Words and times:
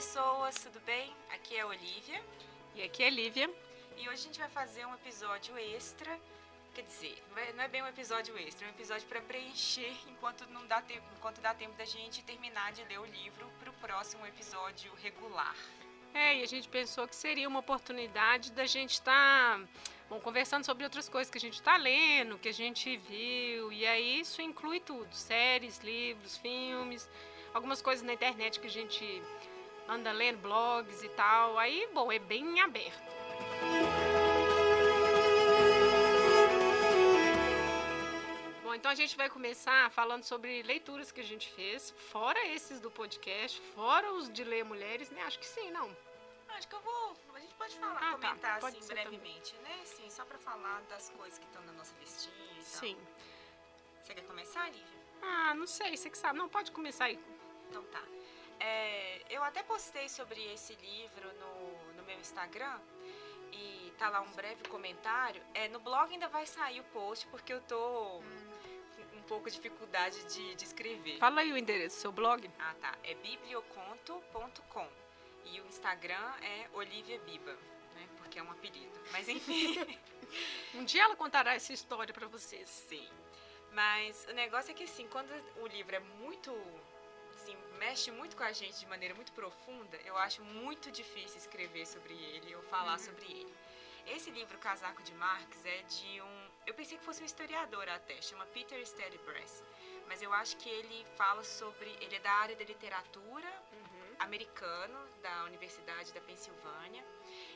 Pessoas, 0.00 0.54
tudo 0.54 0.80
bem? 0.86 1.12
Aqui 1.30 1.56
é 1.56 1.60
a 1.60 1.66
Olivia. 1.66 2.24
E 2.74 2.82
aqui 2.82 3.02
é 3.02 3.10
Lívia. 3.10 3.50
E 3.98 4.08
hoje 4.08 4.14
a 4.14 4.16
gente 4.16 4.38
vai 4.38 4.48
fazer 4.48 4.86
um 4.86 4.94
episódio 4.94 5.54
extra. 5.58 6.18
Quer 6.74 6.84
dizer, 6.84 7.22
não 7.54 7.62
é 7.62 7.68
bem 7.68 7.82
um 7.82 7.86
episódio 7.86 8.34
extra, 8.38 8.66
é 8.66 8.70
um 8.70 8.72
episódio 8.72 9.06
para 9.06 9.20
preencher 9.20 9.92
enquanto 10.08 10.46
não 10.46 10.66
dá 10.66 10.80
tempo, 10.80 11.04
enquanto 11.18 11.42
dá 11.42 11.52
tempo 11.52 11.76
da 11.76 11.84
gente 11.84 12.22
terminar 12.22 12.72
de 12.72 12.82
ler 12.84 12.98
o 12.98 13.04
livro 13.04 13.46
para 13.60 13.68
o 13.68 13.74
próximo 13.74 14.26
episódio 14.26 14.90
regular. 15.02 15.54
É, 16.14 16.38
e 16.38 16.42
a 16.42 16.46
gente 16.46 16.66
pensou 16.70 17.06
que 17.06 17.14
seria 17.14 17.46
uma 17.46 17.58
oportunidade 17.58 18.52
da 18.52 18.64
gente 18.64 18.92
estar 18.92 19.58
tá, 19.58 19.68
bom, 20.08 20.18
conversando 20.18 20.64
sobre 20.64 20.82
outras 20.82 21.10
coisas 21.10 21.30
que 21.30 21.36
a 21.36 21.40
gente 21.42 21.56
está 21.56 21.76
lendo, 21.76 22.38
que 22.38 22.48
a 22.48 22.54
gente 22.54 22.96
viu. 22.96 23.70
E 23.70 23.86
aí 23.86 24.20
isso 24.20 24.40
inclui 24.40 24.80
tudo: 24.80 25.14
séries, 25.14 25.78
livros, 25.80 26.38
filmes, 26.38 27.06
algumas 27.52 27.82
coisas 27.82 28.02
na 28.02 28.14
internet 28.14 28.58
que 28.58 28.66
a 28.66 28.70
gente 28.70 29.22
anda 29.88 30.12
lendo, 30.12 30.38
blogs 30.38 31.02
e 31.02 31.08
tal. 31.10 31.58
Aí, 31.58 31.88
bom, 31.92 32.10
é 32.10 32.18
bem 32.18 32.60
aberto. 32.60 33.10
Bom, 38.62 38.74
então 38.74 38.90
a 38.90 38.94
gente 38.94 39.16
vai 39.16 39.28
começar 39.28 39.90
falando 39.90 40.22
sobre 40.22 40.62
leituras 40.62 41.10
que 41.10 41.20
a 41.20 41.24
gente 41.24 41.50
fez, 41.52 41.90
fora 41.90 42.38
esses 42.46 42.80
do 42.80 42.90
podcast, 42.90 43.60
fora 43.74 44.12
os 44.12 44.30
de 44.32 44.44
ler 44.44 44.64
mulheres, 44.64 45.10
né? 45.10 45.22
Acho 45.22 45.38
que 45.38 45.46
sim, 45.46 45.70
não. 45.70 45.90
Acho 46.56 46.68
que 46.68 46.74
eu 46.74 46.80
vou. 46.80 47.16
A 47.34 47.40
gente 47.40 47.54
pode 47.54 47.74
falar, 47.76 47.96
ah, 47.96 48.18
tá. 48.18 48.28
comentar 48.28 48.60
tá. 48.60 48.68
assim 48.68 48.86
brevemente, 48.86 49.54
também. 49.54 49.76
né? 49.76 49.84
Sim, 49.84 50.08
só 50.10 50.24
pra 50.24 50.38
falar 50.38 50.82
das 50.82 51.10
coisas 51.10 51.38
que 51.38 51.46
estão 51.46 51.62
na 51.62 51.72
nossa 51.72 51.94
listinha 51.98 52.34
e 52.52 52.56
tal. 52.56 52.64
Sim. 52.64 52.96
Você 54.02 54.14
quer 54.14 54.22
começar, 54.22 54.66
Lívia? 54.66 55.00
Ah, 55.22 55.54
não 55.54 55.66
sei, 55.66 55.96
você 55.96 56.10
que 56.10 56.18
sabe. 56.18 56.38
Não, 56.38 56.48
pode 56.48 56.70
começar 56.72 57.06
aí. 57.06 57.18
Então 57.68 57.82
tá. 57.84 58.02
É, 58.60 59.22
eu 59.30 59.42
até 59.42 59.62
postei 59.62 60.08
sobre 60.08 60.40
esse 60.52 60.74
livro 60.74 61.32
no, 61.34 61.94
no 61.94 62.02
meu 62.04 62.18
Instagram 62.20 62.78
e 63.52 63.92
tá 63.98 64.08
lá 64.08 64.20
um 64.20 64.30
breve 64.32 64.62
comentário. 64.68 65.42
É, 65.54 65.68
no 65.68 65.80
blog 65.80 66.12
ainda 66.12 66.28
vai 66.28 66.46
sair 66.46 66.80
o 66.80 66.84
post 66.84 67.26
porque 67.28 67.52
eu 67.52 67.60
tô 67.62 68.22
pouco 69.30 69.48
dificuldade 69.48 70.24
de, 70.24 70.56
de 70.56 70.64
escrever. 70.64 71.18
Fala 71.18 71.42
aí 71.42 71.52
o 71.52 71.56
endereço 71.56 71.98
do 71.98 72.00
seu 72.00 72.10
blog. 72.10 72.50
Ah, 72.58 72.74
tá. 72.80 72.98
É 73.04 73.14
biblioconto.com. 73.14 74.88
E 75.44 75.60
o 75.60 75.66
Instagram 75.68 76.34
é 76.42 76.66
Olivia 76.72 77.16
Biba, 77.20 77.52
né? 77.94 78.08
Porque 78.16 78.40
é 78.40 78.42
um 78.42 78.50
apelido. 78.50 78.90
Mas 79.12 79.28
enfim. 79.28 79.78
um 80.74 80.84
dia 80.84 81.04
ela 81.04 81.14
contará 81.14 81.54
essa 81.54 81.72
história 81.72 82.12
para 82.12 82.26
vocês. 82.26 82.68
Sim. 82.68 83.08
Mas 83.72 84.26
o 84.28 84.32
negócio 84.32 84.72
é 84.72 84.74
que 84.74 84.82
assim, 84.82 85.06
quando 85.06 85.30
o 85.62 85.66
livro 85.68 85.94
é 85.94 86.00
muito 86.00 86.52
mexe 87.82 88.10
muito 88.10 88.36
com 88.36 88.44
a 88.44 88.52
gente 88.52 88.78
de 88.78 88.86
maneira 88.86 89.14
muito 89.14 89.32
profunda, 89.32 89.96
eu 90.04 90.16
acho 90.18 90.42
muito 90.44 90.90
difícil 91.00 91.38
escrever 91.38 91.86
sobre 91.86 92.12
ele 92.12 92.54
ou 92.54 92.62
falar 92.74 92.92
uhum. 92.98 93.06
sobre 93.08 93.24
ele. 93.24 93.54
Esse 94.06 94.30
livro, 94.30 94.58
Casaco 94.58 95.02
de 95.02 95.14
Marx, 95.14 95.64
é 95.64 95.82
de 95.94 96.20
um 96.20 96.50
eu 96.66 96.74
pensei 96.74 96.98
que 96.98 97.04
fosse 97.04 97.22
um 97.22 97.26
historiador 97.26 97.88
até, 97.88 98.20
chama 98.22 98.44
Peter 98.46 98.86
Steadbress. 98.86 99.64
Mas 100.06 100.22
eu 100.22 100.32
acho 100.32 100.56
que 100.56 100.68
ele 100.68 101.04
fala 101.16 101.42
sobre. 101.42 101.88
Ele 102.00 102.16
é 102.16 102.20
da 102.20 102.32
área 102.32 102.54
da 102.54 102.64
literatura 102.64 103.48
uhum. 103.72 104.14
americano, 104.18 104.98
da 105.22 105.44
Universidade 105.44 106.12
da 106.12 106.20
Pensilvânia. 106.20 107.04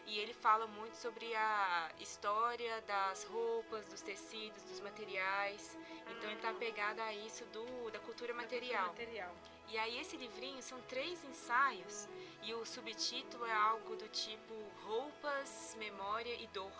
E 0.06 0.18
ele 0.18 0.32
fala 0.32 0.66
muito 0.66 0.96
sobre 0.96 1.34
a 1.34 1.90
história 1.98 2.80
das 2.82 3.24
roupas, 3.24 3.86
dos 3.86 4.02
tecidos, 4.02 4.62
dos 4.64 4.80
materiais. 4.80 5.76
Então 6.10 6.30
ele 6.30 6.34
está 6.36 6.50
ah. 6.50 6.54
pegado 6.54 7.02
a 7.02 7.12
isso 7.12 7.44
do, 7.46 7.90
da 7.90 7.98
cultura 8.00 8.32
material. 8.32 8.86
cultura 8.86 9.06
material. 9.06 9.53
E 9.68 9.78
aí 9.78 9.98
esse 9.98 10.16
livrinho 10.16 10.62
são 10.62 10.80
três 10.82 11.22
ensaios 11.24 12.08
e 12.42 12.54
o 12.54 12.64
subtítulo 12.64 13.44
é 13.46 13.52
algo 13.52 13.96
do 13.96 14.08
tipo 14.08 14.54
Roupas, 14.84 15.76
Memória 15.78 16.34
e 16.40 16.46
Dor. 16.48 16.72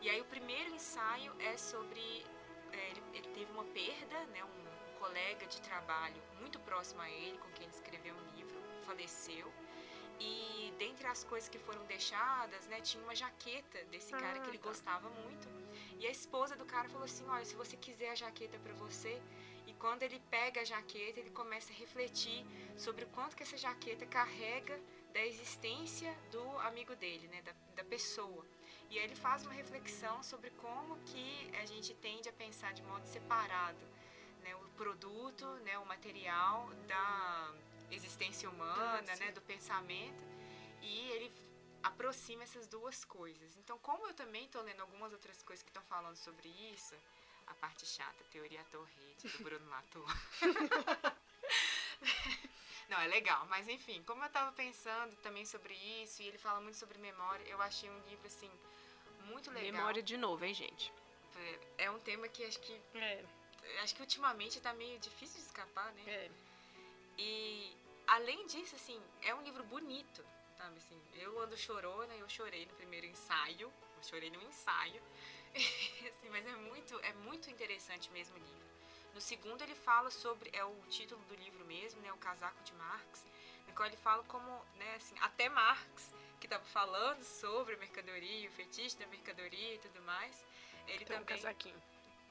E 0.00 0.08
aí 0.08 0.20
o 0.20 0.24
primeiro 0.24 0.74
ensaio 0.74 1.32
é 1.40 1.56
sobre 1.56 2.24
é, 2.72 2.90
ele, 2.90 3.02
ele, 3.14 3.28
teve 3.28 3.50
uma 3.52 3.64
perda, 3.64 4.24
né, 4.26 4.44
um, 4.44 4.68
colega 4.98 5.46
de 5.46 5.60
trabalho 5.60 6.20
muito 6.40 6.58
próximo 6.60 7.00
a 7.00 7.10
ele, 7.10 7.38
com 7.38 7.50
quem 7.52 7.66
ele 7.66 7.74
escreveu 7.74 8.14
um 8.14 8.36
livro, 8.36 8.60
faleceu. 8.82 9.50
E 10.20 10.74
dentre 10.76 11.06
as 11.06 11.22
coisas 11.22 11.48
que 11.48 11.58
foram 11.58 11.84
deixadas, 11.86 12.66
né, 12.66 12.80
tinha 12.80 13.02
uma 13.02 13.14
jaqueta 13.14 13.84
desse 13.84 14.10
cara 14.10 14.38
ah, 14.38 14.40
que 14.40 14.50
ele 14.50 14.58
tá. 14.58 14.68
gostava 14.68 15.08
muito. 15.08 15.48
E 15.98 16.06
a 16.06 16.10
esposa 16.10 16.56
do 16.56 16.64
cara 16.64 16.88
falou 16.88 17.04
assim: 17.04 17.24
"Olha, 17.28 17.44
se 17.44 17.54
você 17.54 17.76
quiser 17.76 18.10
a 18.10 18.14
jaqueta 18.14 18.58
para 18.58 18.74
você". 18.74 19.22
Quando 19.78 20.02
ele 20.02 20.20
pega 20.30 20.60
a 20.60 20.64
jaqueta, 20.64 21.20
ele 21.20 21.30
começa 21.30 21.72
a 21.72 21.76
refletir 21.76 22.44
sobre 22.76 23.04
o 23.04 23.08
quanto 23.08 23.36
que 23.36 23.42
essa 23.42 23.56
jaqueta 23.56 24.06
carrega 24.06 24.78
da 25.12 25.24
existência 25.24 26.12
do 26.30 26.42
amigo 26.60 26.94
dele, 26.96 27.28
né, 27.28 27.42
da, 27.42 27.52
da 27.76 27.84
pessoa. 27.84 28.44
E 28.90 28.98
aí 28.98 29.04
ele 29.04 29.14
faz 29.14 29.44
uma 29.44 29.52
reflexão 29.52 30.22
sobre 30.22 30.50
como 30.50 30.98
que 31.04 31.50
a 31.60 31.66
gente 31.66 31.94
tende 31.94 32.28
a 32.28 32.32
pensar 32.32 32.72
de 32.72 32.82
modo 32.82 33.06
separado 33.06 33.78
né, 34.42 34.54
o 34.56 34.68
produto, 34.70 35.46
né, 35.64 35.78
o 35.78 35.86
material 35.86 36.68
da 36.86 37.54
existência 37.90 38.48
humana, 38.48 39.14
né, 39.16 39.32
do 39.32 39.40
pensamento, 39.42 40.22
e 40.82 41.10
ele 41.10 41.32
aproxima 41.82 42.42
essas 42.42 42.66
duas 42.66 43.04
coisas. 43.04 43.56
Então, 43.56 43.78
como 43.78 44.06
eu 44.06 44.14
também 44.14 44.44
estou 44.44 44.62
lendo 44.62 44.80
algumas 44.80 45.12
outras 45.12 45.42
coisas 45.42 45.62
que 45.62 45.70
estão 45.70 45.82
falando 45.84 46.16
sobre 46.16 46.48
isso, 46.48 46.94
a 47.50 47.54
parte 47.54 47.86
chata, 47.86 48.24
teoria 48.30 48.64
Torrede, 48.64 49.28
do 49.28 49.38
Bruno 49.42 49.68
Latour. 49.68 50.06
Não, 52.88 52.98
é 53.00 53.06
legal, 53.06 53.46
mas 53.46 53.68
enfim, 53.68 54.02
como 54.04 54.22
eu 54.22 54.28
estava 54.28 54.50
pensando 54.52 55.14
também 55.16 55.44
sobre 55.44 55.74
isso, 55.74 56.22
e 56.22 56.26
ele 56.28 56.38
fala 56.38 56.60
muito 56.60 56.78
sobre 56.78 56.98
memória, 56.98 57.44
eu 57.44 57.60
achei 57.60 57.90
um 57.90 57.98
livro 58.08 58.26
assim 58.26 58.50
muito 59.24 59.50
legal. 59.50 59.72
Memória 59.72 60.02
de 60.02 60.16
novo, 60.16 60.44
hein, 60.44 60.54
gente? 60.54 60.92
É, 61.36 61.84
é 61.84 61.90
um 61.90 61.98
tema 62.00 62.28
que 62.28 62.44
acho 62.44 62.58
que. 62.60 62.80
É. 62.94 63.24
Acho 63.82 63.94
que 63.94 64.00
ultimamente 64.00 64.60
tá 64.60 64.72
meio 64.72 64.98
difícil 64.98 65.40
de 65.40 65.46
escapar, 65.46 65.92
né? 65.92 66.02
É. 66.06 66.30
E 67.18 67.76
além 68.06 68.46
disso, 68.46 68.74
assim, 68.74 69.00
é 69.22 69.34
um 69.34 69.42
livro 69.42 69.62
bonito, 69.64 70.24
sabe? 70.56 70.78
Assim, 70.78 71.00
eu 71.14 71.38
ando 71.40 71.56
chorona, 71.56 72.14
eu 72.14 72.28
chorei 72.28 72.64
no 72.64 72.74
primeiro 72.74 73.06
ensaio. 73.06 73.70
Eu 73.98 74.02
chorei 74.04 74.30
no 74.30 74.40
ensaio. 74.42 75.02
assim, 76.08 76.28
mas 76.30 76.46
é 76.46 76.56
muito, 76.56 76.98
é 77.00 77.12
muito 77.14 77.50
interessante 77.50 78.10
mesmo 78.12 78.36
o 78.36 78.38
livro. 78.38 78.68
No 79.14 79.20
segundo 79.20 79.62
ele 79.62 79.74
fala 79.74 80.10
sobre, 80.10 80.50
é 80.52 80.64
o 80.64 80.74
título 80.88 81.20
do 81.24 81.34
livro 81.34 81.64
mesmo, 81.64 82.00
né? 82.00 82.12
O 82.12 82.16
Casaco 82.18 82.62
de 82.62 82.72
Marx, 82.74 83.26
no 83.66 83.74
qual 83.74 83.88
ele 83.88 83.96
fala 83.96 84.22
como, 84.24 84.48
né, 84.76 84.94
assim, 84.94 85.16
até 85.20 85.48
Marx 85.48 86.14
que 86.38 86.46
estava 86.46 86.64
falando 86.66 87.24
sobre 87.24 87.76
mercadoria, 87.76 88.48
o 88.48 88.52
fetiche 88.52 88.96
da 88.96 89.06
mercadoria 89.08 89.74
e 89.74 89.78
tudo 89.78 90.00
mais, 90.02 90.44
ele 90.86 90.98
tem 90.98 91.06
também 91.06 91.22
um 91.22 91.24
casaquinho. 91.24 91.82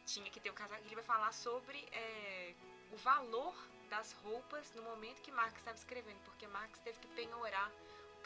tinha 0.06 0.29
que 0.29 0.39
ter 0.39 0.50
um 0.50 0.53
casaco. 0.53 0.81
Ele 0.85 0.95
vai 0.95 1.03
falar 1.03 1.33
sobre 1.33 1.77
é, 1.91 2.53
o 2.91 2.95
valor 2.95 3.53
das 3.89 4.13
roupas 4.23 4.72
no 4.73 4.83
momento 4.83 5.22
que 5.22 5.31
Marx 5.31 5.57
estava 5.57 5.77
escrevendo, 5.77 6.19
porque 6.23 6.47
Marx 6.47 6.79
teve 6.79 7.00
que 7.00 7.07
penhorar 7.09 7.69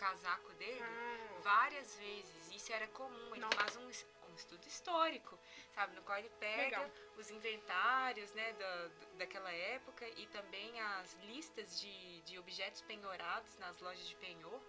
casaco 0.01 0.51
dele 0.53 0.84
hum. 0.84 1.41
várias 1.41 1.95
vezes. 1.95 2.51
Isso 2.51 2.73
era 2.73 2.88
comum. 2.88 3.35
Ele 3.35 3.41
Não. 3.41 3.51
faz 3.51 3.75
um, 3.75 3.85
um, 3.85 4.35
estudo 4.35 4.66
histórico, 4.66 5.38
sabe, 5.75 5.95
no 5.95 6.01
qual 6.01 6.17
ele 6.17 6.31
pega 6.39 6.79
Legal. 6.79 6.91
os 7.17 7.29
inventários, 7.29 8.34
né, 8.34 8.53
da, 8.53 8.89
daquela 9.19 9.51
época 9.51 10.07
e 10.17 10.25
também 10.28 10.79
as 10.81 11.13
listas 11.25 11.79
de, 11.79 12.22
de 12.22 12.39
objetos 12.39 12.81
penhorados 12.81 13.57
nas 13.59 13.79
lojas 13.79 14.07
de 14.07 14.16
penhor 14.16 14.59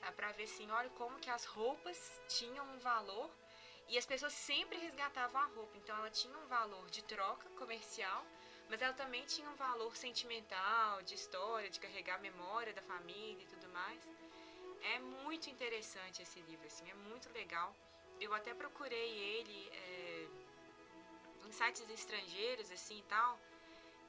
tá? 0.00 0.12
Para 0.12 0.32
ver 0.32 0.44
assim, 0.44 0.70
olha 0.70 0.90
como 0.90 1.18
que 1.18 1.30
as 1.30 1.44
roupas 1.44 2.20
tinham 2.28 2.64
um 2.74 2.78
valor 2.78 3.30
e 3.88 3.96
as 3.96 4.06
pessoas 4.06 4.32
sempre 4.32 4.78
resgatavam 4.78 5.40
a 5.40 5.46
roupa. 5.46 5.76
Então 5.76 5.96
ela 5.96 6.10
tinha 6.10 6.36
um 6.36 6.46
valor 6.46 6.88
de 6.90 7.02
troca 7.04 7.48
comercial, 7.50 8.24
mas 8.68 8.82
ela 8.82 8.94
também 8.94 9.24
tinha 9.24 9.48
um 9.48 9.54
valor 9.54 9.96
sentimental, 9.96 11.02
de 11.02 11.14
história, 11.14 11.70
de 11.70 11.80
carregar 11.80 12.16
a 12.16 12.18
memória 12.18 12.72
da 12.72 12.82
família 12.82 13.42
e 13.42 13.46
tudo 13.46 13.68
mais. 13.70 14.00
É 14.82 14.98
muito 14.98 15.48
interessante 15.50 16.22
esse 16.22 16.40
livro, 16.40 16.66
assim, 16.66 16.88
é 16.90 16.94
muito 16.94 17.28
legal. 17.32 17.74
Eu 18.20 18.32
até 18.34 18.54
procurei 18.54 19.10
ele 19.36 19.68
é, 19.72 20.26
em 21.46 21.52
sites 21.52 21.88
estrangeiros, 21.90 22.70
assim 22.70 22.98
e 22.98 23.02
tal. 23.02 23.38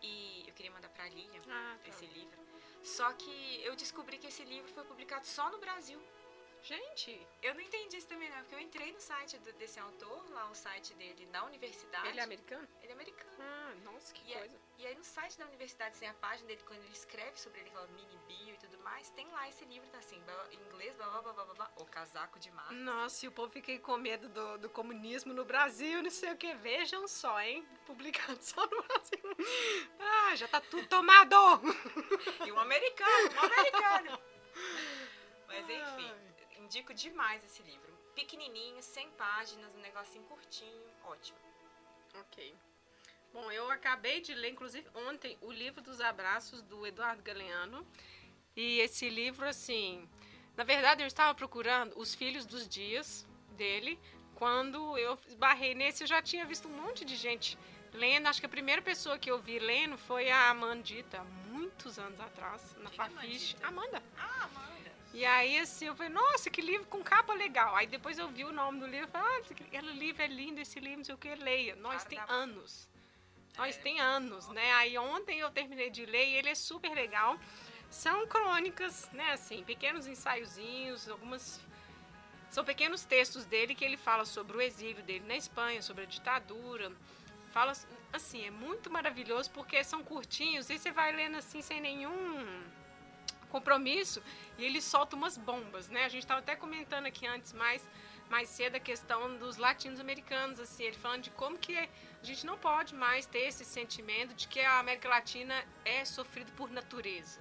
E 0.01 0.45
eu 0.47 0.53
queria 0.53 0.71
mandar 0.71 0.89
pra 0.89 1.07
Lilian 1.09 1.41
ah, 1.49 1.77
tá. 1.83 1.89
esse 1.89 2.05
livro. 2.05 2.39
Só 2.83 3.11
que 3.13 3.61
eu 3.63 3.75
descobri 3.75 4.17
que 4.17 4.27
esse 4.27 4.43
livro 4.43 4.71
foi 4.71 4.83
publicado 4.83 5.25
só 5.25 5.49
no 5.49 5.57
Brasil. 5.57 5.99
Gente, 6.63 7.27
eu 7.41 7.53
não 7.53 7.61
entendi 7.61 7.97
isso 7.97 8.07
também 8.07 8.29
não, 8.29 8.37
porque 8.39 8.55
eu 8.55 8.59
entrei 8.59 8.91
no 8.91 8.99
site 8.99 9.37
do, 9.37 9.53
desse 9.53 9.79
autor, 9.79 10.29
lá 10.31 10.49
o 10.49 10.55
site 10.55 10.93
dele 10.95 11.25
na 11.31 11.45
universidade. 11.45 12.07
Ele 12.09 12.19
é 12.19 12.23
americano? 12.23 12.67
Ele 12.81 12.91
é 12.91 12.93
americano. 12.93 13.31
Ah, 13.39 13.73
nossa, 13.83 14.13
que 14.13 14.29
e 14.29 14.33
coisa. 14.33 14.59
E 14.77 14.85
aí 14.85 14.95
no 14.95 15.03
site 15.03 15.37
da 15.37 15.45
universidade, 15.45 15.97
tem 15.97 16.09
a 16.09 16.13
página 16.15 16.47
dele, 16.47 16.61
quando 16.65 16.83
ele 16.83 16.93
escreve 16.93 17.39
sobre 17.39 17.61
ele, 17.61 17.69
aquela 17.69 17.87
mini 17.87 18.17
bio 18.27 18.53
e 18.53 18.57
tudo 18.57 18.77
mais, 18.79 19.09
tem 19.11 19.27
lá 19.31 19.47
esse 19.47 19.63
livro, 19.65 19.87
tá 19.89 19.97
assim, 19.99 20.21
em 20.51 20.55
inglês, 20.67 20.95
blá 20.95 21.09
blá 21.09 21.21
blá 21.21 21.45
blá 21.45 21.53
blá, 21.53 21.71
o 21.77 21.85
casaco 21.85 22.39
de 22.39 22.51
Marx. 22.51 22.71
Nossa, 22.75 23.25
e 23.25 23.29
o 23.29 23.31
povo 23.31 23.51
fica 23.51 23.77
com 23.79 23.97
medo 23.97 24.27
do, 24.29 24.57
do 24.57 24.69
comunismo 24.69 25.33
no 25.33 25.45
Brasil, 25.45 26.03
não 26.03 26.09
sei 26.09 26.31
o 26.31 26.37
que, 26.37 26.53
vejam 26.55 27.07
só, 27.07 27.39
hein, 27.39 27.65
publicado 27.85 28.39
só 28.41 28.61
no 28.61 28.83
Brasil. 28.83 29.37
Ah, 29.99 30.35
já 30.35 30.47
tá 30.47 30.59
tudo 30.59 30.85
tomado! 30.87 31.35
e 32.45 32.51
um 32.51 32.59
americano, 32.59 33.35
um 33.35 33.45
americano. 33.45 34.21
indico 36.59 36.93
demais 36.93 37.43
esse 37.43 37.61
livro. 37.63 37.91
Pequenininho, 38.15 38.81
100 38.81 39.11
páginas, 39.11 39.75
um 39.75 39.79
negocinho 39.79 40.23
curtinho, 40.25 40.83
ótimo. 41.05 41.37
Ok. 42.21 42.55
Bom, 43.33 43.51
eu 43.51 43.69
acabei 43.69 44.21
de 44.21 44.33
ler, 44.33 44.49
inclusive 44.49 44.87
ontem, 44.95 45.37
o 45.41 45.51
livro 45.51 45.81
dos 45.81 46.01
abraços 46.01 46.61
do 46.63 46.87
Eduardo 46.87 47.21
Galeano. 47.21 47.85
E 48.55 48.79
esse 48.79 49.07
livro, 49.09 49.47
assim, 49.47 50.09
na 50.55 50.63
verdade 50.63 51.03
eu 51.03 51.07
estava 51.07 51.35
procurando 51.35 51.93
Os 51.99 52.15
Filhos 52.15 52.45
dos 52.45 52.67
Dias 52.67 53.27
dele. 53.51 53.99
Quando 54.33 54.97
eu 54.97 55.17
barrei 55.37 55.75
nesse, 55.75 56.03
eu 56.03 56.07
já 56.07 56.21
tinha 56.21 56.45
visto 56.45 56.67
um 56.67 56.71
monte 56.71 57.05
de 57.05 57.15
gente 57.15 57.57
lendo. 57.93 58.27
Acho 58.27 58.39
que 58.39 58.45
a 58.45 58.49
primeira 58.49 58.81
pessoa 58.81 59.19
que 59.19 59.29
eu 59.29 59.39
vi 59.39 59.59
lendo 59.59 59.97
foi 59.97 60.29
a 60.31 60.49
Amandita, 60.49 61.23
muitos 61.51 61.99
anos 61.99 62.19
atrás, 62.19 62.75
na 62.77 62.89
é 62.89 62.93
Fafiche. 62.93 63.55
Amanda. 63.61 64.01
Ah, 64.17 64.45
Amanda. 64.45 64.76
E 65.13 65.25
aí, 65.25 65.57
assim, 65.59 65.85
eu 65.85 65.95
falei, 65.95 66.11
nossa, 66.11 66.49
que 66.49 66.61
livro 66.61 66.85
com 66.87 67.01
capa 67.03 67.33
legal. 67.33 67.75
Aí 67.75 67.87
depois 67.87 68.17
eu 68.19 68.27
vi 68.27 68.43
o 68.45 68.51
nome 68.51 68.79
do 68.79 68.85
livro 68.85 69.07
e 69.07 69.11
falei, 69.11 69.27
ah, 69.27 69.41
aquele 69.65 69.93
livro 69.93 70.21
é 70.21 70.27
lindo, 70.27 70.59
esse 70.61 70.79
livro, 70.79 70.97
não 70.97 71.03
sei 71.05 71.15
o 71.15 71.17
que, 71.17 71.33
leia. 71.35 71.75
Nós 71.77 72.03
Cara 72.03 72.09
tem 72.09 72.19
da- 72.19 72.33
anos. 72.33 72.87
Nós 73.57 73.75
É. 73.77 73.79
tem 73.81 73.99
anos, 73.99 74.47
né? 74.49 74.71
Aí 74.73 74.97
ontem 74.97 75.39
eu 75.39 75.49
terminei 75.49 75.89
de 75.89 76.05
ler 76.05 76.27
e 76.27 76.33
ele 76.35 76.49
é 76.49 76.55
super 76.55 76.93
legal. 76.93 77.39
São 77.89 78.27
crônicas, 78.27 79.09
né, 79.13 79.31
assim, 79.31 79.63
pequenos 79.63 80.05
ensaiozinhos, 80.07 81.07
algumas... 81.09 81.59
São 82.51 82.63
pequenos 82.63 83.03
textos 83.03 83.45
dele 83.45 83.73
que 83.73 83.83
ele 83.83 83.97
fala 83.97 84.25
sobre 84.25 84.57
o 84.57 84.61
exílio 84.61 85.01
dele 85.03 85.25
na 85.25 85.35
Espanha, 85.35 85.81
sobre 85.81 86.03
a 86.03 86.05
ditadura. 86.05 86.91
Fala, 87.51 87.73
assim, 88.13 88.45
é 88.45 88.51
muito 88.51 88.89
maravilhoso 88.91 89.49
porque 89.51 89.83
são 89.83 90.03
curtinhos 90.03 90.69
e 90.69 90.77
você 90.77 90.91
vai 90.91 91.11
lendo 91.13 91.37
assim 91.37 91.61
sem 91.61 91.81
nenhum 91.81 92.45
compromisso 93.49 94.21
e 94.57 94.65
ele 94.65 94.81
solta 94.81 95.15
umas 95.15 95.37
bombas, 95.37 95.89
né? 95.89 96.05
A 96.05 96.09
gente 96.09 96.23
estava 96.23 96.39
até 96.39 96.55
comentando 96.55 97.05
aqui 97.05 97.25
antes 97.25 97.53
mais 97.53 97.87
mais 98.29 98.49
cedo 98.49 98.75
a 98.75 98.79
questão 98.79 99.37
dos 99.37 99.55
latinos-americanos, 99.55 100.59
assim, 100.59 100.83
ele 100.83 100.97
falando 100.97 101.23
de 101.23 101.29
como 101.31 101.57
que 101.57 101.77
a 101.77 101.87
gente 102.21 102.45
não 102.45 102.57
pode 102.57 102.93
mais 102.93 103.25
ter 103.25 103.39
esse 103.39 103.63
sentimento 103.63 104.33
de 104.33 104.47
que 104.47 104.59
a 104.59 104.79
América 104.79 105.07
Latina 105.07 105.65
é 105.85 106.03
sofrida 106.03 106.51
por 106.57 106.69
natureza, 106.69 107.39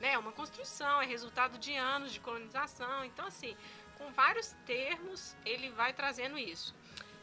né? 0.00 0.12
É 0.12 0.18
uma 0.18 0.32
construção, 0.32 1.02
é 1.02 1.06
resultado 1.06 1.58
de 1.58 1.74
anos 1.74 2.12
de 2.12 2.20
colonização, 2.20 3.04
então 3.04 3.26
assim, 3.26 3.56
com 3.96 4.12
vários 4.12 4.54
termos 4.64 5.36
ele 5.44 5.70
vai 5.70 5.92
trazendo 5.92 6.38
isso. 6.38 6.74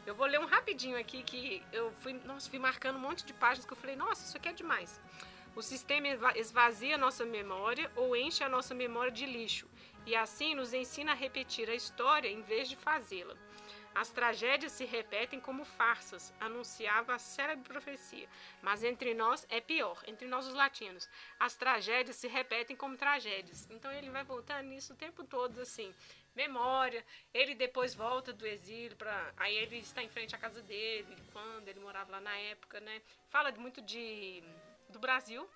Eu 0.04 0.14
vou 0.14 0.26
ler 0.26 0.38
um 0.38 0.46
rapidinho 0.46 0.98
aqui 0.98 1.22
que 1.22 1.62
eu 1.72 1.90
fui, 1.94 2.12
nossa, 2.12 2.48
fui 2.48 2.60
marcando 2.60 2.96
um 2.96 3.00
monte 3.00 3.24
de 3.24 3.32
páginas 3.32 3.66
que 3.66 3.72
eu 3.72 3.76
falei, 3.76 3.96
nossa, 3.96 4.24
isso 4.24 4.36
aqui 4.36 4.48
é 4.48 4.52
demais. 4.52 5.00
O 5.56 5.62
sistema 5.62 6.06
esvazia 6.36 6.98
nossa 6.98 7.24
memória 7.24 7.90
ou 7.96 8.14
enche 8.14 8.44
a 8.44 8.48
nossa 8.48 8.74
memória 8.74 9.10
de 9.10 9.24
lixo 9.24 9.66
e 10.04 10.14
assim 10.14 10.54
nos 10.54 10.74
ensina 10.74 11.12
a 11.12 11.14
repetir 11.14 11.70
a 11.70 11.74
história 11.74 12.28
em 12.28 12.42
vez 12.42 12.68
de 12.68 12.76
fazê-la. 12.76 13.34
As 13.94 14.10
tragédias 14.10 14.72
se 14.72 14.84
repetem 14.84 15.40
como 15.40 15.64
farsas, 15.64 16.30
anunciava 16.38 17.14
a 17.14 17.18
célebre 17.18 17.66
profecia. 17.66 18.28
Mas 18.60 18.84
entre 18.84 19.14
nós 19.14 19.46
é 19.48 19.58
pior, 19.58 19.98
entre 20.06 20.28
nós 20.28 20.46
os 20.46 20.52
latinos. 20.52 21.08
As 21.40 21.56
tragédias 21.56 22.16
se 22.16 22.28
repetem 22.28 22.76
como 22.76 22.94
tragédias. 22.94 23.66
Então 23.70 23.90
ele 23.90 24.10
vai 24.10 24.24
voltando 24.24 24.66
nisso 24.66 24.92
o 24.92 24.96
tempo 24.96 25.24
todo, 25.24 25.58
assim. 25.62 25.94
Memória, 26.34 27.02
ele 27.32 27.54
depois 27.54 27.94
volta 27.94 28.30
do 28.30 28.46
exílio 28.46 28.94
para 28.94 29.32
aí 29.38 29.56
ele 29.56 29.78
está 29.78 30.02
em 30.02 30.10
frente 30.10 30.36
à 30.36 30.38
casa 30.38 30.60
dele, 30.60 31.16
quando 31.32 31.66
ele 31.66 31.80
morava 31.80 32.12
lá 32.12 32.20
na 32.20 32.36
época, 32.36 32.78
né? 32.80 33.00
Fala 33.30 33.50
muito 33.52 33.80
de 33.80 34.44
do 34.88 34.98
Brasil, 34.98 35.48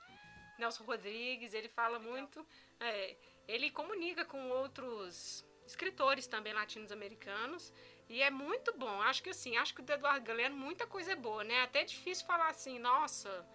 Nelson 0.58 0.84
Rodrigues, 0.84 1.54
ele 1.54 1.68
fala 1.68 1.98
muito, 1.98 2.46
é, 2.78 3.16
ele 3.48 3.70
comunica 3.70 4.24
com 4.24 4.50
outros 4.50 5.44
escritores 5.66 6.26
também 6.26 6.52
latino-americanos 6.52 7.72
e 8.08 8.22
é 8.22 8.30
muito 8.30 8.76
bom. 8.76 9.00
Acho 9.02 9.22
que 9.22 9.30
assim, 9.30 9.56
acho 9.56 9.74
que 9.74 9.80
o 9.80 9.84
do 9.84 9.92
Eduardo 9.92 10.26
Galeano 10.26 10.56
muita 10.56 10.86
coisa 10.86 11.12
é 11.12 11.16
boa, 11.16 11.44
né? 11.44 11.62
Até 11.62 11.82
é 11.82 11.84
difícil 11.84 12.26
falar 12.26 12.48
assim, 12.48 12.78
nossa, 12.78 13.46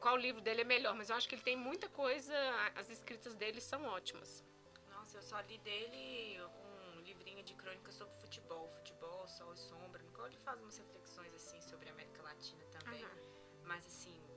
qual 0.00 0.16
livro 0.16 0.40
dele 0.40 0.62
é 0.62 0.64
melhor, 0.64 0.94
mas 0.94 1.10
eu 1.10 1.16
acho 1.16 1.28
que 1.28 1.34
ele 1.34 1.42
tem 1.42 1.56
muita 1.56 1.88
coisa, 1.88 2.34
as 2.74 2.90
escritas 2.90 3.34
dele 3.34 3.60
são 3.60 3.84
ótimas. 3.84 4.44
Nossa, 4.88 5.18
eu 5.18 5.22
só 5.22 5.40
li 5.40 5.58
dele 5.58 6.38
um 6.42 7.00
livrinho 7.00 7.42
de 7.42 7.54
crônicas 7.54 7.94
sobre 7.94 8.14
futebol, 8.20 8.68
futebol, 8.68 9.26
sol 9.28 9.52
e 9.54 9.58
sombra, 9.58 10.02
no 10.02 10.12
qual 10.12 10.26
ele 10.26 10.38
faz 10.38 10.60
umas 10.60 10.76
reflexões 10.76 11.32
assim 11.34 11.60
sobre 11.60 11.88
a 11.88 11.92
América 11.92 12.22
Latina 12.22 12.64
também. 12.66 13.04
Aham. 13.04 13.16
Mas 13.64 13.86
assim? 13.86 14.31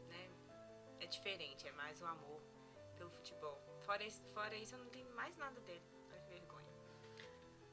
É 1.05 1.07
diferente, 1.07 1.67
é 1.67 1.71
mais 1.73 2.01
o 2.01 2.05
amor 2.07 2.41
pelo 2.97 3.11
futebol. 3.11 3.61
Fora 3.85 4.03
isso, 4.03 4.23
fora 4.33 4.55
isso 4.55 4.73
eu 4.73 4.79
não 4.79 4.89
tenho 4.89 5.07
mais 5.15 5.37
nada 5.37 5.61
dele. 5.61 5.83
Olha 6.09 6.19
que 6.19 6.29
vergonha. 6.29 6.67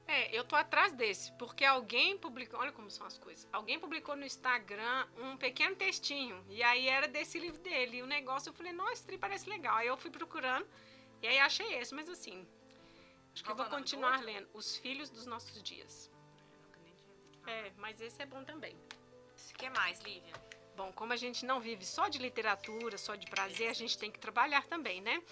É, 0.07 0.37
eu 0.37 0.45
tô 0.45 0.55
atrás 0.55 0.93
desse, 0.93 1.33
porque 1.39 1.65
alguém 1.65 2.19
publicou, 2.19 2.61
olha 2.61 2.73
como 2.73 2.91
são 2.91 3.07
as 3.07 3.17
coisas. 3.17 3.49
Alguém 3.51 3.81
publicou 3.81 4.15
no 4.15 4.27
Instagram 4.27 5.09
um 5.17 5.39
pequeno 5.39 5.75
textinho, 5.75 6.45
e 6.51 6.63
aí 6.63 6.87
era 6.87 7.09
desse 7.09 7.39
livro 7.39 7.59
dele. 7.63 7.97
E 7.97 8.03
o 8.03 8.07
negócio, 8.07 8.51
eu 8.51 8.53
falei, 8.53 8.75
nossa, 8.75 8.93
esse 8.93 9.07
trem 9.07 9.19
parece 9.19 9.49
legal. 9.49 9.77
Aí 9.77 9.87
eu 9.87 9.97
fui 9.97 10.11
procurando, 10.11 10.69
e 11.23 11.27
aí 11.27 11.39
achei 11.39 11.73
esse, 11.77 11.95
mas 11.95 12.11
assim, 12.11 12.47
acho 13.33 13.43
que 13.43 13.49
Qual 13.49 13.53
eu 13.53 13.57
vou 13.57 13.65
que 13.65 13.75
é 13.75 13.79
continuar 13.79 14.23
lendo 14.23 14.47
Os 14.53 14.77
Filhos 14.77 15.09
dos 15.09 15.25
Nossos 15.25 15.63
Dias. 15.63 16.11
É, 17.47 17.73
mas 17.79 17.99
esse 17.99 18.21
é 18.21 18.27
bom 18.27 18.45
também. 18.45 18.77
O 18.77 19.55
que 19.55 19.71
mais, 19.71 20.01
Lívia? 20.01 20.52
Bom, 20.77 20.91
como 20.93 21.13
a 21.13 21.17
gente 21.17 21.45
não 21.45 21.61
vive 21.61 21.85
só 21.85 22.09
de 22.09 22.19
literatura, 22.19 22.97
só 22.97 23.15
de 23.15 23.27
prazer, 23.27 23.69
a 23.69 23.75
gente 23.75 23.99
tem 23.99 24.11
que 24.11 24.19
trabalhar 24.19 24.65
também, 24.67 25.01
né? 25.01 25.23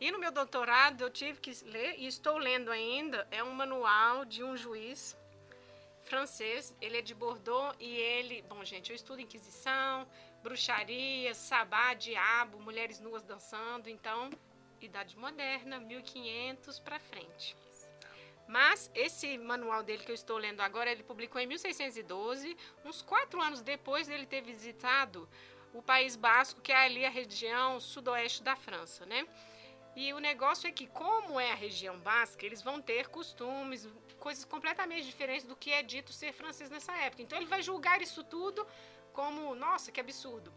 E 0.00 0.10
no 0.10 0.18
meu 0.18 0.30
doutorado 0.30 1.02
eu 1.02 1.10
tive 1.10 1.40
que 1.40 1.52
ler, 1.64 1.96
e 1.98 2.06
estou 2.06 2.38
lendo 2.38 2.70
ainda, 2.70 3.26
é 3.30 3.42
um 3.42 3.52
manual 3.52 4.24
de 4.24 4.42
um 4.44 4.56
juiz 4.56 5.16
francês, 6.04 6.74
ele 6.80 6.98
é 6.98 7.02
de 7.02 7.14
Bordeaux 7.14 7.76
e 7.78 7.96
ele, 7.96 8.42
bom 8.42 8.64
gente, 8.64 8.90
eu 8.90 8.96
estudo 8.96 9.20
Inquisição, 9.20 10.08
bruxaria, 10.42 11.34
sabá, 11.34 11.94
diabo, 11.94 12.60
mulheres 12.60 12.98
nuas 13.00 13.22
dançando, 13.22 13.90
então, 13.90 14.30
idade 14.80 15.16
moderna, 15.16 15.78
1500 15.80 16.78
para 16.78 16.98
frente. 16.98 17.56
Mas 18.48 18.90
esse 18.94 19.36
manual 19.36 19.82
dele 19.82 20.02
que 20.02 20.10
eu 20.10 20.14
estou 20.14 20.38
lendo 20.38 20.62
agora, 20.62 20.90
ele 20.90 21.02
publicou 21.02 21.38
em 21.38 21.46
1612, 21.46 22.56
uns 22.82 23.02
quatro 23.02 23.40
anos 23.42 23.60
depois 23.60 24.08
dele 24.08 24.24
ter 24.24 24.40
visitado 24.40 25.28
o 25.74 25.82
País 25.82 26.16
Basco, 26.16 26.62
que 26.62 26.72
é 26.72 26.86
ali 26.86 27.04
a 27.04 27.10
região 27.10 27.78
sudoeste 27.78 28.42
da 28.42 28.56
França, 28.56 29.04
né? 29.04 29.26
E 29.94 30.14
o 30.14 30.18
negócio 30.18 30.66
é 30.66 30.72
que, 30.72 30.86
como 30.86 31.38
é 31.38 31.52
a 31.52 31.56
região 31.56 31.98
basca, 31.98 32.46
eles 32.46 32.62
vão 32.62 32.80
ter 32.80 33.08
costumes, 33.08 33.88
coisas 34.18 34.44
completamente 34.44 35.04
diferentes 35.04 35.44
do 35.44 35.56
que 35.56 35.72
é 35.72 35.82
dito 35.82 36.12
ser 36.12 36.32
francês 36.32 36.70
nessa 36.70 36.92
época. 36.92 37.22
Então 37.22 37.36
ele 37.36 37.46
vai 37.46 37.62
julgar 37.62 38.00
isso 38.00 38.22
tudo 38.22 38.66
como, 39.12 39.54
nossa, 39.56 39.90
que 39.90 40.00
absurdo. 40.00 40.54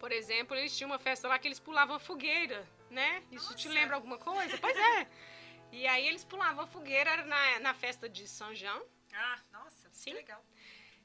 Por 0.00 0.10
exemplo, 0.10 0.56
eles 0.56 0.76
tinham 0.76 0.90
uma 0.90 0.98
festa 0.98 1.28
lá 1.28 1.38
que 1.38 1.46
eles 1.46 1.60
pulavam 1.60 1.98
fogueira, 1.98 2.68
né? 2.90 3.22
Isso 3.30 3.54
te 3.54 3.68
Nossa. 3.68 3.80
lembra 3.80 3.94
alguma 3.94 4.18
coisa? 4.18 4.58
Pois 4.58 4.76
é. 4.76 5.06
E 5.74 5.88
aí 5.88 6.06
eles 6.06 6.22
pulavam 6.22 6.62
a 6.62 6.66
fogueira 6.68 7.24
na, 7.24 7.58
na 7.58 7.74
festa 7.74 8.08
de 8.08 8.28
São 8.28 8.54
João. 8.54 8.80
Ah, 9.12 9.40
nossa, 9.52 9.88
Sim. 9.90 10.10
que 10.10 10.16
legal. 10.16 10.44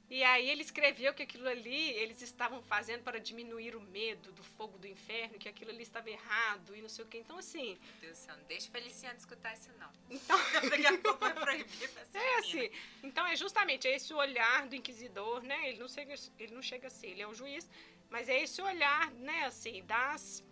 E 0.08 0.24
aí 0.24 0.48
ele 0.50 0.62
escreveu 0.62 1.12
que 1.14 1.24
aquilo 1.24 1.48
ali 1.48 1.92
eles 1.92 2.22
estavam 2.22 2.62
fazendo 2.64 3.04
para 3.04 3.20
diminuir 3.20 3.76
o 3.76 3.82
medo 3.82 4.32
do 4.32 4.44
fogo 4.44 4.78
do 4.78 4.88
inferno, 4.88 5.40
que 5.40 5.50
aquilo 5.50 5.72
ali 5.72 5.82
estava 5.82 6.10
errado 6.10 6.76
e 6.76 6.82
não 6.82 6.90
sei 6.90 7.04
o 7.04 7.08
que. 7.08 7.18
Então, 7.18 7.38
assim, 7.38 7.78
Meu 7.82 7.94
Deus 8.02 8.18
do 8.18 8.22
céu, 8.22 8.38
não 8.38 8.44
deixa 8.46 8.68
o 8.68 8.72
Feliciano 8.72 9.18
escutar 9.18 9.54
isso 9.54 9.72
não. 9.80 9.92
então, 10.10 10.38
Daqui 10.70 10.86
a 10.86 10.98
pouco 11.00 11.20
vai 11.20 11.34
proibir 11.34 11.90
pra 11.90 12.06
ser 12.06 12.18
é 12.18 12.40
assim. 12.40 12.72
Então 13.04 13.26
é 13.26 13.36
justamente 13.36 13.88
esse 13.88 14.14
olhar 14.14 14.68
do 14.68 14.76
inquisidor, 14.76 15.42
né? 15.42 15.70
Ele 15.70 15.80
não 15.80 15.88
chega, 15.88 16.16
ele 16.38 16.54
não 16.54 16.62
chega 16.62 16.88
a 16.88 16.92
ser, 16.92 17.08
ele 17.08 17.22
é 17.24 17.28
o 17.28 17.34
juiz, 17.34 17.70
mas 18.10 18.30
é 18.30 18.42
esse 18.42 18.62
olhar, 18.62 19.12
né, 19.12 19.46
assim, 19.46 19.84
das 19.84 20.44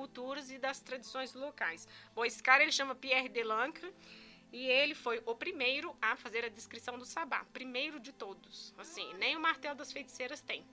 culturas 0.00 0.50
e 0.50 0.56
das 0.56 0.80
tradições 0.80 1.34
locais. 1.34 1.86
Bom, 2.14 2.24
esse 2.24 2.42
cara 2.42 2.62
ele 2.62 2.72
chama 2.72 2.94
Pierre 2.94 3.28
Delancre 3.28 3.92
e 4.50 4.66
ele 4.66 4.94
foi 4.94 5.22
o 5.26 5.34
primeiro 5.34 5.94
a 6.00 6.16
fazer 6.16 6.42
a 6.42 6.48
descrição 6.48 6.96
do 6.96 7.04
sabá, 7.04 7.44
primeiro 7.52 8.00
de 8.00 8.10
todos. 8.10 8.72
Assim, 8.78 9.12
nem 9.14 9.36
o 9.36 9.40
martelo 9.40 9.76
das 9.76 9.92
feiticeiras 9.92 10.40
tem. 10.40 10.64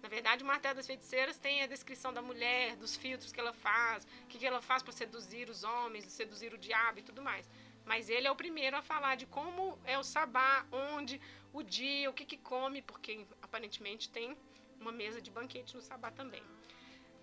Na 0.00 0.08
verdade, 0.08 0.44
o 0.44 0.46
martelo 0.46 0.76
das 0.76 0.86
feiticeiras 0.86 1.36
tem 1.36 1.64
a 1.64 1.66
descrição 1.66 2.12
da 2.12 2.22
mulher, 2.22 2.76
dos 2.76 2.94
filtros 2.94 3.32
que 3.32 3.40
ela 3.40 3.52
faz, 3.52 4.06
o 4.22 4.26
que, 4.28 4.46
ela 4.46 4.62
faz 4.62 4.84
para 4.84 4.92
seduzir 4.92 5.50
os 5.50 5.64
homens, 5.64 6.04
seduzir 6.04 6.54
o 6.54 6.58
diabo 6.58 7.00
e 7.00 7.02
tudo 7.02 7.20
mais. 7.20 7.50
Mas 7.84 8.08
ele 8.08 8.28
é 8.28 8.30
o 8.30 8.36
primeiro 8.36 8.76
a 8.76 8.82
falar 8.82 9.16
de 9.16 9.26
como 9.26 9.76
é 9.84 9.98
o 9.98 10.04
sabá, 10.04 10.64
onde, 10.70 11.20
o 11.52 11.60
dia, 11.60 12.08
o 12.08 12.12
que, 12.12 12.24
que 12.24 12.36
come, 12.36 12.82
porque 12.82 13.26
aparentemente 13.42 14.08
tem 14.08 14.36
uma 14.80 14.92
mesa 14.92 15.20
de 15.20 15.30
banquete 15.30 15.74
no 15.74 15.82
sabá 15.82 16.12
também. 16.12 16.44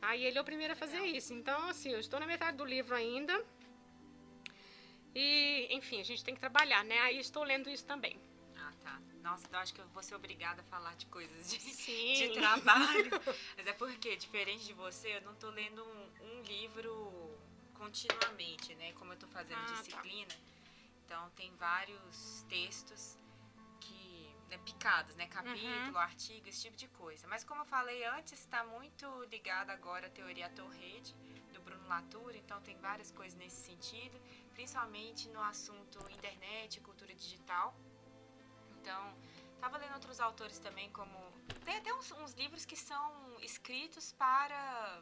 Aí 0.03 0.25
ele 0.25 0.37
é 0.37 0.41
o 0.41 0.43
primeiro 0.43 0.73
a 0.73 0.75
fazer 0.75 1.01
isso. 1.05 1.33
Então, 1.33 1.69
assim, 1.69 1.91
eu 1.91 1.99
estou 1.99 2.19
na 2.19 2.25
metade 2.27 2.57
do 2.57 2.65
livro 2.65 2.95
ainda. 2.95 3.33
E, 5.15 5.67
enfim, 5.71 5.99
a 6.01 6.03
gente 6.03 6.23
tem 6.23 6.33
que 6.33 6.39
trabalhar, 6.39 6.83
né? 6.83 6.99
Aí 7.01 7.19
estou 7.19 7.43
lendo 7.43 7.69
isso 7.69 7.85
também. 7.85 8.19
Ah, 8.57 8.73
tá. 8.81 8.99
Nossa, 9.21 9.45
então 9.47 9.59
acho 9.59 9.73
que 9.73 9.79
eu 9.79 9.87
vou 9.89 10.03
ser 10.03 10.15
obrigada 10.15 10.61
a 10.61 10.63
falar 10.65 10.95
de 10.95 11.05
coisas 11.05 11.49
de, 11.49 11.59
Sim. 11.59 12.13
de 12.13 12.33
trabalho. 12.33 13.11
Mas 13.55 13.67
é 13.67 13.73
porque, 13.73 14.15
diferente 14.17 14.65
de 14.65 14.73
você, 14.73 15.17
eu 15.17 15.21
não 15.21 15.35
tô 15.35 15.49
lendo 15.49 15.83
um, 15.83 16.25
um 16.25 16.41
livro 16.43 17.39
continuamente, 17.75 18.75
né? 18.75 18.91
Como 18.93 19.13
eu 19.13 19.17
tô 19.17 19.27
fazendo 19.27 19.59
Ah, 19.59 19.65
tá. 19.67 19.73
disciplina. 19.73 20.33
Então 21.05 21.29
tem 21.31 21.51
vários 21.55 22.43
textos 22.49 23.17
que 24.83 25.13
né, 25.13 25.23
né, 25.23 25.27
capítulo, 25.27 25.91
Uhum. 25.91 25.97
artigo, 25.97 26.49
esse 26.49 26.61
tipo 26.63 26.75
de 26.75 26.89
coisa. 26.89 27.25
Mas 27.27 27.43
como 27.43 27.61
eu 27.61 27.65
falei 27.65 28.03
antes, 28.03 28.33
está 28.33 28.63
muito 28.65 29.05
ligado 29.25 29.69
agora 29.69 30.07
à 30.07 30.09
teoria 30.09 30.49
Torrede 30.49 31.13
do 31.53 31.61
Bruno 31.61 31.87
Latour, 31.87 32.35
então 32.35 32.61
tem 32.61 32.75
várias 32.77 33.09
coisas 33.09 33.37
nesse 33.39 33.61
sentido, 33.65 34.19
principalmente 34.53 35.29
no 35.29 35.41
assunto 35.41 35.97
internet, 36.11 36.81
cultura 36.81 37.15
digital. 37.15 37.73
Então, 38.81 39.17
estava 39.55 39.77
lendo 39.77 39.93
outros 39.93 40.19
autores 40.19 40.59
também, 40.59 40.89
como 40.91 41.17
tem 41.63 41.77
até 41.77 41.93
uns, 41.93 42.11
uns 42.11 42.33
livros 42.33 42.65
que 42.65 42.75
são 42.75 43.39
escritos 43.39 44.11
para 44.11 45.01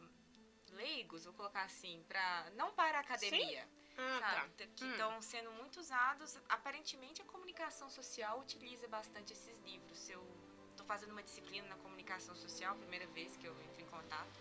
leigos, 0.73 1.25
vou 1.25 1.33
colocar 1.33 1.63
assim, 1.63 2.03
para 2.07 2.51
não 2.51 2.71
para 2.71 2.99
a 2.99 3.01
academia 3.01 3.67
Ah, 3.97 4.19
sabe? 4.19 4.53
tá. 4.53 4.67
Que 4.75 4.83
Hum. 4.85 4.91
estão 4.91 5.21
sendo 5.21 5.51
muito 5.51 5.79
usados. 5.79 6.37
Aparentemente, 6.49 7.21
a 7.21 7.25
comunicação 7.25 7.89
social 7.89 8.39
utiliza 8.39 8.87
bastante 8.87 9.33
esses 9.33 9.59
livros. 9.61 10.09
Eu 10.09 10.25
estou 10.71 10.85
fazendo 10.85 11.11
uma 11.11 11.23
disciplina 11.23 11.67
na 11.67 11.75
comunicação 11.77 12.35
social, 12.35 12.75
primeira 12.75 13.05
vez 13.07 13.35
que 13.37 13.45
eu 13.45 13.53
entro 13.61 13.81
em 13.81 13.85
contato 13.87 14.39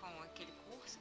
com 0.00 0.22
aquele 0.22 0.52
curso. 0.68 0.98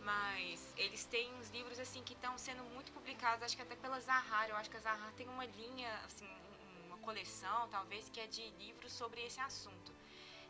Mas 0.00 0.72
eles 0.76 1.04
têm 1.04 1.32
uns 1.34 1.50
livros 1.50 1.78
assim 1.78 2.02
que 2.04 2.14
estão 2.14 2.36
sendo 2.38 2.62
muito 2.64 2.92
publicados, 2.92 3.42
acho 3.42 3.56
que 3.56 3.62
até 3.62 3.76
pela 3.76 4.00
Zahar. 4.00 4.48
Eu 4.48 4.56
acho 4.56 4.70
que 4.70 4.76
a 4.76 4.80
Zahar 4.80 5.12
tem 5.14 5.28
uma 5.28 5.44
linha, 5.44 5.92
assim, 6.04 6.26
um- 6.26 6.86
uma 6.86 6.98
coleção, 6.98 7.68
talvez, 7.68 8.08
que 8.08 8.20
é 8.20 8.26
de 8.26 8.48
livros 8.52 8.92
sobre 8.92 9.22
esse 9.24 9.40
assunto. 9.40 9.92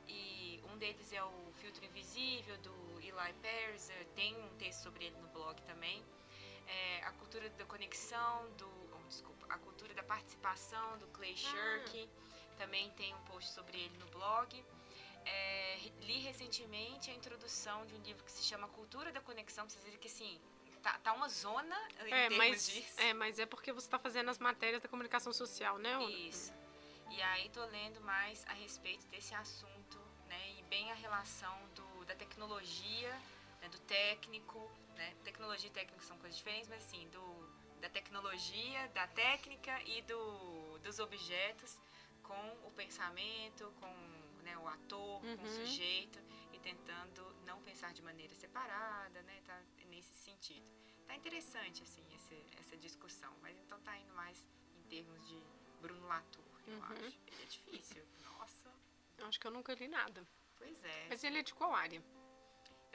E 0.07 0.63
um 0.71 0.77
deles 0.79 1.13
é 1.13 1.23
o 1.23 1.53
Filtro 1.61 1.85
Invisível, 1.85 2.57
do 2.59 3.01
Eli 3.01 3.33
Perzer. 3.43 4.07
Tem 4.15 4.37
um 4.43 4.57
texto 4.57 4.83
sobre 4.83 5.05
ele 5.07 5.17
no 5.19 5.29
blog 5.29 5.61
também 5.63 6.05
é, 6.69 7.03
a 7.05 7.13
cultura 7.13 7.49
da 7.51 7.65
conexão, 7.65 8.49
do. 8.59 8.69
oh, 8.93 9.09
desculpa, 9.09 9.47
a 9.49 9.59
cultura 9.59 9.95
da 9.95 10.03
participação 10.03 10.99
do 10.99 11.07
Clay 11.09 11.37
Shirky. 11.37 12.09
Também 12.57 12.91
tem 12.91 13.15
um 13.15 13.21
post 13.23 13.51
sobre 13.53 13.79
ele 13.79 13.97
no 13.99 14.07
blog. 14.07 14.65
É, 15.25 15.79
li 16.01 16.19
recentemente 16.21 17.11
a 17.11 17.15
introdução 17.15 17.87
de 17.87 17.95
um 17.95 17.99
livro 18.03 18.25
que 18.25 18.33
se 18.33 18.43
chama 18.43 18.69
Cultura 18.69 19.13
da 19.13 19.21
Conexão. 19.21 19.65
Pra 19.65 19.73
vocês 19.73 19.85
verem 19.85 19.99
que 19.99 20.09
assim, 20.09 20.41
tá, 20.83 20.99
tá 20.99 21.13
uma 21.13 21.29
zona 21.29 21.77
em 22.05 22.13
É, 22.13 22.31
mas 22.31 22.67
disso. 22.67 23.01
é, 23.01 23.13
mas 23.15 23.39
é 23.39 23.47
porque 23.47 23.73
você 23.73 23.87
está 23.87 23.99
fazendo 23.99 24.31
as 24.31 24.39
matérias 24.39 24.83
da 24.83 24.89
comunicação 24.89 25.33
social, 25.33 25.79
né? 25.79 25.95
Ana? 25.95 26.11
Isso. 26.11 26.53
E 27.11 27.23
aí 27.23 27.49
tô 27.51 27.65
lendo 27.67 28.01
mais 28.03 28.45
a 28.47 28.53
respeito 28.53 29.07
desse 29.07 29.35
assunto, 29.35 29.99
né? 30.29 30.51
E 30.59 30.63
bem 30.65 30.91
a 30.91 30.95
relação 30.95 31.57
do, 31.75 32.05
da 32.05 32.15
tecnologia, 32.15 33.13
né, 33.61 33.69
do 33.69 33.79
técnico, 33.81 34.71
né? 34.99 35.15
Tecnologia 35.25 35.69
e 35.69 35.73
técnico 35.73 36.03
são 36.05 36.19
coisas 36.19 36.37
diferentes, 36.37 36.69
mas 36.69 36.85
assim, 36.85 37.09
do, 37.09 37.23
da 37.81 37.89
tecnologia, 37.89 38.89
da 38.89 39.07
técnica 39.09 39.81
e 39.85 40.03
do, 40.03 40.79
dos 40.81 40.99
objetos 40.99 41.79
com 42.23 42.67
o 42.67 42.71
pensamento, 42.73 43.73
com 43.81 43.91
né, 44.43 44.57
o 44.59 44.69
ator, 44.69 45.21
com 45.21 45.27
o 45.27 45.39
Uhum. 45.39 45.47
sujeito 45.47 46.19
e 46.53 46.59
tentando 46.59 47.23
não 47.47 47.63
pensar 47.63 47.93
de 47.95 48.03
maneira 48.03 48.35
separada, 48.35 49.23
né? 49.23 49.41
Tá 49.47 49.59
nesse 49.87 50.13
sentido. 50.15 50.67
Tá 51.07 51.15
interessante, 51.15 51.83
assim, 51.83 52.05
esse, 52.15 52.37
essa 52.59 52.77
discussão, 52.77 53.33
mas 53.41 53.57
então 53.61 53.81
tá 53.81 53.97
indo 53.97 54.13
mais 54.13 54.45
em 54.79 54.83
termos 54.91 55.27
de 55.27 55.43
Bruno 55.81 56.07
Latour, 56.07 56.45
eu 56.67 56.75
Uhum. 56.75 56.83
acho. 56.85 57.19
Ele 57.27 57.43
é 57.43 57.47
difícil. 57.47 58.05
Nossa, 58.25 58.69
Acho 59.23 59.41
que 59.41 59.47
eu 59.47 59.51
nunca 59.51 59.75
li 59.75 59.89
nada. 59.89 60.27
pois 60.57 60.85
é. 60.85 61.07
Mas 61.09 61.25
ele 61.25 61.39
é 61.39 61.43
de 61.43 61.55
qual 61.55 61.75
área? 61.75 62.03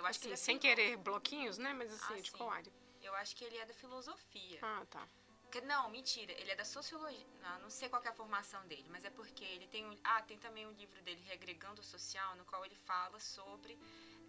Eu 0.03 0.07
acho 0.07 0.19
que 0.19 0.25
Assim, 0.25 0.27
ele 0.27 0.33
é 0.33 0.37
sem 0.37 0.59
querer 0.59 0.97
bloquinhos, 0.97 1.57
né? 1.57 1.73
Mas 1.73 1.91
assim, 1.93 2.13
Ah, 2.13 2.21
de 2.21 2.29
sim. 2.31 2.37
qual 2.37 2.49
área? 2.51 2.71
Eu 3.01 3.13
acho 3.15 3.35
que 3.35 3.43
ele 3.45 3.57
é 3.57 3.65
da 3.65 3.73
filosofia. 3.73 4.59
Ah, 4.61 4.85
tá. 4.89 5.07
Que- 5.51 5.61
Não, 5.61 5.89
mentira, 5.89 6.31
ele 6.33 6.51
é 6.51 6.55
da 6.55 6.65
sociologia. 6.65 7.27
Não, 7.41 7.59
não 7.59 7.69
sei 7.69 7.87
qual 7.87 8.01
que 8.01 8.07
é 8.07 8.11
a 8.11 8.13
formação 8.13 8.65
dele, 8.67 8.87
mas 8.89 9.05
é 9.05 9.09
porque 9.09 9.43
ele 9.45 9.67
tem 9.67 9.85
um. 9.85 9.97
Ah, 10.03 10.21
tem 10.23 10.37
também 10.39 10.65
um 10.65 10.71
livro 10.71 10.99
dele, 11.03 11.21
Regregando 11.21 11.79
o 11.81 11.83
Social, 11.83 12.35
no 12.35 12.43
qual 12.45 12.65
ele 12.65 12.75
fala 12.75 13.19
sobre 13.19 13.77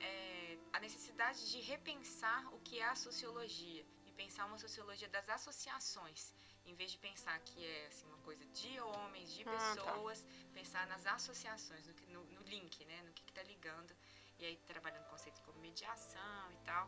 é, 0.00 0.58
a 0.72 0.80
necessidade 0.80 1.50
de 1.50 1.60
repensar 1.60 2.52
o 2.54 2.60
que 2.60 2.78
é 2.78 2.84
a 2.84 2.94
sociologia 2.94 3.84
e 4.04 4.12
pensar 4.12 4.44
uma 4.44 4.58
sociologia 4.58 5.08
das 5.08 5.28
associações, 5.28 6.34
em 6.66 6.74
vez 6.74 6.90
de 6.92 6.98
pensar 6.98 7.38
que 7.40 7.64
é 7.64 7.86
assim, 7.86 8.06
uma 8.06 8.18
coisa 8.18 8.44
de 8.46 8.78
homens, 8.80 9.32
de 9.32 9.42
Ah, 9.42 9.44
tá. 9.46 9.56
pessoas, 9.84 10.24
pensar 10.52 10.86
nas 10.88 11.06
associações, 11.06 11.86
no, 11.86 11.94
que- 11.94 12.06
no- 12.06 12.24
no 12.26 12.42
link, 12.42 12.84
né, 12.84 13.02
no 13.02 13.12
que 13.12 13.22
está 13.22 13.42
ligando, 13.44 13.96
e 14.44 14.46
aí 14.48 14.56
trabalhando 14.72 15.06
conceitos 15.06 15.40
como 15.40 15.58
mediação 15.58 16.52
e 16.52 16.56
tal. 16.64 16.86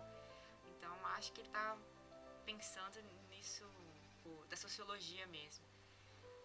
Então, 0.73 0.95
acho 1.17 1.33
que 1.33 1.41
ele 1.41 1.49
está 1.49 1.77
pensando 2.45 3.01
nisso 3.31 3.65
da 4.49 4.57
sociologia 4.57 5.27
mesmo. 5.29 5.65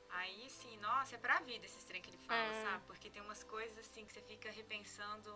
Aí, 0.10 0.46
assim, 0.46 0.78
nossa, 0.78 1.16
é 1.16 1.18
pra 1.18 1.40
vida 1.42 1.66
esse 1.66 1.86
trem 1.86 2.02
que 2.02 2.10
ele 2.10 2.18
fala, 2.18 2.40
É. 2.40 2.64
sabe? 2.64 2.86
Porque 2.86 3.10
tem 3.10 3.22
umas 3.22 3.44
coisas, 3.44 3.78
assim, 3.80 4.06
que 4.06 4.14
você 4.14 4.22
fica 4.22 4.50
repensando 4.52 5.32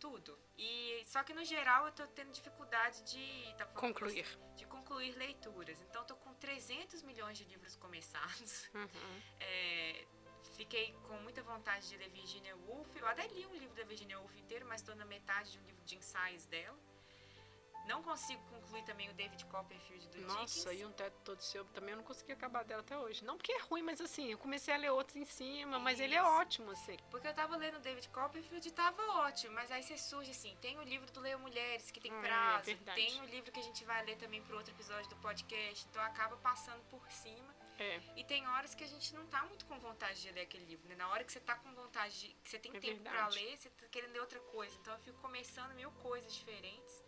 tudo. 0.00 0.38
E 0.56 1.02
só 1.06 1.22
que, 1.22 1.32
no 1.34 1.44
geral, 1.44 1.86
eu 1.86 1.92
tô 1.92 2.06
tendo 2.08 2.30
dificuldade 2.32 3.02
de... 3.02 3.54
tá 3.56 3.66
Concluir. 3.66 4.26
De 4.56 4.66
concluir 4.66 5.12
leituras. 5.16 5.80
Então, 5.82 6.04
tô 6.04 6.16
com 6.16 6.32
300 6.34 7.02
milhões 7.02 7.36
de 7.38 7.44
livros 7.44 7.76
começados. 7.76 8.68
Uhum. 8.74 8.88
É, 9.40 10.06
fiquei 10.58 10.92
com 11.06 11.14
muita 11.26 11.40
vontade 11.42 11.88
de 11.88 11.96
ler 11.96 12.10
Virginia 12.10 12.54
Woolf. 12.66 12.90
Eu 12.96 13.06
até 13.06 13.26
li 13.28 13.46
um 13.46 13.54
livro 13.54 13.74
da 13.76 13.84
Virginia 13.84 14.18
Woolf 14.18 14.36
inteiro, 14.38 14.66
mas 14.66 14.80
estou 14.80 14.94
na 14.96 15.04
metade 15.04 15.52
de 15.52 15.58
um 15.60 15.62
livro 15.70 15.84
de 15.84 15.96
ensaios 15.96 16.44
dela. 16.46 16.76
Não 17.86 18.02
consigo 18.02 18.42
concluir 18.50 18.82
também 18.84 19.08
o 19.08 19.14
David 19.14 19.42
Copperfield 19.46 20.08
do 20.08 20.20
Nossa, 20.26 20.44
Dickens. 20.68 20.80
e 20.80 20.84
um 20.84 20.92
teto 20.92 21.16
todo 21.24 21.40
seu 21.40 21.64
também 21.66 21.92
eu 21.92 21.96
não 21.96 22.04
consegui 22.04 22.32
acabar 22.32 22.62
dela 22.62 22.82
até 22.82 22.98
hoje. 22.98 23.24
Não 23.24 23.38
porque 23.38 23.50
é 23.50 23.60
ruim, 23.62 23.80
mas 23.82 23.98
assim, 23.98 24.26
eu 24.32 24.36
comecei 24.36 24.74
a 24.74 24.76
ler 24.76 24.90
outros 24.90 25.16
em 25.16 25.24
cima, 25.24 25.78
mas 25.78 25.98
ele 25.98 26.14
é 26.14 26.22
ótimo, 26.22 26.70
assim. 26.72 26.98
Porque 27.10 27.26
eu 27.28 27.32
tava 27.34 27.56
lendo 27.56 27.76
o 27.76 27.80
David 27.80 28.06
Copperfield 28.10 28.68
e 28.68 28.72
tava 28.72 29.00
ótimo, 29.26 29.54
mas 29.54 29.70
aí 29.72 29.82
você 29.82 29.96
surge 29.96 30.32
assim, 30.32 30.54
tem 30.60 30.76
o 30.76 30.82
livro 30.82 31.10
do 31.12 31.20
Leia 31.20 31.38
Mulheres, 31.38 31.90
que 31.90 31.98
tem 31.98 32.12
É, 32.12 32.20
prazo, 32.20 32.64
verdade. 32.66 33.00
tem 33.00 33.22
o 33.22 33.24
livro 33.24 33.50
que 33.50 33.60
a 33.60 33.62
gente 33.62 33.82
vai 33.86 34.04
ler 34.04 34.16
também 34.18 34.42
pro 34.42 34.56
outro 34.58 34.74
episódio 34.74 35.08
do 35.08 35.16
podcast, 35.16 35.86
então 35.88 36.02
acaba 36.02 36.36
passando 36.36 36.82
por 36.90 37.00
cima. 37.10 37.56
É, 37.78 38.00
E 38.16 38.24
tem 38.24 38.46
horas 38.48 38.74
que 38.74 38.82
a 38.82 38.86
gente 38.86 39.14
não 39.14 39.24
tá 39.26 39.42
muito 39.44 39.64
com 39.66 39.78
vontade 39.78 40.20
de 40.20 40.30
ler 40.32 40.42
aquele 40.42 40.64
livro, 40.64 40.88
né? 40.88 40.96
Na 40.96 41.08
hora 41.08 41.22
que 41.24 41.32
você 41.32 41.40
tá 41.40 41.54
com 41.56 41.72
vontade 41.74 42.18
de. 42.20 42.28
que 42.42 42.50
você 42.50 42.58
tem 42.58 42.74
É 42.74 42.80
tempo 42.80 43.02
verdade. 43.02 43.34
ler, 43.36 43.56
você 43.56 43.70
tá 43.70 43.86
querendo 43.88 44.12
ler 44.12 44.20
outra 44.20 44.40
coisa. 44.40 44.74
Então 44.80 44.92
eu 44.94 45.00
fico 45.00 45.18
começando 45.20 45.72
mil 45.74 45.90
coisas 45.92 46.34
diferentes. 46.34 47.04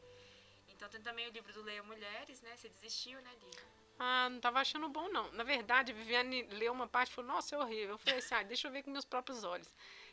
Então 0.68 0.88
tem 0.88 1.00
também 1.02 1.28
o 1.28 1.32
livro 1.32 1.52
do 1.52 1.62
Leia 1.62 1.82
Mulheres, 1.82 2.40
né? 2.42 2.56
Você 2.56 2.68
desistiu, 2.68 3.20
né, 3.20 3.30
Lívia? 3.42 3.64
Ah, 3.98 4.28
não 4.30 4.40
tava 4.40 4.60
achando 4.60 4.88
bom, 4.88 5.08
não. 5.08 5.30
Na 5.32 5.44
verdade, 5.44 5.92
a 5.92 5.94
Viviane 5.94 6.42
leu 6.44 6.72
uma 6.72 6.86
parte 6.88 7.10
e 7.10 7.14
falou, 7.14 7.32
nossa, 7.32 7.54
é 7.54 7.58
horrível. 7.58 7.90
Eu 7.90 7.98
falei 7.98 8.18
assim, 8.20 8.34
ah, 8.34 8.42
deixa 8.42 8.66
eu 8.68 8.72
ver 8.72 8.82
com 8.82 8.90
meus 8.90 9.04
próprios 9.04 9.44
olhos. 9.44 9.68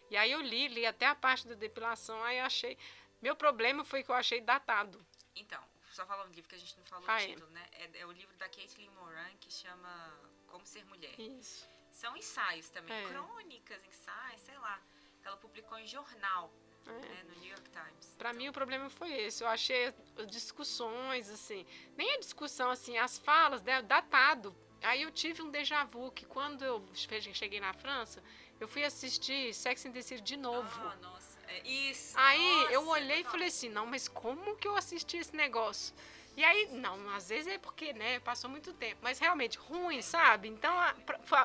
E 0.10 0.18
aí 0.18 0.30
eu 0.32 0.42
li, 0.42 0.68
li 0.68 0.86
até 0.86 1.06
a 1.06 1.16
parte 1.16 1.48
da 1.48 1.54
depilação, 1.56 2.22
aí 2.24 2.40
eu 2.40 2.46
achei... 2.46 2.78
Meu 3.22 3.34
problema 3.34 3.86
foi 3.86 4.04
que 4.04 4.10
eu 4.12 4.16
achei 4.16 4.42
datado. 4.42 5.00
Então, 5.36 5.64
só 5.94 6.06
falando 6.06 6.28
do 6.30 6.36
livro 6.36 6.50
que 6.50 6.56
a 6.56 6.60
gente 6.60 6.78
não 6.78 6.86
falou 6.86 7.06
Ah, 7.08 7.16
o 7.16 7.20
é. 7.20 7.28
título, 7.28 7.50
né? 7.52 7.66
É, 7.72 8.00
é 8.00 8.06
o 8.06 8.12
livro 8.12 8.36
da 8.36 8.50
Caitlin 8.50 8.90
Moran 8.90 9.30
que 9.40 9.50
chama 9.54 10.20
Como 10.48 10.66
Ser 10.66 10.86
Mulher. 10.86 11.20
Isso. 11.20 11.68
São 11.92 12.16
ensaios 12.16 12.70
também, 12.70 12.96
É. 12.96 13.10
crônicas, 13.10 13.80
ensaios, 13.86 14.42
sei 14.42 14.58
lá. 14.60 14.80
que 15.22 15.28
Ela 15.28 15.38
publicou 15.38 15.78
em 15.78 15.86
jornal, 15.88 16.52
É. 16.86 16.92
né, 16.92 17.24
no 17.28 17.36
New 17.42 17.50
York 17.50 17.70
Times. 17.70 18.16
Pra 18.18 18.30
Então, 18.30 18.40
mim 18.40 18.48
o 18.50 18.54
problema 18.54 18.90
foi 18.90 19.12
esse. 19.12 19.44
Eu 19.44 19.48
achei 19.50 19.94
as 20.18 20.28
discussões, 20.28 21.30
assim, 21.30 21.66
nem 21.98 22.14
a 22.16 22.20
discussão, 22.20 22.70
assim, 22.70 22.98
as 22.98 23.18
falas, 23.18 23.62
né, 23.64 23.82
datado. 23.82 24.56
Aí 24.82 25.02
eu 25.02 25.12
tive 25.12 25.42
um 25.42 25.50
déjà 25.50 25.84
vu 25.84 26.12
que 26.12 26.26
quando 26.26 26.64
eu 26.64 26.86
che- 26.94 27.34
cheguei 27.34 27.60
na 27.60 27.74
França, 27.74 28.24
eu 28.60 28.68
fui 28.68 28.84
assistir 28.86 29.54
Sex 29.54 29.86
and 29.86 29.92
the 29.92 30.02
City 30.02 30.22
de 30.22 30.38
novo. 30.38 30.70
Ah, 30.88 30.96
nossa, 31.02 31.38
é 31.48 31.68
isso. 31.68 32.14
Aí 32.18 32.40
nossa, 32.62 32.72
eu 32.74 32.88
olhei 32.88 33.22
e 33.22 33.24
falei 33.24 33.48
assim, 33.48 33.70
não, 33.70 33.86
mas 33.86 34.08
como 34.08 34.56
que 34.56 34.68
eu 34.68 34.78
assisti 34.78 35.18
esse 35.18 35.36
negócio? 35.36 35.94
E 36.38 36.44
aí, 36.44 36.68
não, 36.72 37.10
às 37.16 37.30
vezes 37.30 37.48
é 37.52 37.58
porque, 37.58 37.94
né, 37.94 38.20
passou 38.20 38.48
muito 38.48 38.72
tempo, 38.72 39.00
mas 39.02 39.18
realmente 39.18 39.58
ruim, 39.58 40.04
sabe? 40.04 40.48
Então, 40.48 40.72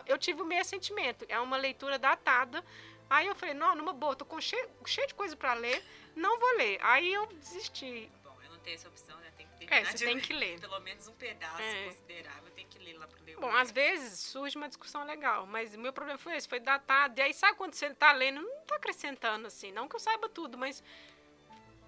eu 0.07 0.19
tive 0.19 0.43
o 0.43 0.45
mesmo 0.45 0.67
sentimento, 0.67 1.25
é 1.31 1.41
uma 1.41 1.57
leitura 1.57 1.99
datada. 1.99 2.63
Aí 3.09 3.27
eu 3.27 3.35
falei, 3.35 3.55
não, 3.55 3.75
numa 3.75 3.95
boa, 3.95 4.15
tô 4.15 4.27
com 4.27 4.39
cheio, 4.39 4.69
cheio 4.85 5.07
de 5.07 5.15
coisa 5.15 5.35
pra 5.35 5.55
ler, 5.55 5.83
não 6.15 6.39
vou 6.39 6.57
ler. 6.57 6.79
Aí 6.83 7.11
eu 7.11 7.27
desisti. 7.27 8.11
Bom, 8.23 8.37
eu 8.45 8.51
não 8.51 8.59
tenho 8.59 8.75
essa 8.75 8.89
opção, 8.89 9.17
né? 9.21 9.33
Tem 9.35 9.47
que 9.47 9.57
terminar 9.57 9.81
É, 9.81 9.85
você 9.87 9.97
de 9.97 10.05
tem 10.05 10.15
ler. 10.15 10.21
que 10.23 10.33
ler. 10.35 10.61
Pelo 10.61 10.81
menos 10.81 11.09
um 11.09 11.15
pedaço 11.15 11.63
É. 11.63 11.85
considerável, 11.87 12.51
tem 12.55 12.67
que 12.67 12.79
ler 12.79 12.99
lá 12.99 13.07
pro 13.07 13.23
ler. 13.25 13.37
Bom, 13.37 13.51
às 13.57 13.71
vezes 13.71 14.19
surge 14.21 14.57
uma 14.59 14.69
discussão 14.69 15.05
legal, 15.07 15.47
mas 15.47 15.75
o 15.75 15.79
meu 15.79 15.93
problema 15.95 16.19
foi 16.19 16.37
esse, 16.37 16.47
foi 16.47 16.61
datado. 16.61 17.19
E 17.19 17.23
aí, 17.23 17.33
sabe 17.33 17.57
quando 17.57 17.73
você 17.75 17.95
tá 17.95 18.13
lendo, 18.13 18.43
não 18.43 18.61
tá 18.67 18.77
acrescentando 18.77 19.47
assim, 19.47 19.73
não 19.73 19.89
que 19.89 19.97
eu 19.97 20.01
saiba 20.01 20.29
tudo, 20.29 20.59
mas 20.59 20.85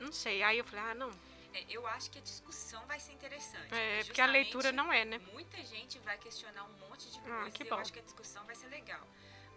não 0.00 0.10
sei. 0.10 0.42
Aí 0.42 0.56
eu 0.56 0.64
falei, 0.64 0.84
ah, 0.90 0.94
não. 0.94 1.33
É, 1.54 1.64
eu 1.68 1.86
acho 1.86 2.10
que 2.10 2.18
a 2.18 2.22
discussão 2.22 2.84
vai 2.86 2.98
ser 2.98 3.12
interessante. 3.12 3.72
É, 3.74 4.02
porque 4.04 4.20
a 4.20 4.26
leitura 4.26 4.72
não 4.72 4.92
é, 4.92 5.04
né? 5.04 5.18
Muita 5.32 5.62
gente 5.64 5.98
vai 6.00 6.18
questionar 6.18 6.64
um 6.64 6.72
monte 6.88 7.08
de 7.10 7.18
Ah, 7.20 7.22
coisas 7.22 7.52
que 7.54 7.62
e 7.62 7.66
bom. 7.68 7.76
eu 7.76 7.80
acho 7.80 7.92
que 7.92 8.00
a 8.00 8.02
discussão 8.02 8.44
vai 8.44 8.54
ser 8.56 8.66
legal. 8.68 9.06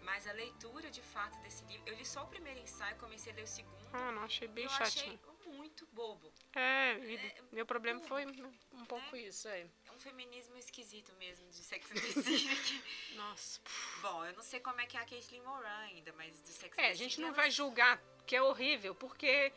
Mas 0.02 0.26
a 0.26 0.32
leitura, 0.32 0.90
de 0.90 1.02
fato, 1.02 1.36
desse 1.42 1.62
livro... 1.66 1.82
Eu 1.86 1.94
li 1.94 2.04
só 2.06 2.24
o 2.24 2.28
primeiro 2.28 2.58
ensaio, 2.60 2.96
comecei 2.96 3.30
a 3.32 3.36
ler 3.36 3.42
o 3.42 3.46
segundo. 3.46 3.88
Ah, 3.92 4.10
não, 4.12 4.22
achei 4.22 4.48
bem 4.48 4.64
eu 4.64 4.70
chatinho. 4.70 5.18
achei 5.44 5.52
muito 5.58 5.86
bobo. 5.92 6.32
É, 6.54 6.94
e 6.98 7.34
meu 7.52 7.66
problema 7.66 8.00
foi 8.00 8.24
um 8.72 8.84
pouco 8.86 9.16
isso, 9.16 9.48
é. 9.48 9.66
É 9.86 9.92
um 9.92 9.98
feminismo 9.98 10.56
esquisito 10.56 11.12
mesmo, 11.18 11.46
de 11.50 11.56
Sex 11.56 11.90
and 11.90 11.94
the 11.96 12.22
City. 12.22 12.84
Nossa. 13.16 13.60
Bom, 14.00 14.24
eu 14.24 14.32
não 14.34 14.42
sei 14.42 14.60
como 14.60 14.80
é 14.80 14.86
que 14.86 14.96
é 14.96 15.00
a 15.00 15.04
Caitlyn 15.04 15.42
Moran 15.42 15.78
ainda, 15.80 16.12
mas 16.14 16.40
do 16.40 16.48
Sex 16.48 16.78
and 16.78 16.82
É, 16.82 16.90
a 16.90 16.94
gente 16.94 17.20
não 17.20 17.32
vai 17.32 17.50
julgar 17.50 18.00
que 18.26 18.34
é 18.36 18.42
horrível, 18.42 18.94
porque 18.94 19.52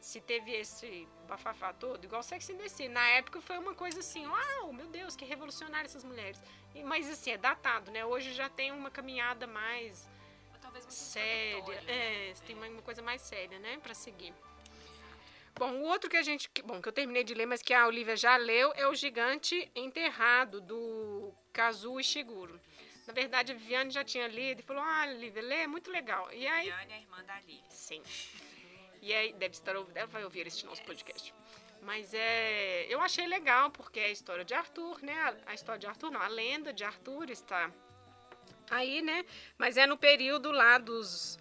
se 0.00 0.20
teve 0.20 0.52
esse 0.52 1.06
bafafá 1.28 1.72
todo, 1.72 2.04
igual 2.04 2.22
Sex 2.22 2.48
and 2.50 2.56
the 2.56 2.68
City, 2.68 2.88
na 2.88 3.06
época 3.10 3.40
foi 3.40 3.58
uma 3.58 3.74
coisa 3.74 4.00
assim, 4.00 4.26
uau, 4.26 4.72
meu 4.72 4.86
Deus, 4.86 5.16
que 5.16 5.24
revolucionário 5.24 5.86
essas 5.86 6.04
mulheres. 6.04 6.40
E- 6.74 6.82
Mas 6.84 7.08
assim, 7.10 7.32
é 7.32 7.36
datado, 7.38 7.90
né? 7.90 8.04
Hoje 8.04 8.32
já 8.32 8.48
tem 8.48 8.70
uma 8.72 8.90
caminhada 8.90 9.46
mais 9.46 10.08
séria, 10.88 11.80
né? 11.82 11.92
é, 12.30 12.34
tem 12.46 12.54
uma, 12.54 12.66
uma 12.68 12.82
coisa 12.82 13.02
mais 13.02 13.22
séria, 13.22 13.58
né, 13.58 13.78
pra 13.82 13.94
seguir. 13.94 14.32
Bom, 15.58 15.72
o 15.72 15.82
outro 15.84 16.10
que 16.10 16.16
a 16.18 16.22
gente, 16.22 16.50
que- 16.50 16.60
bom, 16.62 16.82
que 16.82 16.88
eu 16.88 16.92
terminei 16.92 17.24
de 17.24 17.32
ler, 17.34 17.46
mas 17.46 17.62
que 17.62 17.72
a 17.72 17.86
Olivia 17.86 18.14
já 18.16 18.36
leu, 18.36 18.72
é 18.76 18.86
o 18.86 18.94
Gigante 18.94 19.70
Enterrado 19.74 20.60
do 20.60 21.32
Kazuo 21.52 21.98
Ishiguro. 21.98 22.60
Na 23.06 23.12
verdade, 23.14 23.52
a 23.52 23.54
Viviane 23.54 23.90
já 23.90 24.04
tinha 24.04 24.26
lido 24.28 24.60
e 24.60 24.62
falou: 24.62 24.82
"Ah, 24.82 25.06
Olivia, 25.08 25.40
lê, 25.40 25.62
é 25.62 25.66
muito 25.66 25.90
legal". 25.90 26.30
E 26.32 26.46
aí, 26.46 26.66
Viviane 26.66 26.92
é 26.92 26.96
a 26.96 27.00
irmã 27.00 27.24
da 27.24 27.40
Lívia. 27.40 27.64
sim. 27.70 28.02
E 29.06 29.14
aí 29.14 29.32
deve 29.34 29.54
estar 29.54 29.76
ouvindo, 29.76 29.96
ela 29.98 30.08
vai 30.08 30.24
ouvir 30.24 30.48
este 30.48 30.66
nosso 30.66 30.82
podcast. 30.82 31.32
Mas 31.80 32.12
é, 32.12 32.86
eu 32.92 33.00
achei 33.00 33.24
legal 33.28 33.70
porque 33.70 34.00
é 34.00 34.06
a 34.06 34.10
história 34.10 34.44
de 34.44 34.52
Arthur, 34.52 35.00
né? 35.00 35.14
A, 35.46 35.54
história 35.54 35.78
de 35.78 35.86
Arthur, 35.86 36.10
não, 36.10 36.20
a 36.20 36.26
lenda 36.26 36.72
de 36.72 36.82
Arthur 36.82 37.30
está 37.30 37.70
aí, 38.68 39.02
né? 39.02 39.24
Mas 39.56 39.76
é 39.76 39.86
no 39.86 39.96
período 39.96 40.50
lá 40.50 40.76
dos 40.76 41.38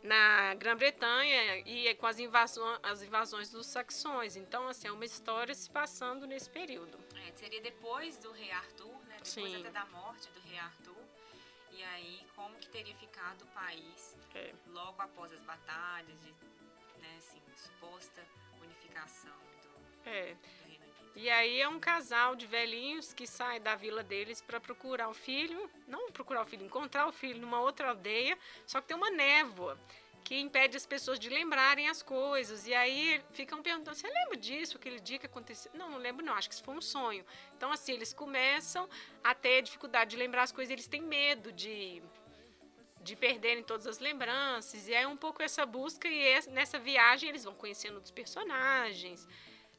na 0.00 0.54
Grã-Bretanha 0.54 1.58
e 1.66 1.88
é 1.88 1.94
com 1.94 2.06
as, 2.06 2.20
invasões 2.20 2.78
as 2.84 3.02
invasões 3.02 3.50
dos 3.50 3.66
saxões. 3.66 4.36
Então, 4.36 4.68
assim, 4.68 4.86
é 4.86 4.92
uma 4.92 5.04
história 5.04 5.52
se 5.56 5.68
passando 5.68 6.24
nesse 6.24 6.48
período. 6.50 7.00
É, 7.26 7.32
seria 7.32 7.60
depois 7.60 8.16
do 8.18 8.30
rei 8.30 8.52
Arthur, 8.52 8.94
né? 9.08 9.16
Depois 9.24 9.28
Sim. 9.28 9.56
até 9.56 9.70
da 9.70 9.86
morte 9.86 10.28
do 10.30 10.40
rei 10.48 10.58
Arthur. 10.60 11.02
E 11.72 11.82
aí, 11.82 12.24
como 12.36 12.54
que 12.58 12.68
teria 12.68 12.94
ficado 12.94 13.42
o 13.42 13.46
país 13.48 14.16
É. 14.36 14.52
logo 14.68 15.02
após 15.02 15.32
as 15.32 15.40
batalhas, 15.40 16.20
de, 16.20 16.32
assim, 17.32 17.40
suposta 17.56 18.22
unificação 18.60 19.32
do, 19.62 20.10
É. 20.10 20.34
do 20.34 20.68
Reino 20.68 20.84
Unido. 20.84 21.12
E 21.16 21.30
aí 21.30 21.60
é 21.60 21.68
um 21.68 21.78
casal 21.80 22.34
de 22.34 22.46
velhinhos 22.46 23.12
que 23.12 23.26
sai 23.26 23.60
da 23.60 23.74
vila 23.74 24.02
deles 24.02 24.40
para 24.40 24.60
procurar 24.60 25.08
o 25.08 25.14
filho, 25.14 25.70
não 25.86 26.10
procurar 26.10 26.42
o 26.42 26.46
filho, 26.46 26.64
encontrar 26.64 27.06
o 27.06 27.12
filho 27.12 27.40
numa 27.40 27.60
outra 27.60 27.88
aldeia, 27.90 28.38
só 28.66 28.80
que 28.80 28.88
tem 28.88 28.96
uma 28.96 29.10
névoa 29.10 29.78
que 30.24 30.38
impede 30.38 30.76
as 30.76 30.86
pessoas 30.86 31.18
de 31.18 31.28
lembrarem 31.28 31.88
as 31.88 32.00
coisas. 32.00 32.66
E 32.66 32.72
aí 32.72 33.20
ficam 33.32 33.60
perguntando: 33.62 33.96
"Você 33.96 34.08
lembra 34.08 34.36
disso, 34.36 34.76
aquele 34.76 35.00
dia 35.00 35.18
que 35.18 35.26
aconteceu?" 35.26 35.70
Não, 35.74 35.90
não 35.90 35.98
lembro 35.98 36.24
não, 36.24 36.34
acho 36.34 36.48
que 36.48 36.54
isso 36.54 36.64
foi 36.64 36.74
um 36.74 36.80
sonho. 36.80 37.24
Então 37.56 37.72
assim, 37.72 37.92
eles 37.92 38.12
começam 38.12 38.88
a 39.22 39.34
ter 39.34 39.62
dificuldade 39.62 40.12
de 40.12 40.16
lembrar 40.16 40.44
as 40.44 40.52
coisas, 40.52 40.70
eles 40.70 40.86
têm 40.86 41.02
medo 41.02 41.52
de 41.52 42.02
de 43.02 43.16
perderem 43.16 43.62
todas 43.62 43.86
as 43.86 43.98
lembranças. 43.98 44.86
E 44.88 44.94
é 44.94 45.06
um 45.06 45.16
pouco 45.16 45.42
essa 45.42 45.66
busca 45.66 46.08
e 46.08 46.18
es- 46.36 46.46
nessa 46.46 46.78
viagem 46.78 47.28
eles 47.28 47.44
vão 47.44 47.54
conhecendo 47.54 47.94
outros 47.96 48.12
personagens. 48.12 49.26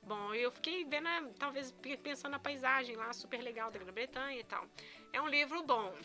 Bom, 0.02 0.34
eu 0.34 0.52
fiquei 0.52 0.84
vendo, 0.84 1.08
a- 1.08 1.30
talvez 1.40 1.72
pe- 1.72 1.96
pensando 1.98 2.32
na 2.32 2.40
paisagem 2.40 2.96
lá, 2.96 3.12
super 3.14 3.42
legal 3.42 3.72
da 3.72 3.80
Grã-Bretanha 3.80 4.40
e 4.40 4.44
tal. 4.44 4.66
É 5.14 5.22
um 5.22 5.28
livro 5.28 5.64
bom. 5.64 5.96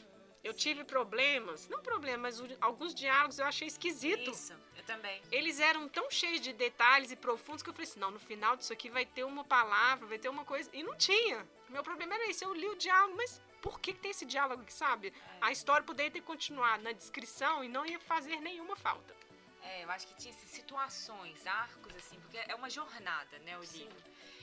Eu 0.45 0.55
tive 0.55 0.85
problemas, 0.85 1.69
não 1.69 1.83
problemas, 1.83 2.41
alguns 2.61 2.95
diálogos 2.95 3.41
eu 3.41 3.45
achei 3.45 3.67
esquisito. 3.67 4.31
Isso, 4.31 4.55
eu 4.77 4.85
também. 4.85 5.21
Eles 5.33 5.59
eram 5.59 5.89
tão 5.89 6.09
cheios 6.13 6.41
de 6.41 6.53
detalhes 6.53 7.11
e 7.11 7.17
profundos 7.17 7.61
que 7.61 7.69
eu 7.69 7.75
falei 7.75 7.89
assim, 7.91 7.99
não, 7.99 8.13
no 8.13 8.21
final 8.21 8.57
disso 8.57 8.73
aqui 8.73 8.89
vai 8.89 9.05
ter 9.05 9.25
uma 9.25 9.43
palavra, 9.43 10.07
vai 10.07 10.17
ter 10.19 10.29
uma 10.29 10.45
coisa. 10.45 10.71
E 10.73 10.83
não 10.85 10.95
tinha. 10.97 11.45
Meu 11.69 11.83
problema 11.83 12.15
era 12.15 12.31
esse, 12.31 12.45
eu 12.45 12.55
li 12.55 12.69
o 12.69 12.77
diálogo, 12.77 13.17
mas 13.17 13.43
por 13.63 13.81
que, 13.81 13.93
que 13.93 14.01
tem 14.01 14.11
esse 14.11 14.25
diálogo 14.27 14.63
aqui, 14.63 14.73
sabe? 14.73 15.13
A 15.41 15.51
história 15.51 15.85
poderia 15.85 16.11
ter 16.11 16.23
continuado 16.23 16.83
na 16.83 16.93
descrição 16.93 17.65
e 17.65 17.69
não 17.69 17.85
ia 17.85 17.99
fazer 17.99 18.41
nenhuma 18.41 18.77
falta. 18.77 19.15
É, 19.63 19.85
eu 19.85 19.91
acho 19.91 20.07
que 20.07 20.15
tinha 20.15 20.33
assim, 20.33 20.47
situações, 20.47 21.47
arcos, 21.47 21.95
assim, 21.97 22.19
porque 22.21 22.39
é 22.39 22.55
uma 22.55 22.71
jornada, 22.71 23.39
né, 23.41 23.59
o 23.59 23.65
Sim. 23.67 23.81
livro. 23.85 24.03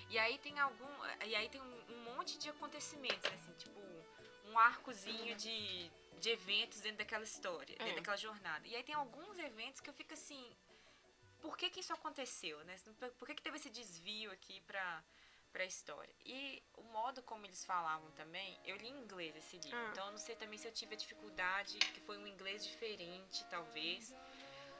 E 0.10 0.20
aí 0.20 0.38
tem 0.38 0.60
algum. 0.60 0.88
E 1.26 1.36
aí 1.36 1.50
tem 1.50 1.62
um, 1.62 1.84
um 1.94 2.04
monte 2.16 2.38
de 2.38 2.50
acontecimentos, 2.50 3.26
assim, 3.34 3.54
tipo, 3.54 3.80
um 4.50 4.60
arcozinho 4.60 5.36
de, 5.36 5.90
de 6.20 6.30
eventos 6.30 6.80
dentro 6.82 7.00
daquela 7.00 7.24
história, 7.24 7.74
É. 7.80 7.84
dentro 7.84 7.96
daquela 7.96 8.18
jornada. 8.18 8.68
E 8.68 8.76
aí 8.76 8.84
tem 8.84 8.94
alguns 8.94 9.38
eventos 9.40 9.82
que 9.82 9.90
eu 9.90 9.94
fico 9.94 10.14
assim. 10.14 10.56
Por 11.42 11.58
que 11.58 11.70
que 11.70 11.80
isso 11.80 11.94
aconteceu, 11.94 12.64
né? 12.66 12.76
Por 13.18 13.28
que 13.28 13.36
que 13.36 13.42
teve 13.42 13.58
esse 13.58 13.70
desvio 13.70 14.32
aqui 14.32 14.62
pra, 14.62 15.04
pra 15.56 15.64
história? 15.64 16.14
E 16.26 16.62
o 16.76 16.84
modo 16.84 17.24
como 17.24 17.46
eles 17.46 17.64
falavam 17.64 18.12
também, 18.12 18.60
eu 18.66 18.76
li 18.76 18.90
em 18.90 19.00
inglês 19.04 19.34
esse 19.38 19.58
livro, 19.58 19.78
Ah. 19.80 19.88
então 19.92 20.06
eu 20.08 20.12
não 20.12 20.18
sei 20.18 20.36
também 20.36 20.58
se 20.60 20.68
eu 20.68 20.72
tive 20.74 20.96
a 20.96 20.98
dificuldade, 20.98 21.78
que 21.94 22.02
foi 22.02 22.18
um 22.18 22.28
inglês 22.28 22.66
diferente, 22.66 23.46
talvez. 23.50 24.14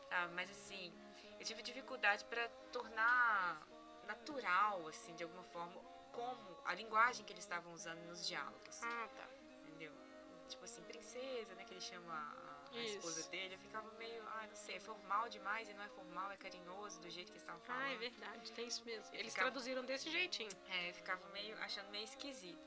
Tá, 0.10 0.28
mas 0.34 0.52
assim, 0.52 0.92
eu 1.40 1.46
tive 1.46 1.62
dificuldade 1.64 2.26
para 2.26 2.48
tornar 2.74 3.66
natural, 4.06 4.86
assim, 4.90 5.16
de 5.16 5.24
alguma 5.24 5.44
forma, 5.46 5.82
como 6.12 6.58
a 6.66 6.74
linguagem 6.76 7.26
que 7.26 7.32
eles 7.32 7.46
estavam 7.46 7.72
usando 7.72 8.00
nos 8.10 8.28
diálogos, 8.28 8.84
Ah, 8.84 9.08
tá. 9.16 9.28
entendeu? 9.62 9.94
Tipo 10.50 10.66
assim, 10.66 10.84
princesa, 10.84 11.56
né, 11.56 11.64
que 11.64 11.74
ele 11.74 11.82
chama 11.82 12.36
a, 12.78 12.84
Isso. 12.84 12.98
esposa 12.98 13.30
dele, 13.30 13.56
eu 13.56 13.60
ficava 13.60 13.90
meio, 13.94 14.22
ah, 14.28 14.46
não 14.48 14.56
sei, 14.56 14.76
é 14.76 14.80
formal 14.80 15.28
demais 15.30 15.70
e 15.70 15.74
não 15.74 15.84
é 15.84 15.90
formal, 15.90 16.32
é 16.32 16.38
carinhoso 16.38 17.00
do 17.02 17.10
jeito 17.10 17.28
que 17.28 17.34
eles 17.34 17.42
estavam 17.44 17.62
falando. 17.62 17.84
Ah, 17.84 17.94
é 17.94 17.98
verdade, 17.98 18.52
tem 18.52 18.68
isso 18.68 18.84
mesmo. 18.86 19.14
Eles 19.14 19.34
ficava- 19.34 19.52
traduziram 19.52 19.84
desse 19.84 20.10
jeitinho. 20.10 20.52
É, 20.70 20.90
eu 20.90 20.94
ficava 20.94 21.28
meio, 21.30 21.58
achando 21.60 21.90
meio 21.90 22.04
esquisito. 22.04 22.60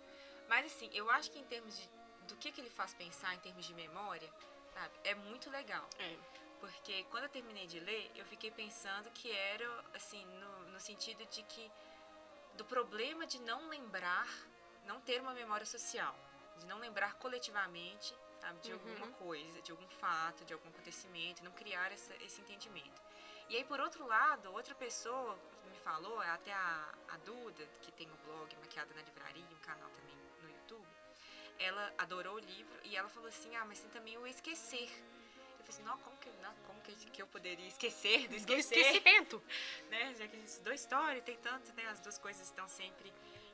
Mas 0.49 0.67
assim, 0.67 0.91
eu 0.93 1.11
acho 1.11 1.31
que 1.31 1.39
em 1.39 1.45
termos 1.45 1.77
de, 1.77 1.89
do 2.29 2.37
que, 2.37 2.51
que 2.53 2.61
ele 2.61 2.71
faz 2.71 2.95
pensar 2.95 3.35
em 3.35 3.39
termos 3.39 3.65
de 3.67 3.75
memória, 3.75 4.31
sabe, 4.73 4.95
é 5.05 5.15
muito 5.15 5.51
legal. 5.51 5.89
É. 5.99 6.17
Porque 6.61 7.05
quando 7.05 7.25
eu 7.25 7.29
terminei 7.29 7.67
de 7.67 7.79
ler, 7.79 8.11
eu 8.17 8.25
fiquei 8.25 8.51
pensando 8.51 9.09
que 9.11 9.31
era, 9.31 9.85
assim, 9.95 10.25
no, 10.25 10.71
no 10.73 10.81
sentido 10.81 11.25
de 11.27 11.43
que. 11.45 11.71
do 12.55 12.65
problema 12.65 13.25
de 13.27 13.39
não 13.41 13.69
lembrar, 13.69 14.29
não 14.85 15.01
ter 15.01 15.21
uma 15.21 15.33
memória 15.33 15.65
social, 15.67 16.15
de 16.57 16.67
não 16.67 16.79
lembrar 16.79 17.15
coletivamente, 17.15 18.13
sabe, 18.41 18.61
de 18.61 18.73
Uhum. 18.73 18.79
alguma 18.79 19.09
coisa, 19.13 19.61
de 19.63 19.71
algum 19.71 19.89
fato, 19.89 20.45
de 20.45 20.53
algum 20.53 20.69
acontecimento, 20.69 21.43
não 21.45 21.53
criar 21.53 21.91
essa, 21.93 22.15
esse 22.23 22.41
entendimento. 22.41 23.01
E 23.49 23.57
aí, 23.57 23.65
por 23.65 23.81
outro 23.81 24.07
lado, 24.07 24.53
outra 24.53 24.75
pessoa 24.75 25.39
me 25.71 25.79
falou, 25.79 26.21
até 26.21 26.53
a, 26.53 26.95
a 27.09 27.17
Duda, 27.19 27.67
que 27.83 27.91
tem 27.93 28.11
o 28.11 28.17
blog 28.25 28.55
Maquiada 28.57 28.93
na 28.95 29.03
Livraria, 29.03 29.45
um 29.51 29.61
canal 29.61 29.89
também 29.91 30.15
no 30.43 30.49
YouTube, 30.51 30.87
ela 31.59 31.93
adorou 31.99 32.35
o 32.37 32.39
livro 32.39 32.79
e 32.85 32.95
ela 32.97 33.09
falou 33.09 33.29
assim: 33.29 33.55
ah, 33.57 33.65
mas 33.65 33.81
tem 33.81 33.91
também 33.91 34.17
o 34.19 34.27
esquecer. 34.27 34.89
Eu 35.59 35.65
falei 35.65 35.69
assim: 35.71 35.83
não, 35.83 35.99
como 35.99 36.17
que, 36.19 36.31
não, 36.43 36.55
como 36.67 36.81
que, 36.83 37.21
eu 37.21 37.27
poderia 37.27 37.67
esquecer 37.67 38.23
do 38.25 38.31
Do 38.31 38.37
esquecer? 38.37 38.79
esquecimento. 38.79 39.43
né? 39.91 40.15
Já 40.15 40.29
que 40.29 40.37
a 40.37 40.39
gente 40.39 40.49
estudou 40.49 40.73
história, 40.73 41.21
tem 41.23 41.37
tanto, 41.39 41.73
né? 41.75 41.87
As 41.89 42.01
duas 42.01 42.19
coisas 42.19 42.43
estão 42.47 42.69
sempre 42.69 43.13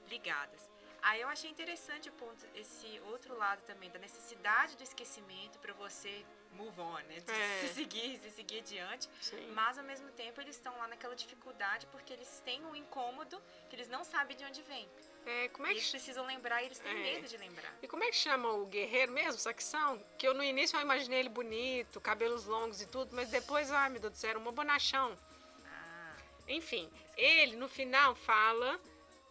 ligadas. 0.09 0.69
Aí 1.07 1.21
eu 1.21 1.29
achei 1.29 1.51
interessante 1.51 2.09
o 2.09 2.13
ponto, 2.13 2.47
esse 2.55 2.99
outro 3.13 3.37
lado 3.37 3.61
também, 3.71 3.91
da 3.91 3.99
necessidade 3.99 4.75
do 4.75 4.83
esquecimento 4.83 5.59
para 5.59 5.75
você 5.75 6.25
move 6.53 6.81
on, 6.81 6.95
né? 7.11 7.21
De 7.21 7.31
É. 7.31 7.61
se 7.61 7.75
seguir, 7.75 8.17
se 8.23 8.31
seguir 8.31 8.59
adiante. 8.61 9.09
Sim. 9.21 9.51
Mas 9.53 9.77
ao 9.77 9.85
mesmo 9.85 10.11
tempo 10.13 10.41
eles 10.41 10.57
estão 10.57 10.75
lá 10.79 10.89
naquela 10.89 11.15
dificuldade 11.15 11.87
porque 11.89 12.11
eles 12.15 12.41
têm 12.43 12.65
um 12.65 12.75
incômodo 12.75 13.39
que 13.69 13.77
eles 13.77 13.87
não 13.89 14.03
sabem 14.03 14.35
de 14.35 14.45
onde 14.47 14.63
vem. 14.63 14.89
É, 15.27 15.49
como 15.49 15.67
é 15.67 15.73
eles 15.73 15.85
que 15.85 15.91
precisam 15.91 16.25
lembrar 16.25 16.63
e 16.63 16.67
eles 16.67 16.79
têm 16.79 16.91
É. 16.91 16.95
medo 16.95 17.29
de 17.29 17.37
lembrar. 17.37 17.75
E 17.83 17.87
como 17.89 18.03
é 18.03 18.07
que 18.07 18.17
chama 18.17 18.49
o 18.53 18.65
guerreiro 18.65 19.13
mesmo, 19.13 19.39
Saxão? 19.39 20.03
Que 20.19 20.27
eu 20.27 20.33
no 20.33 20.43
início 20.43 20.75
eu 20.79 20.81
imaginei 20.81 21.21
ele 21.21 21.29
bonito, 21.29 22.01
cabelos 22.01 22.47
longos 22.47 22.81
e 22.81 22.87
tudo, 22.87 23.15
mas 23.15 23.29
depois, 23.29 23.71
ai 23.71 23.91
meu 23.91 24.01
Deus 24.01 24.13
do 24.15 24.17
céu, 24.17 24.31
era 24.31 24.39
um 24.39 24.53
bonachão. 24.53 25.19
Ah, 25.67 26.17
Enfim, 26.49 26.91
ele 27.17 27.57
no 27.57 27.69
final 27.69 28.15
fala. 28.15 28.81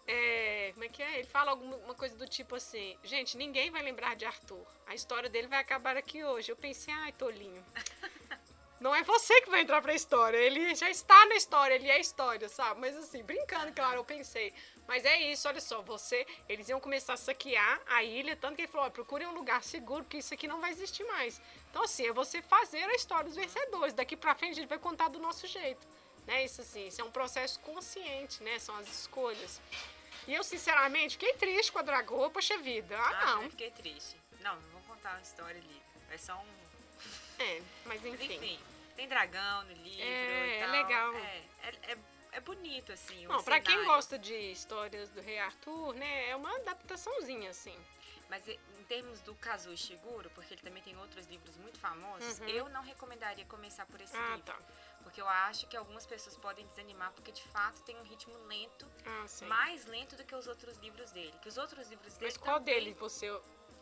É, 0.06 0.72
como 0.74 0.84
é 0.84 0.90
que 0.90 1.02
é? 1.02 1.20
Ele 1.20 1.28
fala 1.28 1.52
alguma 1.52 1.96
coisa 1.96 2.16
do 2.16 2.28
tipo 2.28 2.56
assim: 2.56 2.98
gente, 3.04 3.38
ninguém 3.38 3.72
vai 3.72 3.82
lembrar 3.82 4.16
de 4.16 4.26
Arthur. 4.26 4.66
A 4.86 4.94
história 4.94 5.30
dele 5.30 5.48
vai 5.48 5.60
acabar 5.60 5.96
aqui 5.96 6.24
hoje. 6.24 6.52
Eu 6.52 6.56
pensei, 6.56 6.94
ai, 6.94 7.12
tolinho. 7.14 7.64
Não 8.84 8.94
é 8.94 9.02
você 9.02 9.40
que 9.40 9.50
vai 9.50 9.62
entrar 9.62 9.82
pra 9.82 9.96
história. 9.96 10.36
Ele 10.36 10.76
já 10.76 10.90
está 10.90 11.26
na 11.28 11.36
história, 11.36 11.76
ele 11.76 11.90
é 11.90 12.02
história, 12.02 12.50
sabe? 12.50 12.82
Mas 12.82 12.98
assim, 12.98 13.24
brincando, 13.24 13.72
claro, 13.72 14.00
eu 14.00 14.04
pensei. 14.04 14.54
Mas 14.86 15.06
é 15.06 15.32
isso, 15.32 15.48
olha 15.48 15.62
só, 15.62 15.82
você. 15.82 16.28
Eles 16.50 16.68
iam 16.68 16.82
começar 16.82 17.14
a 17.14 17.18
saquear 17.18 17.82
a 17.88 18.04
ilha, 18.04 18.36
tanto 18.36 18.56
que 18.56 18.64
ele 18.64 18.68
falou: 18.68 18.92
procure 18.92 19.26
um 19.26 19.34
lugar 19.34 19.64
seguro, 19.64 20.04
porque 20.04 20.18
isso 20.18 20.34
aqui 20.34 20.50
não 20.50 20.60
vai 20.60 20.72
existir 20.72 21.06
mais. 21.06 21.42
Então, 21.70 21.84
assim, 21.84 22.08
é 22.08 22.12
você 22.12 22.42
fazer 22.42 22.84
a 22.84 22.94
história 22.94 23.24
dos 23.24 23.38
vencedores. 23.38 23.94
Daqui 23.94 24.18
pra 24.18 24.36
frente 24.36 24.52
a 24.52 24.56
gente 24.56 24.68
vai 24.68 24.80
contar 24.80 25.08
do 25.08 25.18
nosso 25.18 25.48
jeito. 25.48 25.88
Né? 26.28 26.44
Isso 26.44 26.60
assim, 26.60 26.88
isso 26.88 27.00
é 27.00 27.04
um 27.06 27.12
processo 27.12 27.62
consciente, 27.62 28.44
né? 28.44 28.60
São 28.60 28.76
as 28.76 28.88
escolhas. 28.90 29.62
E 30.28 30.34
eu, 30.34 30.44
sinceramente, 30.44 31.14
fiquei 31.18 31.34
triste 31.34 31.72
com 31.72 31.80
a 31.80 31.82
Dragoa, 31.82 32.30
poxa 32.30 32.58
vida. 32.58 32.98
Ah, 32.98 33.08
ah, 33.22 33.26
não. 33.36 33.44
eu 33.44 33.50
fiquei 33.50 33.72
triste. 33.72 34.16
Não, 34.42 34.56
não 34.56 34.70
vou 34.72 34.82
contar 34.82 35.12
uma 35.12 35.22
história 35.22 35.60
ali. 35.60 35.82
É 36.10 36.18
só 36.18 36.34
um. 36.36 36.64
É, 37.44 37.62
mas 37.86 38.02
Mas 38.02 38.14
enfim. 38.14 38.36
enfim, 38.36 38.60
tem 38.96 39.08
dragão 39.08 39.64
no 39.64 39.74
livro. 39.74 40.02
É, 40.02 40.60
é 40.60 40.68
legal. 40.68 41.14
É, 41.16 41.44
é, 41.64 41.92
é, 41.94 41.98
é 42.34 42.40
bonito, 42.40 42.92
assim. 42.92 43.28
Bom, 43.28 43.42
pra 43.44 43.60
quem 43.60 43.84
gosta 43.86 44.18
de 44.18 44.34
histórias 44.52 45.10
do 45.10 45.22
Rei 45.22 45.40
Arthur, 45.40 45.94
né, 45.96 46.30
é 46.30 46.36
uma 46.36 46.56
adaptaçãozinha, 46.58 47.50
assim. 47.50 47.76
Mas 48.30 48.48
em 48.48 48.84
termos 48.88 49.22
do 49.22 49.36
Kazuo 49.36 49.74
Ishiguro, 49.74 50.30
porque 50.32 50.54
ele 50.54 50.62
também 50.62 50.82
tem 50.82 50.96
outros 50.98 51.26
livros 51.28 51.58
muito 51.58 51.80
famosos, 51.80 52.40
Uhum. 52.40 52.48
eu 52.48 52.70
não 52.70 52.82
recomendaria 52.82 53.46
começar 53.46 53.86
por 53.86 54.00
esse 54.00 54.16
Ah, 54.16 54.30
livro. 54.36 54.44
tá. 54.44 54.58
Porque 55.04 55.22
eu 55.22 55.28
acho 55.28 55.68
que 55.68 55.76
algumas 55.78 56.06
pessoas 56.06 56.36
podem 56.38 56.66
desanimar, 56.68 57.12
porque 57.12 57.32
de 57.32 57.44
fato 57.44 57.82
tem 57.84 57.96
um 57.98 58.04
ritmo 58.04 58.36
lento, 58.46 58.88
Ah, 59.06 59.26
mais 59.46 59.86
lento 59.86 60.16
do 60.16 60.24
que 60.24 60.34
os 60.36 60.48
outros 60.48 60.78
livros 60.78 61.12
dele. 61.12 61.34
Que 61.42 61.50
os 61.50 61.58
outros 61.58 61.90
livros 61.90 62.14
dele 62.14 62.26
Mas 62.26 62.38
qual 62.38 62.60
também- 62.60 62.76
deles 62.76 62.98
você 62.98 63.28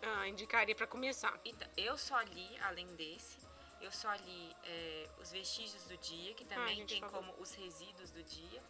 ah, 0.01 0.27
indicaria 0.27 0.75
pra 0.75 0.87
começar? 0.87 1.39
Então, 1.45 1.67
eu 1.77 1.97
só 1.97 2.19
li, 2.21 2.57
além 2.61 2.87
desse, 2.95 3.37
eu 3.79 3.91
só 3.91 4.13
li 4.15 4.55
é, 4.63 5.09
Os 5.19 5.31
Vestígios 5.31 5.83
do 5.85 5.97
Dia, 5.97 6.33
que 6.33 6.43
Ah, 6.45 6.47
também 6.55 6.75
gente 6.75 6.89
tem 6.89 6.99
falou. 7.01 7.15
como 7.17 7.33
Os 7.41 7.53
Resíduos 7.53 8.11
do 8.11 8.23
Dia, 8.23 8.61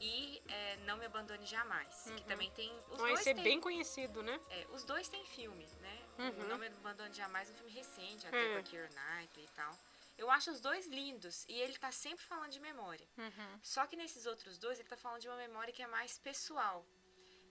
e 0.00 0.42
é, 0.48 0.76
Não 0.78 0.96
Me 0.96 1.06
Abandone 1.06 1.46
Jamais, 1.46 2.02
que 2.04 2.10
Uhum. 2.10 2.26
também 2.26 2.50
tem... 2.50 2.72
Os 2.90 2.98
dois 2.98 3.20
esse 3.20 3.30
é 3.30 3.34
têm- 3.34 3.44
bem 3.44 3.60
conhecido, 3.60 4.22
né? 4.22 4.40
É, 4.50 4.66
os 4.72 4.82
dois 4.84 5.08
têm 5.08 5.24
filme, 5.24 5.64
né? 5.80 5.98
Uhum. 6.18 6.40
O 6.40 6.44
Não 6.48 6.58
Me 6.58 6.66
Abandone 6.66 7.14
Jamais 7.14 7.48
é 7.48 7.52
um 7.52 7.56
filme 7.56 7.70
recente, 7.72 8.26
até 8.26 8.44
É. 8.44 8.52
com 8.54 8.58
a 8.58 8.62
Keira 8.64 8.88
Knightley 8.88 9.44
e 9.44 9.48
tal. 9.50 9.72
Eu 10.18 10.30
acho 10.30 10.50
os 10.50 10.60
dois 10.60 10.86
lindos 10.86 11.44
e 11.48 11.54
ele 11.60 11.76
tá 11.78 11.90
sempre 11.90 12.24
falando 12.24 12.50
de 12.50 12.60
memória. 12.60 13.06
Uhum. 13.18 13.58
Só 13.62 13.86
que 13.86 13.96
nesses 13.96 14.26
outros 14.26 14.58
dois 14.58 14.78
ele 14.78 14.88
tá 14.88 14.96
falando 14.96 15.20
de 15.20 15.28
uma 15.28 15.36
memória 15.36 15.72
que 15.72 15.82
é 15.82 15.86
mais 15.86 16.18
pessoal, 16.18 16.86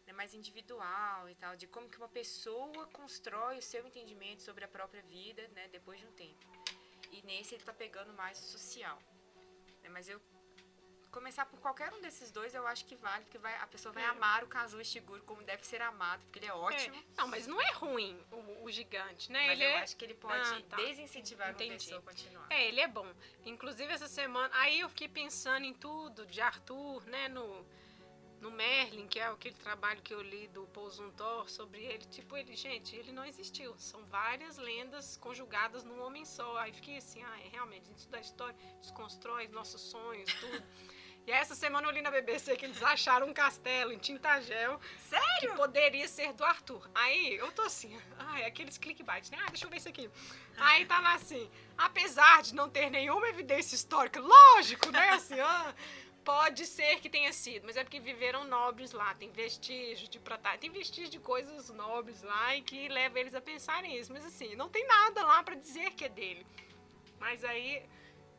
né? 0.06 0.14
mais 0.14 0.34
individual 0.34 1.30
e 1.30 1.36
tal, 1.36 1.56
de 1.58 1.68
como 1.68 1.90
que 1.90 1.98
uma 1.98 2.08
pessoa 2.10 2.88
constrói 2.88 3.58
o 3.58 3.62
seu 3.62 3.86
entendimento 3.86 4.42
sobre 4.42 4.64
a 4.64 4.68
própria 4.68 5.02
vida, 5.04 5.48
né, 5.50 5.68
depois 5.70 6.00
de 6.00 6.06
um 6.06 6.12
tempo. 6.14 6.46
E 7.12 7.22
nesse 7.24 7.56
ele 7.56 7.64
tá 7.64 7.74
pegando 7.74 8.14
mais 8.14 8.40
o 8.40 8.44
social. 8.44 8.98
né? 9.84 9.90
Mas 9.90 10.08
eu 10.08 10.22
começar 11.12 11.46
por 11.46 11.60
qualquer 11.60 11.94
um 11.94 12.02
desses 12.02 12.32
dois 12.32 12.54
eu 12.56 12.66
acho 12.66 12.86
que 12.86 12.96
vale, 12.96 13.24
porque 13.26 13.38
vai, 13.38 13.54
a 13.58 13.68
pessoa 13.68 13.92
vai 13.94 14.04
É. 14.04 14.08
amar 14.08 14.44
o 14.44 14.48
Kazuo 14.48 14.82
Ishiguro 14.82 15.22
como 15.24 15.44
deve 15.44 15.66
ser 15.66 15.82
amado, 15.82 16.22
porque 16.24 16.40
ele 16.40 16.48
é 16.48 16.54
ótimo. 16.54 16.96
É, 16.96 17.04
Não, 17.18 17.28
mas 17.28 17.46
não 17.48 17.62
é 17.62 17.72
ruim 17.74 18.20
o, 18.32 18.64
o 18.66 18.72
gigante, 18.72 19.32
né? 19.32 19.48
Mas 19.48 19.60
ele 19.60 19.66
eu 19.66 19.70
é... 19.78 19.82
acho 19.82 19.96
que 19.98 20.06
ele 20.06 20.14
pode 20.16 20.48
Ah, 20.50 20.62
tá. 20.70 20.76
desincentivar 20.78 21.52
Entendi. 21.52 21.72
uma 21.72 21.78
pessoa 21.80 22.00
a 22.00 22.02
continuar. 22.04 22.48
É, 22.50 22.68
ele 22.68 22.80
é 22.82 22.88
bom. 22.88 23.12
Inclusive 23.46 23.92
essa 23.94 24.08
semana, 24.08 24.50
aí 24.56 24.80
eu 24.80 24.90
fiquei 24.90 25.08
pensando 25.10 25.66
em 25.66 25.74
tudo 25.74 26.26
de 26.26 26.40
Arthur, 26.42 27.04
né, 27.06 27.28
no 27.28 27.66
no 28.42 28.50
Merlin, 28.50 29.08
que 29.08 29.20
é 29.20 29.28
aquele 29.28 29.54
trabalho 29.54 30.02
que 30.02 30.12
eu 30.12 30.20
li 30.20 30.48
do 30.48 30.66
Paul 30.70 30.90
Zuntor 30.90 31.48
sobre 31.48 31.80
ele, 31.80 32.04
tipo, 32.06 32.36
ele, 32.36 32.56
gente, 32.56 32.96
ele 32.96 33.12
não 33.12 33.24
existiu. 33.24 33.78
São 33.78 34.04
várias 34.06 34.58
lendas 34.58 35.16
conjugadas 35.16 35.84
num 35.84 36.02
homem 36.02 36.26
só. 36.26 36.58
Aí 36.58 36.74
fiquei 36.74 36.98
assim, 36.98 37.22
ah, 37.22 37.40
é, 37.40 37.50
realmente, 37.50 37.84
a 37.84 37.86
gente 37.90 38.00
estuda 38.00 38.18
a 38.18 38.22
história, 38.22 38.56
desconstrói 38.80 39.48
nossos 39.50 39.80
sonhos, 39.82 40.34
tudo. 40.40 40.64
E 41.28 41.32
essa 41.32 41.54
semana 41.54 41.88
eu 41.88 41.92
li 41.92 42.02
na 42.02 42.10
BBC 42.10 42.56
que 42.58 42.66
eles 42.66 42.82
acharam 42.82 43.28
um 43.28 43.34
castelo 43.34 43.92
em 43.94 43.98
Tintagel 43.98 44.80
Sério? 44.98 45.26
que 45.40 45.48
poderia 45.56 46.08
ser 46.08 46.34
do 46.34 46.44
Arthur. 46.44 46.90
Aí 46.96 47.36
eu 47.36 47.52
tô 47.52 47.62
assim, 47.62 47.96
ai, 48.18 48.44
aqueles 48.46 48.78
clickbait, 48.78 49.30
né? 49.30 49.38
Ah, 49.42 49.50
deixa 49.50 49.66
eu 49.66 49.70
ver 49.70 49.78
isso 49.78 49.90
aqui. 49.90 50.10
Aí 50.58 50.86
tá 50.86 51.00
lá 51.00 51.14
assim, 51.14 51.50
apesar 51.78 52.42
de 52.42 52.56
não 52.56 52.70
ter 52.70 52.90
nenhuma 52.90 53.28
evidência 53.30 53.76
histórica, 53.76 54.20
lógico, 54.20 54.90
né? 54.92 55.10
Assim, 55.10 55.40
ah, 55.40 55.76
pode 56.24 56.66
ser 56.66 57.00
que 57.00 57.10
tenha 57.10 57.32
sido, 57.32 57.66
mas 57.66 57.78
é 57.78 57.84
porque 57.84 58.00
viveram 58.00 58.44
nobres 58.44 58.92
lá, 58.92 59.14
tem 59.14 59.32
vestígio 59.32 60.08
de 60.08 60.20
prata, 60.20 60.58
tem 60.58 60.72
vestígio 60.72 61.10
de 61.10 61.20
coisas 61.20 61.70
nobres 61.70 62.22
lá 62.24 62.56
e 62.56 62.62
que 62.64 62.88
leva 62.90 63.20
eles 63.20 63.36
a 63.36 63.42
pensarem 63.42 63.96
isso. 63.96 64.12
Mas 64.12 64.26
assim, 64.26 64.56
não 64.56 64.70
tem 64.70 64.86
nada 64.88 65.24
lá 65.24 65.44
pra 65.44 65.54
dizer 65.54 65.92
que 65.92 66.06
é 66.06 66.10
dele. 66.10 66.46
Mas 67.20 67.44
aí 67.44 67.84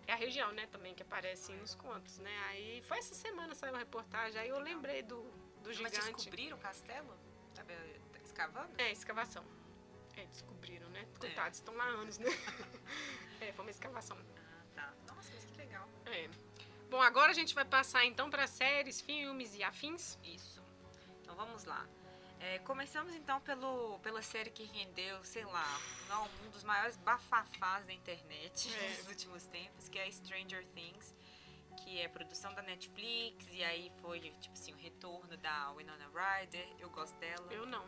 é 0.07 0.13
a 0.13 0.17
região, 0.17 0.53
né, 0.53 0.67
também 0.67 0.95
que 0.95 1.03
aparece 1.03 1.53
nos 1.55 1.75
contos, 1.75 2.19
né? 2.19 2.37
Aí 2.49 2.83
foi 2.83 2.99
essa 2.99 3.15
semana 3.15 3.55
saiu 3.55 3.73
uma 3.73 3.79
reportagem, 3.79 4.41
aí 4.41 4.49
eu 4.49 4.59
lembrei 4.59 5.03
do, 5.03 5.23
do 5.63 5.69
Mas 5.69 5.77
gigante. 5.77 6.01
descobriram 6.01 6.57
o 6.57 6.61
castelo? 6.61 7.17
Tava 7.55 7.73
escavando? 8.25 8.71
É, 8.79 8.91
escavação. 8.91 9.45
É, 10.17 10.25
descobriram, 10.27 10.89
né? 10.91 11.07
Coitados, 11.19 11.59
estão 11.59 11.75
lá 11.75 11.85
há 11.85 11.89
anos, 11.89 12.19
né? 12.19 12.29
é, 13.41 13.53
foi 13.53 13.65
uma 13.65 13.71
escavação. 13.71 14.19
Ah, 14.37 14.65
tá. 14.75 14.95
Nossa, 15.15 15.31
mas 15.35 15.45
que 15.45 15.57
legal. 15.57 15.89
É. 16.07 16.29
Bom, 16.91 17.01
agora 17.01 17.31
a 17.31 17.35
gente 17.35 17.55
vai 17.55 17.65
passar 17.65 18.05
então 18.05 18.29
para 18.29 18.47
séries, 18.47 19.01
filmes 19.01 19.55
e 19.55 19.63
afins. 19.63 20.19
Isso. 20.23 20.63
Então 21.23 21.35
vamos 21.35 21.65
lá. 21.65 21.89
É, 22.43 22.59
começamos 22.59 23.15
então 23.15 23.41
pelo, 23.41 24.01
pela 24.01 24.21
série 24.21 24.51
que 24.51 24.65
rendeu, 24.65 25.23
sei 25.25 25.45
lá, 25.45 25.81
não, 26.09 26.29
um 26.45 26.51
dos 26.51 26.65
maiores 26.65 26.97
bafafás 26.97 27.87
da 27.87 27.93
internet 27.93 28.69
É. 28.75 28.97
nos 28.99 29.07
últimos 29.07 29.47
tempos, 29.47 29.89
que 29.89 29.97
é 29.97 30.11
Stranger 30.11 30.67
Things, 30.75 31.15
que 31.77 32.01
é 32.01 32.09
produção 32.09 32.53
da 32.53 32.61
Netflix, 32.63 33.47
e 33.53 33.63
aí 33.63 33.93
foi, 34.01 34.19
tipo 34.41 34.55
assim, 34.55 34.73
o 34.73 34.77
retorno 34.77 35.37
da 35.37 35.73
Winona 35.73 36.09
Ryder. 36.13 36.67
Eu 36.81 36.91
gosto 36.91 37.17
dela. 37.19 37.47
Eu 37.53 37.65
não. 37.65 37.85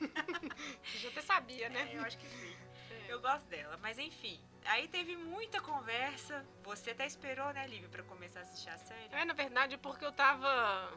Já 1.00 1.08
até 1.08 1.22
sabia, 1.22 1.70
né? 1.70 1.90
É, 1.90 1.96
eu 1.96 2.02
acho 2.02 2.18
que 2.18 2.28
sim. 2.28 2.56
É. 2.90 3.12
Eu 3.12 3.20
gosto 3.20 3.46
dela. 3.46 3.78
Mas 3.78 3.98
enfim, 3.98 4.38
aí 4.66 4.88
teve 4.88 5.16
muita 5.16 5.60
conversa. 5.62 6.46
Você 6.62 6.90
até 6.90 7.06
esperou, 7.06 7.50
né, 7.54 7.66
Lívia, 7.66 7.88
pra 7.88 8.02
começar 8.02 8.40
a 8.40 8.42
assistir 8.42 8.68
a 8.68 8.78
série? 8.78 9.14
É, 9.14 9.24
na 9.24 9.32
verdade, 9.32 9.78
porque 9.78 10.04
eu 10.04 10.12
tava. 10.12 10.92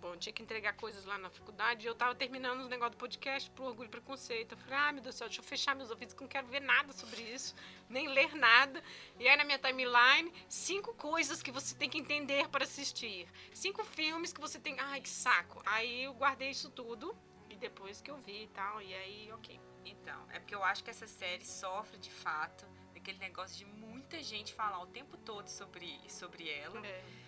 Bom, 0.00 0.16
tinha 0.16 0.32
que 0.32 0.42
entregar 0.42 0.74
coisas 0.74 1.04
lá 1.04 1.16
na 1.16 1.30
faculdade 1.30 1.86
e 1.86 1.88
eu 1.88 1.94
tava 1.94 2.14
terminando 2.14 2.60
os 2.60 2.68
negócios 2.68 2.96
do 2.96 2.98
podcast 2.98 3.50
pro 3.50 3.64
Orgulho 3.64 3.86
e 3.86 3.90
Preconceito. 3.90 4.52
Eu 4.52 4.58
falei, 4.58 4.78
ah, 4.78 4.92
meu 4.92 5.02
Deus 5.02 5.14
do 5.14 5.18
céu, 5.18 5.28
deixa 5.28 5.40
eu 5.40 5.44
fechar 5.44 5.74
meus 5.74 5.90
ouvidos 5.90 6.14
que 6.14 6.20
eu 6.20 6.24
não 6.24 6.30
quero 6.30 6.46
ver 6.46 6.60
nada 6.60 6.92
sobre 6.92 7.22
isso, 7.22 7.54
nem 7.88 8.08
ler 8.08 8.34
nada. 8.34 8.82
E 9.18 9.26
aí 9.26 9.36
na 9.36 9.44
minha 9.44 9.58
timeline, 9.58 10.32
cinco 10.48 10.94
coisas 10.94 11.42
que 11.42 11.50
você 11.50 11.74
tem 11.74 11.88
que 11.88 11.98
entender 11.98 12.48
para 12.48 12.64
assistir. 12.64 13.26
Cinco 13.52 13.84
filmes 13.84 14.32
que 14.32 14.40
você 14.40 14.58
tem. 14.58 14.78
Ai, 14.78 15.00
que 15.00 15.08
saco. 15.08 15.62
Aí 15.64 16.04
eu 16.04 16.14
guardei 16.14 16.50
isso 16.50 16.70
tudo 16.70 17.16
e 17.48 17.56
depois 17.56 18.00
que 18.00 18.10
eu 18.10 18.16
vi 18.18 18.44
e 18.44 18.48
tal, 18.48 18.82
e 18.82 18.92
aí, 18.94 19.32
ok. 19.32 19.60
Então, 19.84 20.26
é 20.30 20.38
porque 20.38 20.54
eu 20.54 20.64
acho 20.64 20.82
que 20.82 20.90
essa 20.90 21.06
série 21.06 21.44
sofre 21.44 21.98
de 21.98 22.10
fato 22.10 22.66
daquele 22.92 23.18
negócio 23.18 23.58
de 23.58 23.64
muita 23.64 24.22
gente 24.22 24.54
falar 24.54 24.80
o 24.82 24.86
tempo 24.86 25.16
todo 25.18 25.48
sobre, 25.48 26.00
sobre 26.08 26.48
ela. 26.48 26.84
É. 26.86 27.23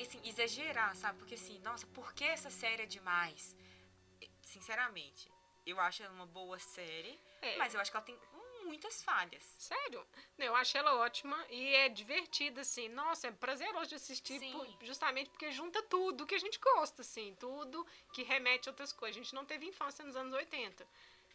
Assim, 0.00 0.20
exagerar, 0.24 0.94
sabe? 0.96 1.18
Porque 1.18 1.34
assim, 1.34 1.58
nossa, 1.60 1.86
por 1.88 2.12
que 2.12 2.24
essa 2.24 2.50
série 2.50 2.82
é 2.82 2.86
demais? 2.86 3.56
Sinceramente, 4.42 5.30
eu 5.66 5.80
acho 5.80 6.02
ela 6.02 6.12
uma 6.12 6.26
boa 6.26 6.58
série, 6.58 7.18
É. 7.42 7.56
mas 7.56 7.74
eu 7.74 7.80
acho 7.80 7.90
que 7.90 7.96
ela 7.96 8.04
tem 8.06 8.18
muitas 8.64 9.02
falhas. 9.02 9.42
Sério? 9.58 10.06
Eu 10.38 10.54
acho 10.56 10.76
ela 10.78 10.94
ótima 10.96 11.36
e 11.50 11.74
é 11.74 11.88
divertida, 11.88 12.62
assim. 12.62 12.88
Nossa, 12.88 13.28
é 13.28 13.30
prazeroso 13.30 13.88
de 13.90 13.94
assistir, 13.96 14.40
por- 14.52 14.66
justamente 14.82 15.30
porque 15.30 15.50
junta 15.50 15.82
tudo 15.82 16.26
que 16.26 16.34
a 16.34 16.38
gente 16.38 16.58
gosta, 16.58 17.02
assim. 17.02 17.34
Tudo 17.38 17.86
que 18.12 18.22
remete 18.22 18.68
a 18.68 18.72
outras 18.72 18.92
coisas. 18.92 19.16
A 19.20 19.22
gente 19.22 19.34
não 19.34 19.44
teve 19.44 19.66
infância 19.66 20.04
nos 20.04 20.16
anos 20.16 20.32
80, 20.32 20.86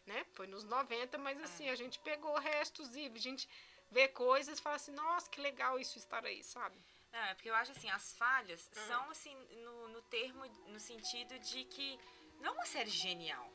né? 0.05 0.25
Foi 0.33 0.47
nos 0.47 0.63
90, 0.63 1.17
mas 1.17 1.39
assim, 1.41 1.67
É. 1.67 1.71
a 1.71 1.75
gente 1.75 1.99
pegou 1.99 2.37
restos 2.39 2.95
e 2.95 3.05
a 3.05 3.17
gente 3.19 3.47
vê 3.91 4.07
coisas 4.07 4.57
e 4.57 4.61
fala 4.61 4.75
assim, 4.75 4.91
nossa, 4.91 5.29
que 5.29 5.39
legal 5.41 5.79
isso 5.79 5.97
estar 5.97 6.25
aí, 6.25 6.43
sabe? 6.43 6.77
Não, 7.11 7.19
é 7.19 7.33
porque 7.33 7.49
eu 7.49 7.55
acho 7.55 7.71
assim, 7.71 7.89
as 7.89 8.13
falhas 8.17 8.69
Uhum. 8.75 8.87
são 8.87 9.09
assim, 9.09 9.35
no, 9.63 9.87
no 9.89 10.01
termo, 10.03 10.45
no 10.67 10.79
sentido 10.79 11.37
de 11.39 11.65
que 11.65 11.99
não 12.39 12.49
é 12.49 12.51
uma 12.51 12.65
série 12.65 12.89
genial. 12.89 13.51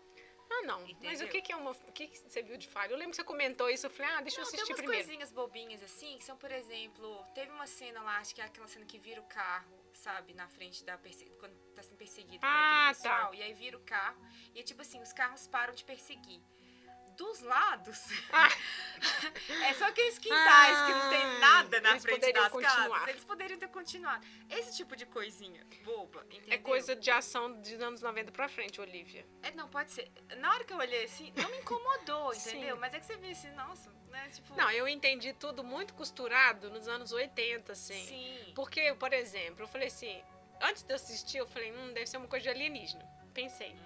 Ah, 0.50 0.62
não. 0.66 0.80
Mas 0.82 0.90
Entendeu? 0.90 1.26
o 1.26 1.30
que, 1.30 1.40
que 1.40 1.52
é 1.52 1.56
uma. 1.56 1.70
O 1.70 1.92
que, 1.92 2.06
que 2.06 2.18
você 2.18 2.42
viu 2.42 2.56
de 2.56 2.68
falha? 2.68 2.92
Eu 2.92 2.96
lembro 2.98 3.10
que 3.12 3.16
você 3.16 3.24
comentou 3.24 3.68
isso, 3.70 3.86
eu 3.86 3.90
falei, 3.90 4.12
ah, 4.12 4.20
deixa 4.20 4.40
eu 4.40 4.44
Não, 4.44 4.50
tem 4.50 4.60
assistir 4.60 4.72
umas 4.72 4.80
primeiro. 4.80 5.04
coisinhas 5.04 5.32
bobinhas 5.32 5.82
assim, 5.82 6.18
que 6.18 6.24
são, 6.24 6.36
por 6.36 6.50
exemplo, 6.52 7.24
teve 7.34 7.50
uma 7.50 7.66
cena 7.66 8.02
lá, 8.02 8.18
acho 8.18 8.34
que 8.34 8.40
é 8.40 8.44
aquela 8.44 8.68
cena 8.68 8.84
que 8.84 8.98
vira 8.98 9.20
o 9.20 9.24
carro, 9.24 9.74
sabe, 9.94 10.34
na 10.34 10.46
frente 10.48 10.84
da 10.84 10.98
perse... 10.98 11.24
quando 11.40 11.56
tá 11.74 11.82
sendo 11.82 11.96
perseguido 11.96 12.40
por 12.40 12.46
Ah, 12.46 12.90
aquele 12.90 13.02
pessoal, 13.02 13.34
e 13.34 13.42
aí 13.42 13.54
vira 13.54 13.76
o 13.78 13.80
carro, 13.80 14.20
e 14.54 14.60
é 14.60 14.62
tipo 14.62 14.82
assim, 14.82 15.00
os 15.00 15.12
carros 15.12 15.46
param 15.48 15.72
de 15.74 15.82
perseguir. 15.84 16.42
Dos 17.16 17.40
lados, 17.42 18.00
Ah. 18.32 18.48
é 19.68 19.74
só 19.74 19.84
aqueles 19.86 20.18
quintais 20.18 20.82
que 20.86 20.92
não 20.94 21.10
tem 21.10 21.22
Ah, 21.22 21.38
nada 21.38 21.80
na 21.80 21.90
eles 21.90 22.02
frente 22.02 22.32
das 22.32 22.48
continuar. 22.48 22.88
casas. 22.90 23.08
Eles 23.08 23.24
poderiam 23.24 23.58
ter 23.58 23.68
continuado. 23.68 24.26
Esse 24.50 24.76
tipo 24.76 24.96
de 24.96 25.06
coisinha 25.06 25.64
boba, 25.84 26.24
entendeu? 26.30 26.52
É 26.52 26.58
coisa 26.58 26.96
de 26.96 27.10
ação 27.10 27.52
dos 27.60 27.72
anos 27.80 28.02
90 28.02 28.32
pra 28.32 28.48
frente, 28.48 28.80
Olivia. 28.80 29.24
É, 29.42 29.50
não, 29.52 29.68
pode 29.68 29.92
ser. 29.92 30.10
Na 30.38 30.52
hora 30.52 30.64
que 30.64 30.72
eu 30.72 30.78
olhei 30.78 31.04
assim, 31.04 31.32
não 31.36 31.48
me 31.50 31.58
incomodou, 31.58 32.32
Sim. 32.34 32.50
entendeu? 32.50 32.76
Mas 32.78 32.94
é 32.94 32.98
que 33.00 33.06
você 33.06 33.16
vê 33.16 33.30
assim, 33.30 33.50
nossa, 33.52 33.90
né, 34.10 34.28
tipo... 34.30 34.54
Não, 34.56 34.70
eu 34.72 34.88
entendi 34.88 35.32
tudo 35.34 35.62
muito 35.62 35.94
costurado 35.94 36.68
nos 36.70 36.88
anos 36.88 37.12
80, 37.12 37.72
assim. 37.72 38.04
Sim. 38.06 38.52
Porque, 38.56 38.92
por 38.94 39.12
exemplo, 39.12 39.62
eu 39.64 39.68
falei 39.68 39.86
assim, 39.88 40.20
antes 40.60 40.82
de 40.82 40.92
eu 40.92 40.96
assistir, 40.96 41.38
eu 41.38 41.46
falei, 41.46 41.72
hum, 41.72 41.92
deve 41.92 42.06
ser 42.06 42.16
uma 42.16 42.26
coisa 42.28 42.42
de 42.42 42.48
alienígena. 42.50 43.04
Pensei. 43.32 43.76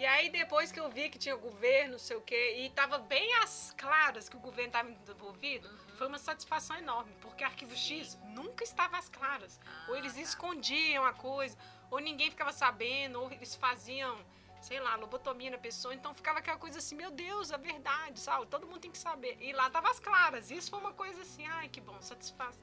E 0.00 0.06
aí, 0.06 0.30
depois 0.30 0.72
que 0.72 0.80
eu 0.80 0.88
vi 0.88 1.10
que 1.10 1.18
tinha 1.18 1.36
governo, 1.36 1.92
não 1.92 1.98
sei 1.98 2.16
o 2.16 2.22
quê, 2.22 2.54
e 2.60 2.70
tava 2.70 2.96
bem 3.00 3.34
às 3.42 3.74
claras 3.76 4.30
que 4.30 4.36
o 4.38 4.40
governo 4.40 4.68
estava 4.68 4.88
envolvido, 4.88 5.68
foi 5.98 6.06
uma 6.06 6.16
satisfação 6.18 6.74
enorme, 6.78 7.12
porque 7.20 7.44
Arquivo 7.44 7.76
X 7.76 8.18
nunca 8.34 8.64
estava 8.64 8.96
às 8.96 9.10
claras. 9.10 9.60
ou 9.88 9.94
eles 9.94 10.12
Ah, 10.12 10.16
tá. 10.16 10.22
escondiam 10.22 11.04
a 11.04 11.12
coisa, 11.12 11.54
ou 11.90 11.98
ninguém 11.98 12.30
ficava 12.30 12.50
sabendo, 12.50 13.20
ou 13.20 13.30
eles 13.30 13.54
faziam 13.54 14.16
sei 14.60 14.80
lá, 14.80 14.94
lobotomia 14.96 15.50
na 15.50 15.58
pessoa. 15.58 15.94
Então 15.94 16.14
ficava 16.14 16.38
aquela 16.38 16.58
coisa 16.58 16.78
assim, 16.78 16.94
meu 16.94 17.10
Deus, 17.10 17.50
é 17.50 17.58
verdade, 17.58 18.20
sabe? 18.20 18.46
Todo 18.46 18.66
mundo 18.66 18.80
tem 18.80 18.90
que 18.90 18.98
saber. 18.98 19.36
E 19.40 19.52
lá 19.52 19.70
tava 19.70 19.90
as 19.90 19.98
claras. 19.98 20.50
Isso 20.50 20.70
foi 20.70 20.78
uma 20.78 20.92
coisa 20.92 21.22
assim, 21.22 21.46
ai, 21.46 21.68
que 21.68 21.80
bom, 21.80 22.00
satisfaz. 22.00 22.56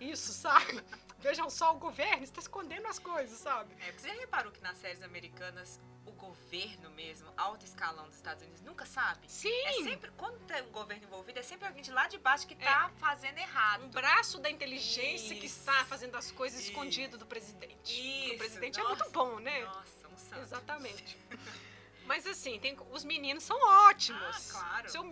Isso, 0.00 0.32
sabe? 0.32 0.82
Vejam 1.18 1.50
só, 1.50 1.74
o 1.74 1.78
governo 1.78 2.24
está 2.24 2.40
escondendo 2.40 2.86
as 2.86 2.98
coisas, 2.98 3.38
sabe? 3.38 3.74
É, 3.86 3.92
você 3.92 4.08
já 4.08 4.14
reparou 4.14 4.50
que 4.50 4.60
nas 4.62 4.78
séries 4.78 5.02
americanas 5.02 5.78
o 6.06 6.12
governo 6.12 6.90
mesmo, 6.90 7.30
alto 7.36 7.64
escalão 7.64 8.06
dos 8.06 8.16
Estados 8.16 8.42
Unidos, 8.42 8.62
nunca 8.62 8.86
sabe? 8.86 9.30
Sim! 9.30 9.50
É 9.66 9.72
sempre, 9.82 10.10
quando 10.16 10.38
tem 10.46 10.62
um 10.62 10.70
governo 10.70 11.04
envolvido, 11.04 11.38
é 11.38 11.42
sempre 11.42 11.68
alguém 11.68 11.82
de 11.82 11.92
lá 11.92 12.08
de 12.08 12.16
baixo 12.16 12.46
que 12.46 12.56
tá 12.56 12.90
fazendo 12.96 13.36
errado. 13.36 13.84
Um 13.84 13.90
braço 13.90 14.38
da 14.38 14.50
inteligência 14.50 15.36
que 15.36 15.46
Isso. 15.46 15.60
está 15.60 15.84
fazendo 15.84 16.16
as 16.16 16.30
coisas 16.30 16.60
Isso. 16.60 16.70
escondido 16.70 17.18
do 17.18 17.26
presidente. 17.26 17.74
Porque 17.74 17.92
Isso, 17.92 18.34
o 18.34 18.38
presidente 18.38 18.80
é 18.80 18.82
nossa, 18.82 18.96
muito 18.96 19.12
bom, 19.12 19.38
né? 19.38 19.60
Nossa, 19.60 19.99
Exatamente. 20.40 21.18
Mas 22.06 22.26
assim, 22.26 22.58
tem, 22.58 22.76
os 22.90 23.04
meninos 23.04 23.44
são 23.44 23.56
ótimos. 23.88 24.52
Ah, 24.54 24.58
claro. 24.60 24.90
Seu, 24.90 25.02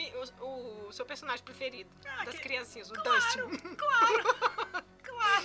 o, 0.41 0.87
o 0.89 0.93
seu 0.93 1.07
personagem 1.07 1.45
preferido 1.45 1.89
Ah, 2.05 2.25
das 2.25 2.35
que- 2.35 2.41
criancinhas, 2.43 2.91
o 2.91 2.95
Claro, 2.95 3.11
Dustin. 3.21 3.75
claro, 3.77 4.23
claro. 5.05 5.45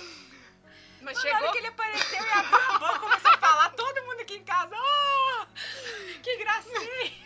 Mas 1.00 1.16
Na 1.16 1.20
chegou. 1.22 1.36
hora 1.42 1.52
que 1.52 1.58
ele 1.58 1.66
apareceu 1.68 2.24
e 2.24 2.30
abriu 2.30 2.58
a 2.58 2.78
boca, 2.78 2.98
começou 2.98 3.30
a 3.30 3.38
falar, 3.38 3.70
todo 3.70 4.02
mundo 4.04 4.20
aqui 4.20 4.34
em 4.36 4.42
casa, 4.44 4.74
oh, 4.74 5.46
que 6.22 6.36
gracinha. 6.38 7.24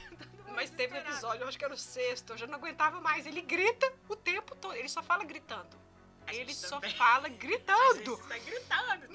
Mas 0.55 0.68
teve 0.70 0.92
um 0.94 0.98
episódio, 0.98 1.42
eu 1.44 1.48
acho 1.48 1.57
que 1.57 1.64
era 1.64 1.72
o 1.72 1.77
sexto, 1.79 2.33
eu 2.33 2.37
já 2.37 2.46
não 2.48 2.57
aguentava 2.57 3.01
mais. 3.01 3.24
Ele 3.27 3.40
grita 3.40 3.90
o 4.09 4.16
tempo 4.16 4.57
todo, 4.57 4.74
ele 4.74 4.88
só 4.88 5.03
fala 5.03 5.22
gritando. 5.24 5.79
A 6.27 6.33
gente 6.33 6.42
Ele 6.42 6.55
só 6.55 6.81
fala 6.81 7.27
A 7.27 7.31
gente 7.31 7.38
gritando. 7.38 8.16
tá 8.29 8.37
gritando. 8.38 9.09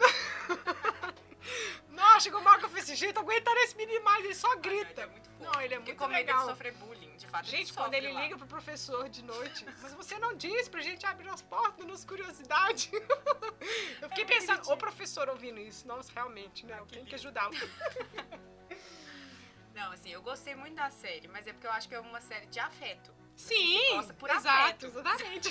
Nossa, 1.89 2.21
chegou 2.21 2.39
uma 2.41 2.49
hora 2.51 2.59
que 2.59 2.65
eu 2.65 2.69
falei 2.69 2.83
assim, 2.83 2.95
gente, 2.95 3.13
tô 3.13 3.19
aguentando 3.19 3.57
esse 3.59 3.75
menino 3.75 4.03
mais, 4.03 4.23
ele 4.25 4.33
só 4.35 4.51
Ele 4.53 4.61
grita. 4.61 5.01
é 5.01 5.05
muito 5.05 5.29
fofo. 5.29 5.43
Não, 5.43 5.61
ele 5.61 5.73
é 5.73 5.79
muito 5.79 5.95
com 5.97 6.07
medo 6.07 6.19
de 6.19 6.25
legal. 6.25 6.45
sofrer 6.47 6.73
bullying, 6.73 7.15
de 7.17 7.27
fato. 7.27 7.45
Gente, 7.45 7.69
ele 7.69 7.73
quando 7.77 7.93
ele 7.93 8.11
lá. 8.11 8.21
liga 8.21 8.37
pro 8.37 8.47
professor 8.47 9.09
de 9.09 9.23
noite, 9.23 9.65
mas 9.81 9.93
você 9.93 10.17
não 10.19 10.33
disse 10.35 10.69
pra 10.69 10.81
gente 10.81 11.05
abrir 11.05 11.29
as 11.29 11.41
portas 11.41 11.85
nas 11.85 12.03
curiosidades. 12.05 12.89
Eu 14.01 14.09
fiquei 14.09 14.23
É 14.23 14.27
pensando, 14.27 14.69
o 14.71 14.77
professor 14.77 15.29
ouvindo 15.29 15.59
isso, 15.59 15.87
nossa, 15.87 16.11
realmente, 16.13 16.65
né? 16.65 16.77
Eu 16.79 16.85
tenho 16.85 17.05
que 17.05 17.15
ajudá-lo. 17.15 17.53
Não, 19.73 19.91
assim, 19.91 20.09
eu 20.11 20.21
gostei 20.21 20.53
muito 20.55 20.75
da 20.75 20.89
série, 20.91 21.27
mas 21.27 21.47
é 21.47 21.53
porque 21.53 21.65
eu 21.65 21.71
acho 21.71 21.89
que 21.89 21.95
é 21.95 21.99
uma 21.99 22.21
série 22.21 22.45
de 22.45 22.59
afeto. 22.59 23.11
Sim, 23.35 23.79
Você 23.79 23.93
gosta 23.95 24.13
por 24.13 24.29
exato, 24.29 24.85
afeto. 24.85 24.85
exatamente. 24.85 25.49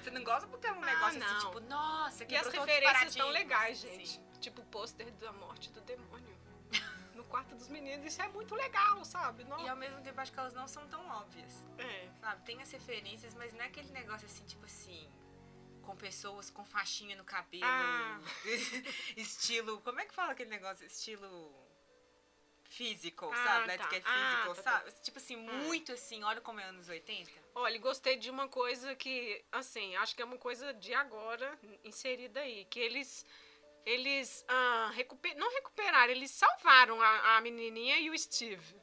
Você 0.00 0.10
não 0.12 0.22
gosta 0.22 0.46
porque 0.46 0.66
é 0.68 0.72
um 0.72 0.80
Ah, 0.82 0.86
negócio 0.86 1.18
não. 1.18 1.26
assim, 1.26 1.46
tipo, 1.46 1.60
nossa, 1.60 2.24
E 2.28 2.36
as 2.36 2.46
referências 2.46 3.08
estão 3.08 3.26
paradigmas, 3.26 3.32
legais, 3.34 3.84
assim. 3.84 4.04
gente. 4.04 4.20
Tipo 4.40 4.62
o 4.62 4.64
pôster 4.66 5.10
da 5.12 5.32
morte 5.32 5.70
do 5.70 5.80
demônio. 5.82 6.36
No 7.18 7.24
quarto 7.24 7.52
dos 7.56 7.66
meninos, 7.66 8.06
isso 8.06 8.22
é 8.22 8.28
muito 8.28 8.54
legal, 8.54 9.04
sabe? 9.04 9.42
Não... 9.42 9.58
E 9.58 9.68
ao 9.68 9.76
mesmo 9.76 10.00
tempo 10.02 10.20
acho 10.20 10.32
que 10.32 10.38
elas 10.38 10.54
não 10.54 10.68
são 10.68 10.86
tão 10.86 11.04
óbvias, 11.08 11.64
É. 11.76 12.08
sabe? 12.20 12.44
Tem 12.44 12.62
as 12.62 12.70
referências, 12.70 13.34
mas 13.34 13.52
não 13.52 13.60
é 13.62 13.66
aquele 13.66 13.90
negócio 13.90 14.24
assim, 14.24 14.44
tipo 14.46 14.64
assim, 14.64 15.10
com 15.82 15.96
pessoas 15.96 16.48
com 16.48 16.64
faixinha 16.64 17.16
no 17.16 17.24
cabelo, 17.24 17.64
Ah. 17.66 18.20
estilo, 19.16 19.80
como 19.80 19.98
é 19.98 20.06
que 20.06 20.14
fala 20.14 20.30
aquele 20.30 20.48
negócio? 20.50 20.86
Estilo 20.86 21.52
physical, 22.62 23.32
Ah, 23.32 23.44
sabe? 23.44 23.66
Let's 23.66 23.84
tá. 23.84 23.90
get 23.90 24.04
Ah, 24.06 24.12
physical, 24.14 24.54
tá, 24.54 24.62
sabe? 24.62 24.92
Tipo 25.02 25.18
assim, 25.18 25.36
muito 25.36 25.92
assim, 25.92 26.22
olha 26.22 26.40
como 26.40 26.60
é 26.60 26.64
anos 26.64 26.88
80. 26.88 27.32
Olha, 27.56 27.78
gostei 27.80 28.16
de 28.16 28.30
uma 28.30 28.46
coisa 28.46 28.94
que, 28.94 29.44
assim, 29.50 29.96
acho 29.96 30.14
que 30.14 30.22
é 30.22 30.24
uma 30.24 30.38
coisa 30.38 30.72
de 30.74 30.94
agora 30.94 31.58
inserida 31.82 32.40
aí, 32.40 32.64
que 32.66 32.78
eles 32.78 33.26
eles 33.88 34.44
ah, 34.48 34.90
recuper, 34.94 35.36
não 35.36 35.50
recuperaram, 35.52 36.12
eles 36.12 36.30
salvaram 36.30 37.00
a, 37.00 37.36
a 37.36 37.40
menininha 37.40 37.96
e 37.98 38.10
o 38.10 38.18
Steve. 38.18 38.76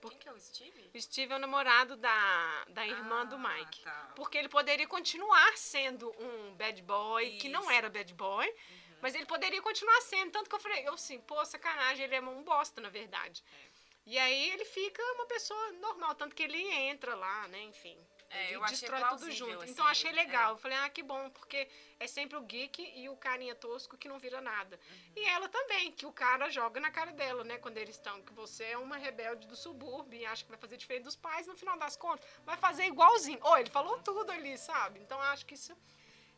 Quem 0.00 0.18
que 0.18 0.28
é 0.28 0.32
o 0.32 0.38
Steve? 0.40 0.90
O 0.92 1.00
Steve 1.00 1.32
é 1.32 1.36
o 1.36 1.38
namorado 1.38 1.96
da, 1.96 2.64
da 2.70 2.84
irmã 2.84 3.20
Ah, 3.20 3.24
do 3.24 3.38
Mike. 3.38 3.82
tá. 3.84 4.12
Porque 4.16 4.36
ele 4.36 4.48
poderia 4.48 4.86
continuar 4.88 5.56
sendo 5.56 6.10
um 6.18 6.54
bad 6.56 6.82
boy, 6.82 7.38
que 7.38 7.48
não 7.48 7.62
Isso. 7.62 7.70
era 7.70 7.88
bad 7.88 8.12
boy, 8.14 8.52
mas 9.00 9.14
ele 9.14 9.26
poderia 9.26 9.62
continuar 9.62 10.00
sendo. 10.00 10.32
Tanto 10.32 10.50
que 10.50 10.56
eu 10.56 10.60
falei, 10.60 10.88
eu 10.88 10.94
assim, 10.94 11.20
pô, 11.20 11.44
sacanagem, 11.44 12.04
ele 12.04 12.16
é 12.16 12.20
um 12.20 12.42
bosta, 12.42 12.80
na 12.80 12.88
verdade. 12.88 13.44
É. 13.68 13.82
E 14.04 14.18
aí 14.18 14.50
ele 14.50 14.64
fica 14.64 15.00
uma 15.14 15.26
pessoa 15.26 15.72
normal, 15.74 16.16
tanto 16.16 16.34
que 16.34 16.42
ele 16.42 16.60
entra 16.72 17.14
lá, 17.14 17.46
né, 17.46 17.62
enfim. 17.62 17.96
É, 18.34 18.54
ele 18.54 18.64
destrói 18.64 19.04
tudo 19.10 19.30
junto. 19.30 19.62
assim, 19.62 19.72
então 19.72 19.86
achei 19.86 20.10
é. 20.10 20.14
legal. 20.14 20.52
Eu 20.52 20.56
falei, 20.56 20.78
ah, 20.78 20.88
que 20.88 21.02
bom, 21.02 21.28
porque 21.30 21.68
é 22.00 22.06
sempre 22.06 22.36
o 22.36 22.40
geek 22.40 22.92
e 22.96 23.06
o 23.10 23.16
carinha 23.16 23.54
tosco 23.54 23.96
que 23.98 24.08
não 24.08 24.18
vira 24.18 24.40
nada. 24.40 24.80
Uhum. 24.90 25.12
E 25.16 25.24
ela 25.26 25.50
também, 25.50 25.92
que 25.92 26.06
o 26.06 26.12
cara 26.12 26.48
joga 26.48 26.80
na 26.80 26.90
cara 26.90 27.12
dela, 27.12 27.44
né, 27.44 27.58
quando 27.58 27.76
eles 27.76 27.94
estão, 27.94 28.22
que 28.22 28.32
você 28.32 28.64
é 28.64 28.78
uma 28.78 28.96
rebelde 28.96 29.46
do 29.46 29.54
subúrbio 29.54 30.18
e 30.18 30.24
acha 30.24 30.44
que 30.44 30.50
vai 30.50 30.58
fazer 30.58 30.78
diferente 30.78 31.04
dos 31.04 31.14
pais, 31.14 31.46
no 31.46 31.54
final 31.54 31.78
das 31.78 31.94
contas, 31.94 32.26
vai 32.42 32.56
fazer 32.56 32.86
igualzinho. 32.86 33.38
Ô, 33.42 33.56
ele 33.58 33.68
falou 33.68 33.98
tudo 33.98 34.32
ali, 34.32 34.56
sabe? 34.56 34.98
Então 35.00 35.20
acho 35.20 35.44
que 35.44 35.54
isso. 35.54 35.76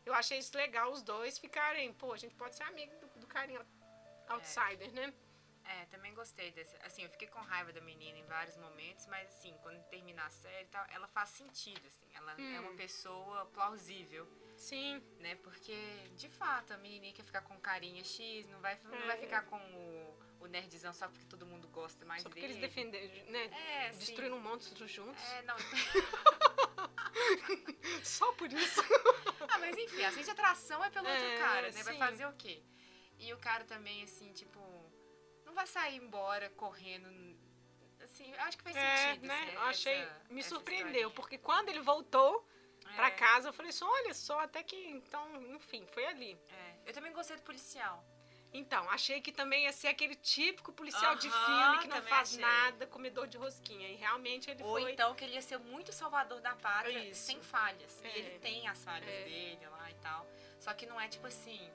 Eu 0.05 0.13
achei 0.13 0.37
isso 0.37 0.55
legal, 0.55 0.91
os 0.91 1.01
dois 1.01 1.39
ficarem, 1.39 1.91
pô, 1.93 2.13
a 2.13 2.17
gente 2.17 2.35
pode 2.35 2.55
ser 2.55 2.63
amigo 2.63 2.93
do, 2.97 3.21
do 3.21 3.27
carinha 3.27 3.65
outsider, 4.27 4.91
né? 4.91 5.13
É, 5.67 5.85
também 5.85 6.13
gostei 6.13 6.51
desse. 6.51 6.75
Assim, 6.83 7.03
eu 7.03 7.09
fiquei 7.09 7.27
com 7.27 7.39
raiva 7.39 7.73
da 7.73 7.81
menina 7.81 8.17
em 8.19 8.25
vários 8.25 8.55
momentos, 8.57 9.07
mas 9.07 9.27
assim, 9.29 9.57
quando 9.63 9.81
terminar 9.89 10.27
a 10.27 10.29
série 10.29 10.65
e 10.65 10.69
tal, 10.69 10.85
ela 10.89 11.07
faz 11.07 11.29
sentido, 11.29 11.85
assim. 11.87 12.05
Ela 12.13 12.33
é 12.39 12.59
uma 12.59 12.73
pessoa 12.75 13.45
plausível, 13.47 14.27
Sim. 14.55 15.01
né? 15.19 15.35
Porque, 15.35 15.75
de 16.15 16.29
fato, 16.29 16.71
a 16.73 16.77
menininha 16.77 17.13
quer 17.13 17.23
ficar 17.23 17.41
com 17.41 17.59
carinha 17.59 18.03
X, 18.03 18.47
não 18.47 18.59
vai, 18.61 18.79
não 18.83 18.93
É. 18.95 19.07
vai 19.07 19.17
ficar 19.17 19.43
com 19.45 19.57
o, 19.57 20.19
o 20.41 20.45
nerdzão 20.47 20.93
só 20.93 21.07
porque 21.07 21.25
todo 21.25 21.45
mundo 21.47 21.67
gosta 21.69 22.05
mais 22.05 22.21
Só 22.21 22.29
porque 22.29 22.41
dele. 22.41 22.53
eles 22.53 22.61
defenderam, 22.69 23.31
né? 23.31 23.45
É, 23.45 23.91
sim. 23.91 23.99
Destruindo 23.99 24.39
monstros 24.39 24.91
juntos. 24.91 25.23
É, 25.31 25.41
não. 25.43 25.55
Só 28.03 28.31
por 28.33 28.51
isso. 28.51 28.81
ah, 29.49 29.57
mas 29.57 29.75
enfim, 29.77 30.03
a 30.03 30.11
de 30.11 30.29
atração 30.29 30.83
é 30.83 30.89
pelo 30.89 31.07
É, 31.07 31.13
outro 31.13 31.37
cara, 31.39 31.71
né? 31.71 31.83
Vai 31.83 31.93
sim. 31.93 31.99
fazer 31.99 32.25
o 32.27 32.33
quê? 32.33 32.61
E 33.17 33.33
o 33.33 33.37
cara 33.37 33.63
também, 33.63 34.03
assim, 34.03 34.33
tipo, 34.33 34.59
vai 35.55 35.65
sair 35.67 35.95
embora 35.97 36.49
correndo. 36.51 37.07
Assim, 38.03 38.31
acho 38.35 38.57
que 38.57 38.63
faz 38.63 38.75
É, 38.75 39.07
sentido. 39.07 39.27
né? 39.27 39.51
Eu 39.55 39.61
achei. 39.61 40.07
me 40.29 40.43
surpreendeu, 40.43 41.09
porque 41.11 41.37
quando 41.37 41.69
ele 41.69 41.81
voltou 41.81 42.47
pra 42.95 43.07
É, 43.07 43.11
casa, 43.11 43.49
eu 43.49 43.53
falei 43.53 43.69
assim: 43.71 43.83
olha 43.85 44.13
só, 44.13 44.39
até 44.41 44.61
que. 44.61 44.75
Então, 44.89 45.23
enfim, 45.53 45.85
foi 45.87 46.05
ali. 46.05 46.37
é. 46.51 46.75
Eu 46.85 46.93
também 46.93 47.11
gostei 47.11 47.35
do 47.35 47.41
policial. 47.41 48.03
Então, 48.53 48.89
achei 48.89 49.19
que 49.19 49.33
também 49.33 49.63
ia 49.65 49.73
ser 49.73 49.89
aquele 49.89 50.15
típico 50.15 50.71
policial 50.71 51.15
de 51.17 51.27
Aham, 51.27 51.45
filme 51.45 51.79
que 51.81 51.87
não 51.89 52.01
faz 52.03 52.29
achei. 52.29 52.39
nada, 52.41 52.87
comedor 52.87 53.27
de 53.27 53.37
rosquinha. 53.37 53.89
E 53.89 53.95
realmente 53.95 54.49
ele 54.49 54.63
Ou 54.63 54.79
foi. 54.79 54.93
então 54.93 55.13
que 55.13 55.25
ele 55.25 55.33
ia 55.33 55.41
ser 55.41 55.57
muito 55.57 55.91
salvador 55.91 56.39
da 56.39 56.55
pátria, 56.55 56.99
Isso. 57.09 57.23
sem 57.25 57.41
falhas. 57.41 58.01
É. 58.01 58.07
E 58.07 58.19
ele 58.19 58.39
tem 58.39 58.65
as 58.67 58.81
falhas 58.81 59.09
É. 59.09 59.23
dele 59.25 59.67
lá 59.67 59.91
e 59.91 59.95
tal. 59.95 60.25
Só 60.59 60.73
que 60.73 60.85
não 60.85 61.01
é 61.01 61.07
tipo 61.09 61.27
assim. 61.27 61.69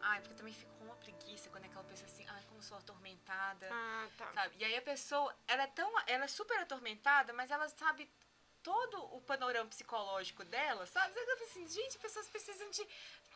Ai, 0.00 0.20
porque 0.20 0.32
eu 0.32 0.36
também 0.38 0.52
fico 0.54 0.72
com 0.78 0.84
uma 0.86 0.96
preguiça 0.96 1.48
quando 1.50 1.64
é 1.64 1.66
aquela 1.68 1.84
pessoa 1.84 2.06
assim, 2.08 2.15
sou 2.66 2.76
atormentada. 2.78 3.68
Ah, 3.72 4.08
tá. 4.18 4.32
Sabe? 4.32 4.56
E 4.58 4.64
aí 4.64 4.76
a 4.76 4.82
pessoa, 4.82 5.34
ela 5.46 5.62
é 5.62 5.66
tão. 5.68 5.90
Ela 6.06 6.24
é 6.24 6.28
super 6.28 6.58
atormentada, 6.58 7.32
mas 7.32 7.50
ela 7.50 7.68
sabe 7.68 8.10
todo 8.62 8.96
o 9.16 9.20
panorama 9.20 9.70
psicológico 9.70 10.44
dela, 10.44 10.86
sabe? 10.86 11.14
Fica 11.14 11.44
assim, 11.44 11.68
gente, 11.68 11.98
pessoas 11.98 12.28
precisam 12.28 12.68
de 12.70 12.82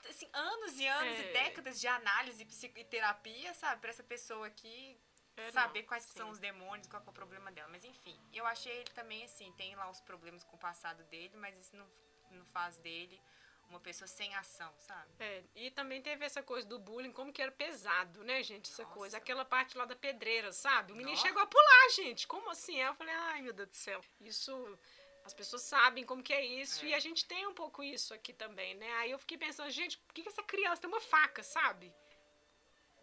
assim, 0.09 0.29
anos 0.33 0.73
e 0.79 0.87
anos 0.87 1.17
É. 1.19 1.21
e 1.21 1.33
décadas 1.33 1.81
de 1.81 1.87
análise 1.87 2.43
e 2.77 2.85
terapia, 2.85 3.55
sabe? 3.55 3.81
Pra 3.81 3.91
essa 3.91 4.03
pessoa 4.03 4.47
aqui 4.49 5.01
É, 5.37 5.53
saber 5.53 5.83
não, 5.83 5.89
quais 5.89 6.03
sim. 6.05 6.19
são 6.19 6.31
os 6.31 6.41
demônios, 6.41 6.89
qual 6.89 7.01
é 7.07 7.09
o 7.09 7.13
problema 7.13 7.53
dela. 7.53 7.69
Mas 7.69 7.85
enfim, 7.85 8.19
eu 8.33 8.45
achei 8.45 8.73
ele 8.73 8.91
também 8.91 9.25
assim, 9.25 9.53
tem 9.53 9.75
lá 9.77 9.89
os 9.89 10.01
problemas 10.01 10.43
com 10.43 10.57
o 10.57 10.59
passado 10.59 11.05
dele, 11.05 11.37
mas 11.37 11.57
isso 11.57 11.77
não, 11.77 11.89
não 12.33 12.45
faz 12.47 12.77
dele 12.79 13.23
uma 13.71 13.81
pessoa 13.81 14.09
sem 14.09 14.35
ação, 14.35 14.73
sabe? 14.79 15.11
É, 15.19 15.43
e 15.55 15.71
também 15.71 16.03
teve 16.03 16.25
essa 16.25 16.43
coisa 16.43 16.67
do 16.67 16.79
bullying, 16.79 17.13
como 17.13 17.33
que 17.33 17.41
era 17.41 17.53
pesado, 17.53 18.23
né, 18.25 18.43
gente? 18.43 18.71
Essa 18.71 18.83
Nossa. 18.83 18.95
coisa. 18.95 19.17
Aquela 19.17 19.45
parte 19.45 19.79
lá 19.79 19.85
da 19.85 19.97
pedreira, 19.97 20.53
sabe? 20.53 20.93
O 20.93 20.97
menino 20.97 21.13
Nossa. 21.13 21.27
chegou 21.27 21.43
a 21.43 21.47
pular, 21.47 21.89
gente. 21.95 22.27
Como 22.27 22.51
assim? 22.51 22.77
Eu 22.77 22.95
falei, 22.95 23.15
ai, 23.15 23.43
meu 23.43 23.53
Deus 23.53 23.69
do 23.69 23.77
céu. 23.77 24.01
Isso. 24.21 24.79
As 25.25 25.35
pessoas 25.35 25.63
sabem 25.63 26.05
como 26.05 26.23
que 26.23 26.33
é 26.33 26.45
isso. 26.45 26.85
É. 26.85 26.89
E 26.89 26.95
a 26.95 26.99
gente 26.99 27.27
tem 27.27 27.47
um 27.47 27.55
pouco 27.55 27.83
isso 27.83 28.13
aqui 28.13 28.33
também, 28.33 28.75
né? 28.75 28.93
Aí 28.95 29.11
eu 29.11 29.19
fiquei 29.19 29.39
pensando, 29.39 29.71
gente, 29.71 29.99
por 29.99 30.13
que, 30.15 30.23
que 30.23 30.29
essa 30.29 30.43
criança 30.43 30.81
tem 30.81 30.91
uma 30.91 31.01
faca, 31.01 31.43
sabe? 31.43 31.95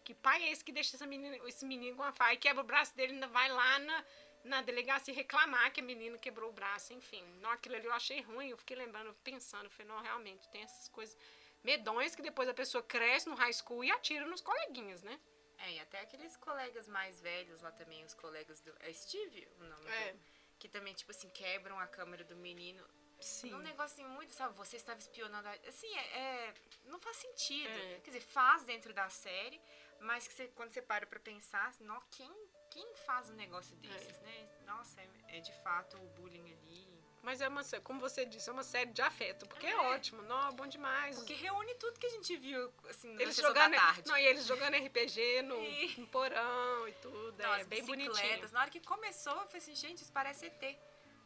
Que 0.03 0.13
pai 0.13 0.41
é 0.43 0.51
esse 0.51 0.63
que 0.63 0.71
deixa 0.71 1.05
menina, 1.05 1.37
esse 1.47 1.65
menino 1.65 1.97
com 1.97 2.03
uma 2.03 2.13
faca 2.13 2.33
e 2.33 2.37
quebra 2.37 2.63
o 2.63 2.65
braço 2.65 2.95
dele 2.95 3.11
e 3.11 3.15
ainda 3.15 3.27
vai 3.27 3.49
lá 3.49 3.79
na, 3.79 4.05
na 4.47 4.61
delegacia 4.61 5.13
reclamar 5.13 5.71
que 5.71 5.79
a 5.79 5.83
menina 5.83 6.17
quebrou 6.17 6.49
o 6.49 6.53
braço, 6.53 6.93
enfim. 6.93 7.23
Não, 7.41 7.51
aquilo 7.51 7.75
ali 7.75 7.85
eu 7.85 7.93
achei 7.93 8.21
ruim, 8.21 8.49
eu 8.49 8.57
fiquei 8.57 8.75
lembrando, 8.77 9.13
pensando, 9.23 9.65
eu 9.65 9.69
falei, 9.71 9.87
não, 9.87 10.01
realmente, 10.01 10.47
tem 10.49 10.61
essas 10.63 10.87
coisas 10.89 11.17
medonhas 11.63 12.15
que 12.15 12.21
depois 12.21 12.47
a 12.49 12.53
pessoa 12.53 12.83
cresce 12.83 13.27
no 13.29 13.35
high 13.35 13.53
school 13.53 13.83
e 13.83 13.91
atira 13.91 14.25
nos 14.25 14.41
coleguinhas, 14.41 15.03
né? 15.03 15.19
É, 15.59 15.71
e 15.73 15.79
até 15.79 16.01
aqueles 16.01 16.37
colegas 16.37 16.87
mais 16.87 17.19
velhos 17.19 17.61
lá 17.61 17.71
também, 17.71 18.03
os 18.05 18.13
colegas 18.13 18.61
do. 18.61 18.73
É 18.79 18.93
Steve 18.93 19.47
o 19.59 19.63
nome 19.63 19.89
É. 19.89 20.05
dele? 20.05 20.19
Que 20.59 20.67
também, 20.67 20.93
tipo 20.93 21.11
assim, 21.11 21.29
quebram 21.29 21.79
a 21.79 21.87
câmera 21.87 22.23
do 22.23 22.35
menino. 22.35 22.83
Sim. 23.19 23.49
Num 23.49 23.57
negocinho 23.59 24.07
muito, 24.09 24.31
sabe? 24.33 24.55
Você 24.55 24.75
estava 24.77 24.99
espionando. 24.99 25.47
a- 25.47 25.57
Assim, 25.67 25.91
é, 25.97 26.17
é- 26.19 26.53
não 26.85 26.99
faz 26.99 27.17
sentido. 27.17 27.69
É. 27.69 27.99
Quer 28.03 28.11
dizer, 28.11 28.21
faz 28.21 28.63
dentro 28.63 28.93
da 28.93 29.09
série, 29.09 29.59
mas 29.99 30.27
que 30.27 30.33
você, 30.35 30.47
quando 30.49 30.71
você 30.71 30.81
para 30.83 31.07
pra 31.07 31.19
pensar, 31.19 31.73
não, 31.79 31.99
quem, 32.11 32.31
quem 32.77 32.95
faz 33.07 33.29
um 33.29 33.33
negócio 33.33 33.75
desses, 33.77 34.19
né? 34.21 34.47
Nossa, 34.67 35.01
é, 35.01 35.37
é 35.37 35.39
de 35.39 35.51
fato 35.63 35.97
o 35.97 36.07
bullying 36.15 36.51
ali. 36.53 36.87
Mas 37.23 37.41
é 37.41 37.47
uma, 37.47 37.61
como 37.83 37.99
você 37.99 38.23
disse, 38.25 38.47
é 38.49 38.53
uma 38.53 38.63
série 38.63 38.91
de 38.91 39.01
afeto, 39.01 39.47
porque 39.47 39.65
é, 39.65 39.71
É. 39.71 39.75
ótimo, 39.95 40.21
não, 40.21 40.47
é 40.49 40.51
bom 40.51 40.67
demais. 40.67 41.15
Porque 41.17 41.33
reúne 41.33 41.73
tudo 41.75 41.99
que 41.99 42.05
a 42.05 42.09
gente 42.11 42.37
viu, 42.37 42.71
assim, 42.87 43.11
na 43.15 43.21
eles 43.23 43.35
jogando, 43.35 43.73
tarde. 43.73 44.03
não, 44.07 44.17
e 44.17 44.25
eles 44.25 44.45
jogando 44.45 44.75
RPG 44.77 45.41
no, 45.41 45.55
E- 45.65 45.95
no 45.99 46.07
porão 46.07 46.87
e 46.87 46.93
tudo, 46.93 47.41
é 47.41 47.45
as 47.61 47.67
bem 47.67 47.81
bicicletas. 47.83 48.17
bonitinho. 48.21 48.51
Na 48.53 48.61
hora 48.61 48.69
que 48.69 48.79
começou, 48.79 49.33
eu 49.33 49.45
falei 49.47 49.57
assim, 49.57 49.75
gente, 49.75 50.03
isso 50.03 50.11
parece 50.13 50.45
ET. 50.45 50.63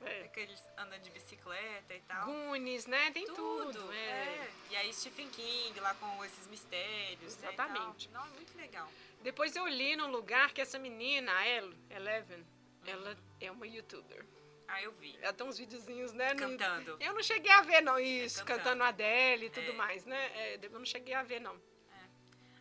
É. 0.03 0.23
Aqueles 0.23 0.59
andando 0.77 1.01
de 1.01 1.11
bicicleta 1.11 1.93
e 1.93 1.99
tal. 2.01 2.25
Goonies, 2.25 2.87
né? 2.87 3.11
Tem 3.11 3.27
tudo. 3.27 3.91
é. 3.93 3.95
é. 3.97 4.51
E 4.71 4.75
aí 4.77 4.91
Stephen 4.93 5.29
King 5.29 5.79
lá 5.79 5.93
com 5.95 6.25
esses 6.25 6.47
mistérios. 6.47 7.37
né. 7.37 7.49
Exatamente. 7.49 8.09
Não, 8.09 8.25
é 8.25 8.29
muito 8.29 8.57
legal. 8.57 8.89
Depois 9.23 9.55
eu 9.55 9.67
li 9.67 9.95
num 9.95 10.09
lugar 10.11 10.51
que 10.53 10.61
essa 10.61 10.79
menina, 10.79 11.31
a 11.37 11.47
El, 11.47 11.73
Eleven, 11.89 12.45
ela 12.85 13.17
é 13.39 13.51
uma 13.51 13.67
youtuber. 13.67 14.25
Ah, 14.67 14.81
eu 14.81 14.91
vi. 14.93 15.17
Ela 15.21 15.33
tem 15.33 15.45
uns 15.45 15.57
videozinhos, 15.57 16.13
né? 16.13 16.33
no- 16.33 16.39
Cantando. 16.39 16.97
Eu 16.99 17.13
não 17.13 17.21
cheguei 17.21 17.51
a 17.51 17.61
ver, 17.61 17.81
não, 17.81 17.99
isso, 17.99 18.39
cantando. 18.45 18.59
cantando 18.63 18.83
Adele 18.83 19.47
e 19.47 19.49
tudo 19.49 19.71
É. 19.71 19.73
mais, 19.73 20.05
né? 20.05 20.31
É, 20.35 20.59
eu 20.61 20.69
não 20.71 20.85
cheguei 20.85 21.13
a 21.13 21.23
ver, 21.23 21.39
não. 21.41 21.59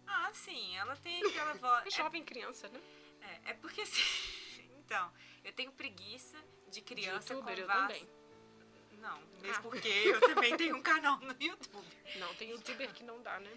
Ah, 0.07 0.31
sim, 0.35 0.77
ela 0.77 0.97
tem 0.97 1.25
aquela 1.25 1.55
voz. 1.55 1.85
É 1.87 1.91
jovem 2.03 2.25
criança, 2.25 2.69
né? 2.69 2.81
É, 3.47 3.51
é 3.51 3.55
porque 3.55 3.81
assim. 3.83 4.03
Então, 4.91 5.13
eu 5.45 5.53
tenho 5.53 5.71
preguiça 5.71 6.37
de 6.69 6.81
criança 6.81 7.33
youtuber, 7.33 7.55
com 7.55 7.61
eu 7.61 7.67
vas- 7.69 7.77
também. 7.87 8.09
Não, 8.99 9.21
mesmo 9.41 9.57
Ah. 9.57 9.63
porque 9.63 9.87
eu 9.89 10.21
também 10.21 10.57
tenho 10.57 10.77
um 10.77 10.83
canal 10.83 11.17
no 11.21 11.33
YouTube. 11.41 11.87
Não, 12.17 12.35
tem 12.35 12.51
youtuber 12.51 12.93
que 12.93 13.05
não 13.05 13.23
dá, 13.23 13.39
né? 13.39 13.51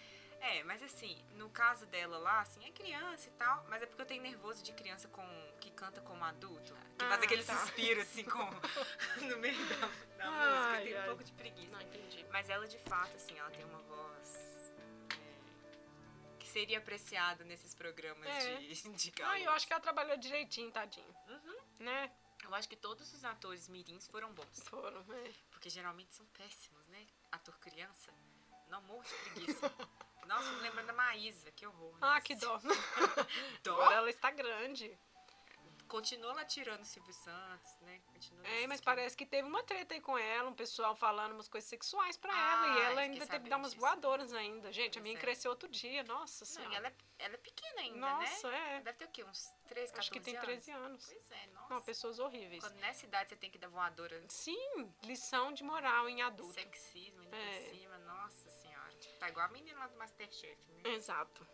É, 0.46 0.62
mas 0.64 0.84
assim, 0.84 1.24
no 1.36 1.50
caso 1.50 1.86
dela 1.86 2.18
lá, 2.18 2.42
assim, 2.42 2.64
é 2.66 2.72
criança 2.72 3.30
e 3.30 3.32
tal, 3.32 3.66
mas 3.70 3.82
é 3.82 3.86
porque 3.86 4.02
eu 4.02 4.06
tenho 4.06 4.22
nervoso 4.22 4.62
de 4.62 4.74
criança 4.74 5.08
com 5.08 5.24
que 5.62 5.72
canta 5.72 6.02
como 6.02 6.22
adulto, 6.26 6.76
que 6.98 7.06
faz 7.06 7.22
Ah, 7.22 7.24
aquele 7.24 7.44
tá. 7.46 7.58
suspiro 7.60 8.02
assim 8.02 8.26
com 8.26 8.44
no 9.26 9.38
meio 9.38 9.66
da, 9.70 9.88
da 10.18 10.30
Ai, 10.30 10.50
música, 10.50 10.80
eu 10.80 10.84
tenho 10.84 10.98
ai. 10.98 11.04
um 11.04 11.08
pouco 11.08 11.24
de 11.24 11.32
preguiça. 11.34 11.72
Não 11.72 11.82
entendi. 11.82 12.26
Mas 12.30 12.50
ela 12.50 12.68
de 12.68 12.78
fato, 12.80 13.16
assim, 13.16 13.38
ela 13.40 13.50
tem 13.52 13.64
uma 13.64 13.80
voz 13.84 14.74
é, 15.12 16.36
que 16.40 16.48
seria 16.48 16.78
apreciada 16.80 17.46
nesses 17.46 17.74
programas 17.74 18.28
É. 18.28 18.56
de, 18.58 18.74
de 18.92 19.14
Ah, 19.24 19.40
eu 19.40 19.52
acho 19.52 19.66
que 19.66 19.72
ela 19.72 19.82
trabalhou 19.82 20.18
direitinho, 20.18 20.70
tadinho. 20.72 21.16
Uhum. 21.30 21.58
Né? 21.80 22.12
Eu 22.44 22.54
acho 22.54 22.68
que 22.68 22.76
todos 22.76 23.14
os 23.14 23.24
atores 23.24 23.70
mirins 23.70 24.08
foram 24.10 24.34
bons. 24.34 24.60
Foram, 24.68 25.00
é. 25.14 25.32
Porque 25.52 25.70
geralmente 25.70 26.14
são 26.14 26.26
péssimos, 26.28 26.86
né? 26.88 27.08
Ator 27.32 27.58
criança. 27.60 28.12
Não 28.68 28.82
morro 28.82 29.04
de 29.04 29.16
preguiça. 29.32 29.72
Nossa, 30.26 30.52
me 30.52 30.62
lembrando 30.62 30.88
da 30.88 30.94
Maísa, 30.94 31.52
que 31.52 31.66
horror. 31.68 31.96
Ah, 32.02 32.08
nossa. 32.16 32.22
que 32.22 32.36
dó. 32.36 32.60
Dó? 33.64 33.74
Agora 33.74 33.96
ela 33.96 34.10
está 34.10 34.32
grande. 34.32 34.98
Continua 35.88 36.34
lá 36.34 36.44
tirando 36.44 36.82
o 36.82 36.86
Silvio 36.86 37.14
Santos, 37.14 37.70
né? 37.82 38.02
Continua 38.08 38.48
É, 38.48 38.66
mas 38.66 38.80
esquema. 38.80 38.96
parece 38.96 39.16
que 39.16 39.28
teve 39.28 39.48
uma 39.48 39.62
treta 39.62 39.94
aí 39.94 40.02
com 40.02 40.18
ela, 40.18 40.50
um 40.50 40.54
pessoal 40.54 40.96
falando 40.96 41.34
umas 41.34 41.48
coisas 41.48 41.70
sexuais 41.70 42.18
pra 42.18 42.34
Ah, 42.34 42.52
ela. 42.66 42.68
E 42.68 42.82
ela 42.84 43.02
ainda 43.02 43.28
teve 43.28 43.44
que 43.44 43.50
dar 43.50 43.58
umas 43.58 43.72
disso. 43.74 43.82
voadoras 43.82 44.34
ainda. 44.34 44.72
Gente, 44.72 44.98
a 44.98 45.02
Pois 45.02 45.04
minha 45.04 45.16
é. 45.18 45.22
cresceu 45.22 45.52
outro 45.52 45.70
dia. 45.70 46.02
Nossa 46.04 46.46
Não, 46.46 46.52
senhora. 46.52 46.76
ela 46.78 46.88
é, 46.88 46.94
ela 47.20 47.34
é 47.36 47.38
pequena 47.38 47.82
ainda, 47.82 48.00
Nossa, 48.00 48.50
né? 48.50 48.78
é. 48.78 48.82
Deve 48.82 48.98
ter 48.98 49.06
o 49.06 49.08
quê? 49.10 49.24
Uns 49.24 49.46
13, 49.68 49.94
14 49.94 50.00
Acho 50.00 50.12
que 50.12 50.20
tem 50.20 50.34
anos? 50.36 50.46
13 50.48 50.72
anos. 50.72 51.06
Pois 51.06 51.32
é, 51.32 51.48
nossa. 51.54 51.74
Não, 51.76 51.82
pessoas 51.84 52.18
horríveis. 52.18 52.64
Quando 52.64 52.76
nessa 52.80 53.06
idade 53.06 53.30
você 53.30 53.36
tem 53.36 53.52
que 53.52 53.60
dar 53.60 53.68
voadora 53.68 54.24
Sim, 54.30 54.92
lição 55.04 55.54
de 55.54 55.64
moral 55.64 56.10
em 56.10 56.24
adulto. 56.24 56.54
sexismo 56.54 57.22
ainda 57.22 57.38
É. 57.38 57.60
por 57.60 57.70
cima. 57.70 57.93
Tá 59.24 59.30
igual 59.30 59.46
a 59.46 59.50
menina 59.52 59.80
lá 59.80 59.88
do 59.88 59.98
Masterchef, 59.98 60.58
né? 60.84 60.96
Exato. 60.96 61.48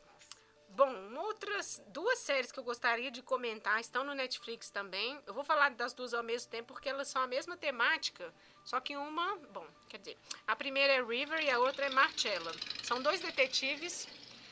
Bom, 0.70 0.92
outras 1.18 1.80
duas 1.90 2.18
séries 2.18 2.52
que 2.52 2.60
eu 2.60 2.64
gostaria 2.64 3.12
de 3.12 3.22
comentar 3.22 3.80
estão 3.80 4.04
no 4.04 4.16
Netflix 4.16 4.72
também. 4.72 5.22
Eu 5.28 5.36
vou 5.36 5.44
falar 5.44 5.70
das 5.70 5.94
duas 5.94 6.12
ao 6.16 6.24
mesmo 6.24 6.50
tempo 6.50 6.74
porque 6.74 6.90
elas 6.90 7.08
são 7.08 7.22
a 7.22 7.28
mesma 7.28 7.56
temática, 7.56 8.34
só 8.66 8.80
que 8.80 8.98
uma, 8.98 9.36
bom, 9.54 9.68
quer 9.88 10.00
dizer, 10.00 10.18
a 10.48 10.56
primeira 10.56 10.94
é 10.94 11.04
River 11.04 11.44
e 11.44 11.52
a 11.52 11.60
outra 11.60 11.86
é 11.86 11.90
Marcella. 11.92 12.52
São 12.82 13.04
dois 13.04 13.22
detetives, 13.22 14.08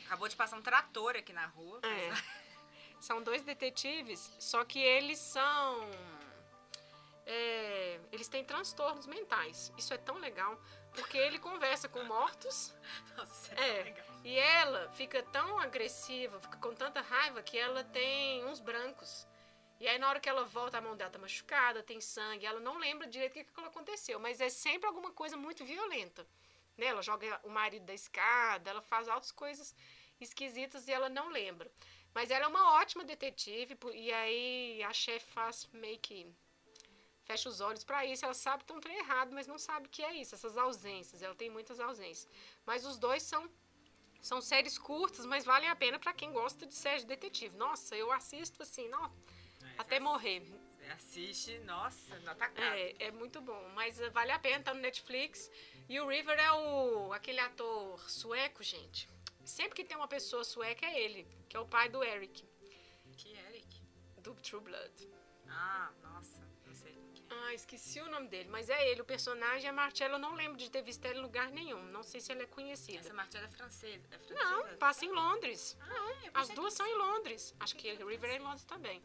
Acabou 0.06 0.28
de 0.28 0.36
passar 0.36 0.56
um 0.56 0.62
trator 0.62 1.16
aqui 1.16 1.32
na 1.32 1.46
rua. 1.46 1.80
É. 1.82 2.12
são 3.02 3.20
dois 3.20 3.42
detetives, 3.42 4.30
só 4.38 4.64
que 4.64 4.78
eles 4.78 5.18
são 5.18 5.90
é, 7.28 8.00
eles 8.10 8.26
têm 8.26 8.42
transtornos 8.42 9.06
mentais. 9.06 9.70
Isso 9.76 9.92
é 9.92 9.98
tão 9.98 10.16
legal, 10.16 10.58
porque 10.94 11.16
ele 11.16 11.38
conversa 11.38 11.88
com 11.88 12.02
mortos 12.04 12.74
Nossa, 13.16 13.54
É. 13.54 13.80
é. 13.80 13.82
legal. 13.84 14.06
E 14.24 14.36
ela 14.36 14.90
fica 14.90 15.22
tão 15.22 15.58
agressiva, 15.58 16.40
fica 16.40 16.56
com 16.58 16.74
tanta 16.74 17.00
raiva 17.00 17.42
que 17.42 17.56
ela 17.58 17.84
tem 17.84 18.44
uns 18.44 18.60
brancos. 18.60 19.26
E 19.80 19.86
aí, 19.86 19.96
na 19.96 20.08
hora 20.08 20.18
que 20.18 20.28
ela 20.28 20.44
volta, 20.44 20.78
a 20.78 20.80
mão 20.80 20.96
dela 20.96 21.10
tá 21.10 21.18
machucada, 21.20 21.84
tem 21.84 22.00
sangue. 22.00 22.44
Ela 22.44 22.58
não 22.58 22.78
lembra 22.78 23.06
direito 23.06 23.30
o 23.30 23.34
que, 23.34 23.44
que 23.44 23.60
aconteceu, 23.60 24.18
mas 24.18 24.40
é 24.40 24.48
sempre 24.48 24.88
alguma 24.88 25.12
coisa 25.12 25.36
muito 25.36 25.64
violenta. 25.64 26.26
Né? 26.76 26.86
Ela 26.86 27.00
joga 27.00 27.40
o 27.44 27.48
marido 27.48 27.86
da 27.86 27.94
escada, 27.94 28.70
ela 28.70 28.82
faz 28.82 29.08
altas 29.08 29.30
coisas 29.30 29.74
esquisitas 30.20 30.88
e 30.88 30.92
ela 30.92 31.08
não 31.08 31.28
lembra. 31.30 31.70
Mas 32.12 32.30
ela 32.32 32.46
é 32.46 32.48
uma 32.48 32.72
ótima 32.80 33.04
detetive, 33.04 33.78
e 33.94 34.12
aí 34.12 34.82
a 34.82 34.92
chefe 34.92 35.26
faz 35.32 35.68
meio 35.72 35.98
que. 36.00 36.26
Fecha 37.28 37.46
os 37.50 37.60
olhos 37.60 37.84
pra 37.84 38.06
isso, 38.06 38.24
ela 38.24 38.32
sabe 38.32 38.60
que 38.62 38.68
tem 38.68 38.76
um 38.76 38.80
trem 38.80 38.96
errado, 39.04 39.32
mas 39.34 39.46
não 39.46 39.58
sabe 39.58 39.86
o 39.86 39.90
que 39.90 40.02
é 40.02 40.14
isso, 40.14 40.34
essas 40.34 40.56
ausências. 40.56 41.20
Ela 41.22 41.34
tem 41.34 41.50
muitas 41.50 41.78
ausências. 41.78 42.26
Mas 42.64 42.86
os 42.86 42.96
dois 42.98 43.22
são 43.22 43.42
são 44.20 44.40
séries 44.40 44.76
curtas, 44.78 45.24
mas 45.26 45.44
valem 45.44 45.68
a 45.68 45.76
pena 45.76 45.98
pra 45.98 46.12
quem 46.12 46.32
gosta 46.32 46.66
de 46.66 46.74
série 46.74 47.00
de 47.00 47.06
detetive. 47.06 47.54
Nossa, 47.56 47.94
eu 47.94 48.10
assisto 48.10 48.62
assim, 48.62 48.88
não, 48.88 49.12
até 49.76 49.96
Você 49.96 50.00
morrer. 50.00 50.42
Assiste, 50.94 51.58
nossa, 51.60 52.18
no 52.20 52.30
atacado. 52.30 52.64
É, 52.66 52.94
é 52.98 53.10
muito 53.12 53.42
bom, 53.42 53.62
mas 53.74 54.00
eh, 54.00 54.08
vale 54.08 54.32
a 54.32 54.38
pena, 54.38 54.64
tá 54.64 54.72
no 54.72 54.80
Netflix. 54.80 55.50
E 55.86 56.00
o 56.00 56.08
River 56.08 56.38
é 56.40 56.50
o 56.52 57.12
aquele 57.12 57.40
ator 57.40 58.00
sueco, 58.08 58.62
gente. 58.62 59.06
Sempre 59.44 59.74
que 59.76 59.84
tem 59.84 59.96
uma 59.98 60.08
pessoa 60.08 60.42
sueca 60.44 60.86
é 60.86 60.98
ele, 60.98 61.28
que 61.46 61.56
é 61.56 61.60
o 61.60 61.66
pai 61.66 61.90
do 61.90 62.02
Eric, 62.02 62.42
Que 63.18 63.34
Eric? 63.34 63.82
do 64.22 64.34
True 64.36 64.62
Blood. 64.62 65.08
Ah, 65.46 65.92
nossa, 66.02 66.38
não. 66.40 66.47
Ah, 67.30 67.52
esqueci 67.54 68.00
o 68.00 68.10
nome 68.10 68.28
dele, 68.28 68.48
mas 68.48 68.68
é 68.70 68.88
ele, 68.90 69.02
o 69.02 69.04
personagem. 69.04 69.68
A 69.68 69.72
Marcella, 69.72 70.14
eu 70.14 70.18
não 70.18 70.34
lembro 70.34 70.56
de 70.56 70.70
ter 70.70 70.82
visto 70.82 71.04
ela 71.04 71.18
em 71.18 71.22
lugar 71.22 71.50
nenhum. 71.50 71.82
Não 71.86 72.02
sei 72.02 72.20
se 72.20 72.32
ela 72.32 72.42
é 72.42 72.46
conhecida. 72.46 72.98
Essa 73.00 73.12
Marcela 73.14 73.46
é 73.46 73.50
francesa. 73.50 74.06
É 74.10 74.18
francesa? 74.18 74.50
Não, 74.50 74.76
passa 74.78 75.04
em 75.04 75.10
Londres. 75.12 75.76
Ah, 75.80 76.12
é, 76.24 76.30
As 76.34 76.48
duas 76.50 76.72
que- 76.72 76.78
são 76.78 76.86
em 76.86 76.94
Londres. 76.96 77.54
Acho 77.60 77.76
que 77.76 77.90
a 77.90 77.94
River 78.04 78.30
é 78.30 78.36
em 78.36 78.40
Londres 78.40 78.64
também. 78.64 79.02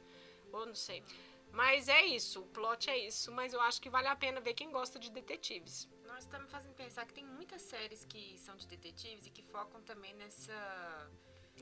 Ou 0.51 0.65
não 0.65 0.75
sei. 0.75 1.03
Mas 1.51 1.87
é 1.87 2.03
isso, 2.05 2.41
o 2.41 2.47
plot 2.47 2.89
é 2.89 2.97
isso. 2.97 3.31
Mas 3.31 3.53
eu 3.53 3.61
acho 3.61 3.81
que 3.81 3.89
vale 3.89 4.07
a 4.07 4.15
pena 4.15 4.39
ver 4.39 4.53
quem 4.53 4.71
gosta 4.71 4.97
de 4.97 5.11
detetives. 5.11 5.87
Nós 6.05 6.25
tá 6.25 6.39
me 6.39 6.47
fazendo 6.47 6.73
pensar 6.75 7.05
que 7.05 7.13
tem 7.13 7.25
muitas 7.25 7.61
séries 7.61 8.05
que 8.05 8.37
são 8.37 8.55
de 8.55 8.67
detetives 8.67 9.25
e 9.25 9.29
que 9.31 9.41
focam 9.43 9.81
também 9.81 10.13
nessa. 10.13 10.53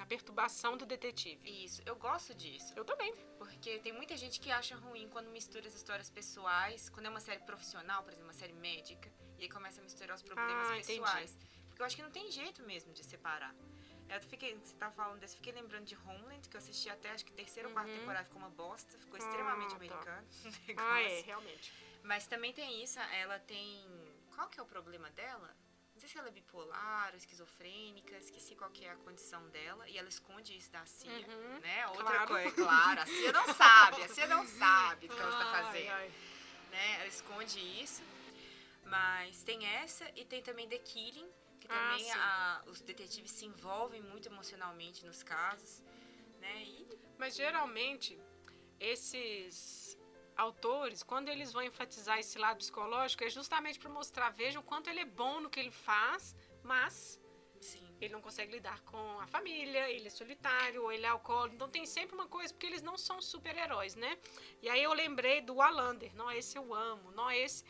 Na 0.02 0.08
perturbação 0.08 0.76
do 0.76 0.84
detetive. 0.84 1.64
Isso, 1.64 1.80
eu 1.86 1.96
gosto 1.96 2.34
disso. 2.34 2.74
Eu 2.76 2.84
também. 2.84 3.14
Porque 3.38 3.78
tem 3.78 3.94
muita 3.94 4.18
gente 4.18 4.40
que 4.40 4.50
acha 4.50 4.76
ruim 4.76 5.08
quando 5.10 5.30
mistura 5.30 5.68
as 5.68 5.76
histórias 5.76 6.10
pessoais, 6.10 6.90
quando 6.90 7.06
é 7.06 7.10
uma 7.10 7.20
série 7.20 7.42
profissional, 7.42 8.02
por 8.02 8.10
exemplo, 8.12 8.28
uma 8.28 8.34
série 8.34 8.54
médica, 8.54 9.12
e 9.38 9.44
aí 9.44 9.50
começa 9.50 9.80
a 9.80 9.84
misturar 9.84 10.16
os 10.16 10.24
problemas 10.24 10.68
Ah, 10.70 10.78
entendi. 10.80 11.00
pessoais. 11.00 11.38
Porque 11.68 11.82
eu 11.84 11.86
acho 11.86 11.96
que 11.96 12.02
não 12.02 12.10
tem 12.10 12.32
jeito 12.32 12.64
mesmo 12.64 12.92
de 12.94 13.04
separar. 13.04 13.54
Eu 14.10 14.20
fiquei, 14.22 14.56
você 14.58 14.76
tá 14.76 14.90
falando 14.90 15.20
desse, 15.20 15.36
fiquei 15.36 15.54
lembrando 15.54 15.86
de 15.86 15.96
Homeland, 15.96 16.50
que 16.50 16.58
eu 16.58 16.60
assisti 16.60 16.90
até 16.90 17.12
acho 17.12 17.24
que 17.24 17.32
terceira 17.34 17.70
ou 17.70 17.74
quarta 17.74 17.92
Uhum. 17.92 18.00
temporada, 18.00 18.26
ficou 18.26 18.42
uma 18.42 18.50
bosta, 18.50 18.98
ficou 18.98 19.18
Ah, 19.18 19.20
extremamente 19.20 19.70
tá. 19.70 19.76
americano. 19.76 20.28
Ah, 20.78 21.02
é, 21.04 21.22
realmente. 21.22 21.72
Mas 22.04 22.26
também 22.26 22.52
tem 22.54 22.84
isso, 22.84 23.00
ela 23.00 23.38
tem. 23.38 23.86
Qual 24.34 24.50
que 24.50 24.60
é 24.60 24.64
o 24.64 24.66
problema 24.66 25.12
dela? 25.12 25.56
Não 26.02 26.08
sei 26.08 26.14
se 26.14 26.18
ela 26.18 26.30
é 26.30 26.32
bipolar, 26.32 27.10
ou 27.12 27.16
esquizofrênica, 27.18 28.18
esqueci 28.18 28.56
qual 28.56 28.72
que 28.72 28.84
é 28.84 28.90
a 28.90 28.96
condição 28.96 29.48
dela, 29.50 29.88
e 29.88 30.00
ela 30.00 30.10
esconde 30.10 30.58
isso 30.58 30.72
da 30.72 30.84
CIA, 30.84 31.12
Uhum, 31.12 31.60
né? 31.60 31.88
Outra 31.90 32.04
claro. 32.04 32.28
coisa, 32.28 32.52
claro, 32.56 33.02
a 33.02 33.06
CIA 33.06 33.32
não 33.32 33.54
sabe, 33.54 34.02
a 34.02 34.08
CIA 34.08 34.26
não 34.28 34.48
sabe 34.48 35.08
do 35.08 35.14
que 35.16 35.22
ela 35.22 35.30
está 35.30 35.52
fazendo, 35.52 35.92
ai. 35.92 36.12
né? 36.72 36.96
Ela 36.96 37.06
esconde 37.08 37.60
isso, 37.84 38.02
mas 38.84 39.44
tem 39.44 39.64
essa, 39.64 40.10
e 40.16 40.26
tem 40.26 40.42
também 40.42 40.68
The 40.68 40.80
Killing, 40.80 41.30
que 41.60 41.68
Ah, 41.70 41.72
também 41.92 42.04
sim. 42.06 42.18
a- 42.18 42.64
os 42.66 42.82
detetives 42.82 43.30
se 43.30 43.46
envolvem 43.46 44.02
muito 44.02 44.28
emocionalmente 44.28 45.06
nos 45.06 45.22
casos, 45.22 45.84
né? 46.40 46.64
E 46.64 46.88
Mas 47.20 47.36
geralmente, 47.36 48.20
esses 48.80 49.54
autores, 50.42 51.04
quando 51.04 51.30
eles 51.30 51.52
vão 51.54 51.64
enfatizar 51.64 52.18
esse 52.20 52.38
lado 52.38 52.58
psicológico, 52.58 53.24
é 53.24 53.30
justamente 53.30 53.80
para 53.80 53.90
mostrar, 53.90 54.30
vejam 54.32 54.62
o 54.62 54.66
quanto 54.66 54.90
ele 54.90 55.02
é 55.02 55.06
bom 55.06 55.40
no 55.40 55.50
que 55.50 55.60
ele 55.60 55.72
faz, 55.72 56.36
mas 56.64 57.20
sim, 57.60 57.86
ele 58.02 58.14
não 58.14 58.22
consegue 58.22 58.52
lidar 58.52 58.82
com 58.82 59.20
a 59.20 59.28
família, 59.28 59.90
ele 59.90 60.08
é 60.08 60.10
solitário, 60.10 60.92
ele 60.92 61.06
é 61.06 61.10
alcoólico. 61.10 61.56
Então 61.56 61.70
tem 61.70 61.86
sempre 61.86 62.16
uma 62.16 62.28
coisa, 62.28 62.54
porque 62.54 62.66
eles 62.66 62.82
não 62.82 62.98
são 62.98 63.22
super-heróis, 63.22 63.96
né? 63.96 64.18
E 64.62 64.68
aí 64.70 64.82
eu 64.82 64.94
lembrei 64.94 65.42
do 65.42 65.56
Wallander. 65.56 66.14
Não, 66.16 66.32
esse 66.32 66.58
eu 66.58 66.74
amo. 66.74 67.12
Não, 67.12 67.30
esse. 67.32 67.64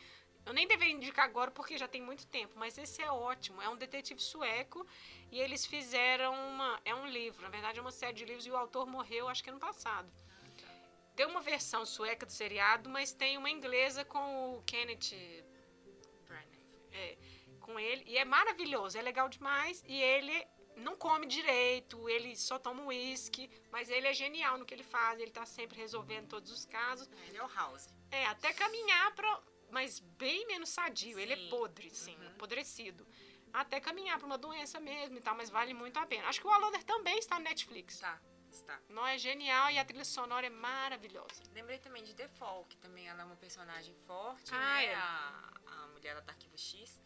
Eu 0.44 0.52
nem 0.52 0.66
deveria 0.66 0.94
indicar 0.94 1.24
agora 1.24 1.50
porque 1.50 1.78
já 1.78 1.86
tem 1.86 2.02
muito 2.02 2.26
tempo, 2.26 2.54
mas 2.58 2.76
esse 2.76 3.00
é 3.00 3.10
ótimo. 3.10 3.62
É 3.62 3.68
um 3.68 3.76
detetive 3.76 4.20
sueco 4.20 4.84
e 5.30 5.38
eles 5.38 5.64
fizeram 5.66 6.34
uma. 6.48 6.80
É 6.84 6.94
um 6.94 7.06
livro, 7.06 7.42
na 7.42 7.50
verdade 7.50 7.78
é 7.78 7.82
uma 7.82 7.92
série 7.92 8.14
de 8.14 8.24
livros 8.24 8.46
e 8.46 8.50
o 8.50 8.56
autor 8.56 8.86
morreu, 8.86 9.28
acho 9.28 9.44
que 9.44 9.50
ano 9.50 9.60
passado. 9.60 10.10
Tem 11.16 11.26
uma 11.26 11.40
versão 11.40 11.84
sueca 11.84 12.24
do 12.26 12.32
seriado, 12.32 12.88
mas 12.88 13.12
tem 13.12 13.36
uma 13.38 13.50
inglesa 13.50 14.04
com 14.04 14.56
o 14.56 14.62
Kenneth 14.62 15.44
Branagh. 16.26 16.46
é, 16.92 17.16
com 17.60 17.78
ele. 17.78 18.02
E 18.06 18.16
é 18.18 18.24
maravilhoso, 18.24 18.98
é 18.98 19.02
legal 19.02 19.28
demais. 19.28 19.82
E 19.86 20.00
ele 20.02 20.46
não 20.76 20.96
come 20.96 21.26
direito, 21.26 22.08
ele 22.08 22.34
só 22.34 22.58
toma 22.58 22.82
uísque, 22.84 23.50
mas 23.70 23.88
ele 23.90 24.06
é 24.08 24.12
genial 24.14 24.58
no 24.58 24.64
que 24.64 24.74
ele 24.74 24.82
faz, 24.82 25.20
ele 25.20 25.30
tá 25.30 25.44
sempre 25.46 25.78
resolvendo 25.78 26.28
todos 26.28 26.50
os 26.50 26.64
casos. 26.64 27.08
É, 27.08 27.28
Ele 27.28 27.36
é 27.38 27.44
o 27.44 27.48
House. 27.48 27.86
É, 28.10 28.26
até 28.26 28.52
caminhar 28.52 29.14
pra. 29.14 29.40
Mas 29.70 30.00
bem 30.00 30.46
menos 30.46 30.68
sadio, 30.68 31.18
ele 31.18 31.32
é 31.32 31.36
Sim. 31.36 31.48
podre, 31.48 31.88
sim, 31.90 32.14
Uhum. 32.16 32.28
apodrecido. 32.28 33.06
Até 33.54 33.80
caminhar 33.80 34.18
pra 34.18 34.26
uma 34.26 34.36
doença 34.36 34.78
mesmo 34.80 35.16
e 35.16 35.20
tal, 35.20 35.34
mas 35.34 35.48
vale 35.50 35.72
muito 35.72 35.98
a 35.98 36.06
pena. 36.06 36.28
Acho 36.28 36.40
que 36.40 36.46
o 36.46 36.50
Alonder 36.50 36.82
também 36.84 37.18
está 37.18 37.38
no 37.38 37.44
Netflix. 37.44 37.94
Está, 37.94 38.20
está. 38.52 38.78
Não 38.88 39.06
é 39.06 39.18
genial 39.18 39.70
e 39.70 39.78
a 39.78 39.84
trilha 39.84 40.04
sonora 40.04 40.46
é 40.46 40.50
maravilhosa. 40.50 41.42
Lembrei 41.52 41.78
também 41.78 42.02
de 42.04 42.14
The 42.14 42.28
Fall, 42.28 42.64
que 42.66 42.76
também 42.76 43.08
ela 43.08 43.22
é 43.22 43.24
uma 43.24 43.36
personagem 43.36 43.94
forte, 44.06 44.52
Ah, 44.54 44.58
né? 44.58 44.84
é. 44.86 44.94
A, 44.94 45.52
a 45.66 45.86
mulher 45.88 46.20
do 46.20 46.28
Arquivo 46.28 46.56
X. 46.58 47.00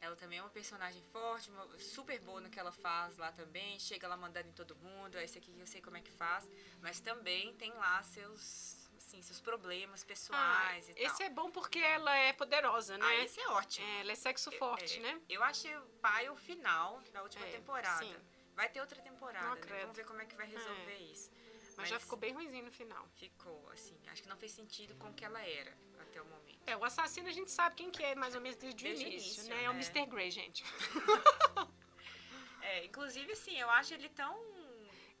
Ela 0.00 0.16
também 0.16 0.38
é 0.38 0.42
uma 0.42 0.48
personagem 0.50 1.02
forte, 1.12 1.50
uma- 1.50 1.78
super 1.78 2.18
boa 2.20 2.40
no 2.40 2.48
que 2.48 2.58
ela 2.58 2.72
faz 2.72 3.18
lá 3.18 3.30
também. 3.32 3.78
Chega 3.78 4.08
lá 4.08 4.16
mandando 4.16 4.48
em 4.48 4.52
todo 4.52 4.74
mundo, 4.76 5.18
esse 5.18 5.36
aqui 5.38 5.54
eu 5.58 5.66
sei 5.66 5.82
como 5.82 5.96
é 5.98 6.00
que 6.00 6.10
faz. 6.10 6.48
Mas 6.80 7.00
também 7.00 7.54
tem 7.56 7.70
lá 7.74 8.02
seus, 8.02 8.88
assim, 8.96 9.20
seus 9.20 9.42
problemas 9.42 10.02
Ah, 10.02 10.06
pessoais 10.06 10.88
e 10.88 10.92
esse 10.96 11.18
tal. 11.18 11.26
é 11.26 11.30
bom 11.30 11.50
porque 11.50 11.78
ela 11.78 12.16
é 12.16 12.32
poderosa, 12.32 12.96
né? 12.96 13.04
Ah, 13.06 13.16
esse 13.16 13.38
é 13.40 13.48
ótimo. 13.48 13.86
É, 13.86 14.00
ela 14.00 14.12
é 14.12 14.14
sexo 14.14 14.50
forte, 14.52 14.96
É, 14.98 15.02
né? 15.02 15.20
Eu 15.28 15.42
achei 15.42 15.76
o 15.76 15.82
pai 16.00 16.30
o 16.30 16.36
final 16.36 17.02
da 17.12 17.22
última 17.22 17.44
É, 17.44 17.50
temporada. 17.50 17.98
sim. 18.02 18.16
Vai 18.54 18.68
ter 18.68 18.80
outra 18.80 19.00
temporada, 19.00 19.54
né? 19.66 19.80
Vamos 19.80 19.96
ver 19.96 20.04
como 20.04 20.20
é 20.20 20.26
que 20.26 20.34
vai 20.36 20.46
resolver 20.46 20.96
isso. 20.96 21.30
Mas, 21.76 21.88
já 21.88 21.98
ficou 21.98 22.18
bem 22.18 22.32
ruimzinho 22.34 22.64
no 22.64 22.70
final. 22.72 23.06
Ficou, 23.16 23.68
assim, 23.70 23.96
acho 24.08 24.22
que 24.22 24.28
não 24.28 24.36
fez 24.36 24.52
sentido 24.52 24.94
com 24.96 25.08
o 25.08 25.14
que 25.14 25.24
ela 25.24 25.40
era 25.42 25.74
até 26.00 26.20
o 26.20 26.26
momento. 26.26 26.60
É, 26.66 26.76
o 26.76 26.84
assassino 26.84 27.28
a 27.28 27.32
gente 27.32 27.50
sabe 27.50 27.76
quem 27.76 27.90
que 27.90 28.02
é, 28.02 28.14
mais 28.14 28.34
ou 28.34 28.40
menos 28.40 28.58
desde, 28.58 28.84
Desde 28.84 29.04
o 29.04 29.08
início, 29.08 29.28
início, 29.44 29.48
né? 29.54 29.64
É 29.64 29.70
o 29.70 29.72
né? 29.72 29.80
Mr. 29.80 30.06
Grey, 30.06 30.30
gente. 30.30 30.62
É, 32.62 32.84
inclusive, 32.84 33.32
assim, 33.32 33.58
eu 33.58 33.68
acho 33.70 33.94
ele 33.94 34.08
tão. 34.10 34.38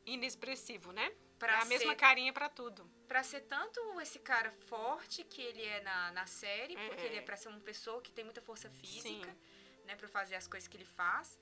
Inexpressivo, 0.06 0.92
né? 0.92 1.10
Pra 1.38 1.52
é 1.58 1.62
a 1.62 1.64
mesma 1.64 1.92
ser- 1.92 1.96
carinha 1.96 2.32
pra 2.32 2.48
tudo. 2.48 2.84
Pra 3.08 3.22
ser 3.22 3.40
tanto 3.42 3.80
esse 4.00 4.18
cara 4.18 4.50
forte 4.50 5.24
que 5.24 5.40
ele 5.42 5.62
é 5.62 5.80
na, 5.80 6.12
na 6.12 6.26
série, 6.26 6.76
porque 6.76 7.02
É. 7.02 7.06
ele 7.06 7.16
é 7.16 7.22
pra 7.22 7.36
ser 7.36 7.48
uma 7.48 7.60
pessoa 7.60 8.00
que 8.02 8.12
tem 8.12 8.24
muita 8.24 8.40
força 8.40 8.68
física, 8.70 9.08
Sim. 9.30 9.38
né, 9.86 9.96
pra 9.96 10.06
fazer 10.08 10.36
as 10.36 10.46
coisas 10.46 10.68
que 10.68 10.76
ele 10.76 10.84
faz. 10.84 11.38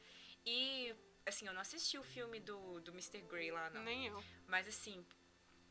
E, 0.47 0.95
assim, 1.29 1.47
eu 1.47 1.53
não 1.53 1.61
assisti 1.61 1.99
o 1.99 2.03
filme 2.03 2.41
do, 2.41 2.81
do 2.81 2.91
Mr. 2.93 3.21
Grey 3.23 3.51
lá, 3.51 3.71
não. 3.71 3.83
Nem 3.83 4.07
eu. 4.07 4.23
Mas, 4.47 4.67
assim, 4.67 5.05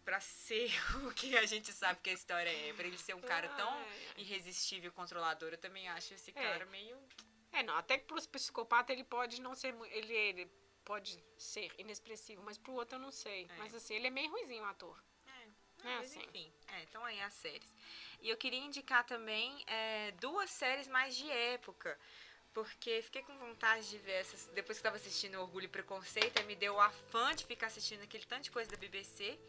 pra 0.06 0.20
ser 0.20 0.72
o 1.08 1.14
que 1.14 1.38
a 1.38 1.46
gente 1.46 1.72
sabe 1.74 2.00
que 2.02 2.10
a 2.10 2.14
história 2.14 2.50
é, 2.50 2.74
pra 2.74 2.88
ele 2.88 2.98
ser 2.98 3.14
um 3.16 3.22
cara 3.22 3.50
tão 3.50 3.86
irresistível, 4.16 4.92
controlador, 4.92 5.50
eu 5.52 5.58
também 5.58 5.88
acho 5.90 6.14
esse 6.14 6.32
cara 6.32 6.66
meio. 6.68 6.98
É, 7.52 7.64
não, 7.64 7.76
até 7.76 7.98
que 7.98 8.06
pro 8.06 8.22
psicopata 8.30 8.94
ele 8.94 9.04
pode 9.04 9.42
não 9.42 9.56
ser. 9.56 9.76
Ele, 9.92 10.14
ele 10.14 10.52
pode 10.86 11.22
ser 11.38 11.72
inexpressivo, 11.78 12.42
mas 12.44 12.58
pro 12.58 12.74
outro 12.74 12.96
eu 12.96 13.02
não 13.02 13.12
sei. 13.12 13.46
É. 13.50 13.58
Mas 13.58 13.74
assim, 13.76 13.96
ele 13.96 14.08
é 14.08 14.10
meio 14.10 14.30
ruizinho, 14.30 14.64
o 14.64 14.68
ator. 14.68 14.98
É, 15.28 15.32
É 15.90 15.96
mas 15.98 16.12
assim. 16.12 16.22
enfim. 16.22 16.54
É, 16.68 16.84
então 16.84 17.04
aí 17.04 17.20
as 17.22 17.34
séries. 17.34 17.76
E 18.22 18.30
eu 18.30 18.38
queria 18.38 18.60
indicar 18.60 19.06
também 19.06 19.64
é, 19.68 20.12
duas 20.14 20.50
séries 20.50 20.88
mais 20.88 21.16
de 21.16 21.30
época. 21.30 22.00
Porque 22.58 23.04
fiquei 23.04 23.22
com 23.22 23.38
vontade 23.38 23.88
de 23.88 24.00
ver 24.00 24.14
essas. 24.14 24.48
Depois 24.48 24.80
que 24.80 24.82
estava 24.82 24.96
assistindo 24.96 25.40
Orgulho 25.40 25.66
e 25.66 25.68
Preconceito, 25.68 26.40
aí 26.40 26.46
me 26.48 26.56
deu 26.56 26.82
afã 26.82 27.36
de 27.36 27.46
ficar 27.46 27.68
assistindo 27.68 28.02
aquele 28.02 28.26
tanto 28.26 28.46
de 28.46 28.52
coisa 28.52 28.72
da 28.72 28.78
BBC. 28.78 29.40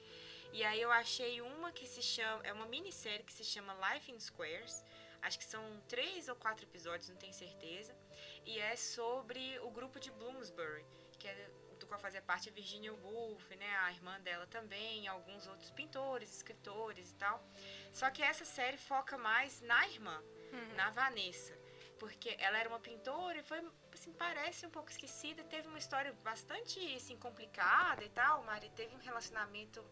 E 0.52 0.62
aí 0.62 0.82
eu 0.82 0.92
achei 0.92 1.40
uma 1.40 1.72
que 1.72 1.86
se 1.86 2.02
chama. 2.02 2.42
É 2.44 2.52
uma 2.52 2.66
minissérie 2.66 3.24
que 3.24 3.32
se 3.32 3.44
chama 3.44 3.74
Life 3.94 4.12
in 4.12 4.20
Squares. 4.20 4.84
Acho 5.22 5.38
que 5.38 5.46
são 5.46 5.62
três 5.88 6.28
ou 6.28 6.36
quatro 6.36 6.66
episódios, 6.66 7.08
não 7.08 7.16
tenho 7.16 7.32
certeza. 7.32 7.96
E 8.44 8.58
é 8.58 8.76
sobre 8.76 9.58
o 9.60 9.70
grupo 9.70 9.98
de 9.98 10.10
Bloomsbury, 10.10 10.84
que 11.18 11.26
é 11.26 11.50
do 11.80 11.86
qual 11.86 11.98
fazia 11.98 12.20
parte 12.20 12.50
a 12.50 12.52
Virginia 12.52 12.92
Woolf, 12.92 13.48
né? 13.56 13.74
A 13.84 13.90
irmã 13.90 14.20
dela 14.20 14.46
também, 14.48 15.08
alguns 15.08 15.46
outros 15.46 15.70
pintores, 15.70 16.36
escritores 16.36 17.10
e 17.12 17.14
tal. 17.14 17.42
Só 17.90 18.10
que 18.10 18.22
essa 18.22 18.44
série 18.44 18.76
foca 18.76 19.16
mais 19.16 19.62
na 19.62 19.88
irmã, 19.88 20.22
na 20.76 20.90
Vanessa. 20.90 21.57
Porque 21.98 22.36
ela 22.38 22.58
era 22.58 22.68
uma 22.68 22.78
pintora 22.78 23.38
e 23.38 23.42
foi, 23.42 23.60
assim, 23.92 24.12
parece 24.12 24.66
um 24.66 24.70
pouco 24.70 24.90
esquecida. 24.90 25.42
Teve 25.44 25.66
uma 25.68 25.78
história 25.78 26.12
bastante, 26.22 26.78
assim, 26.94 27.16
complicada 27.16 28.04
e 28.04 28.08
tal. 28.08 28.40
O 28.40 28.46
marido 28.46 28.72
teve 28.74 28.94
um 28.94 28.98
relacionamento 29.00 29.84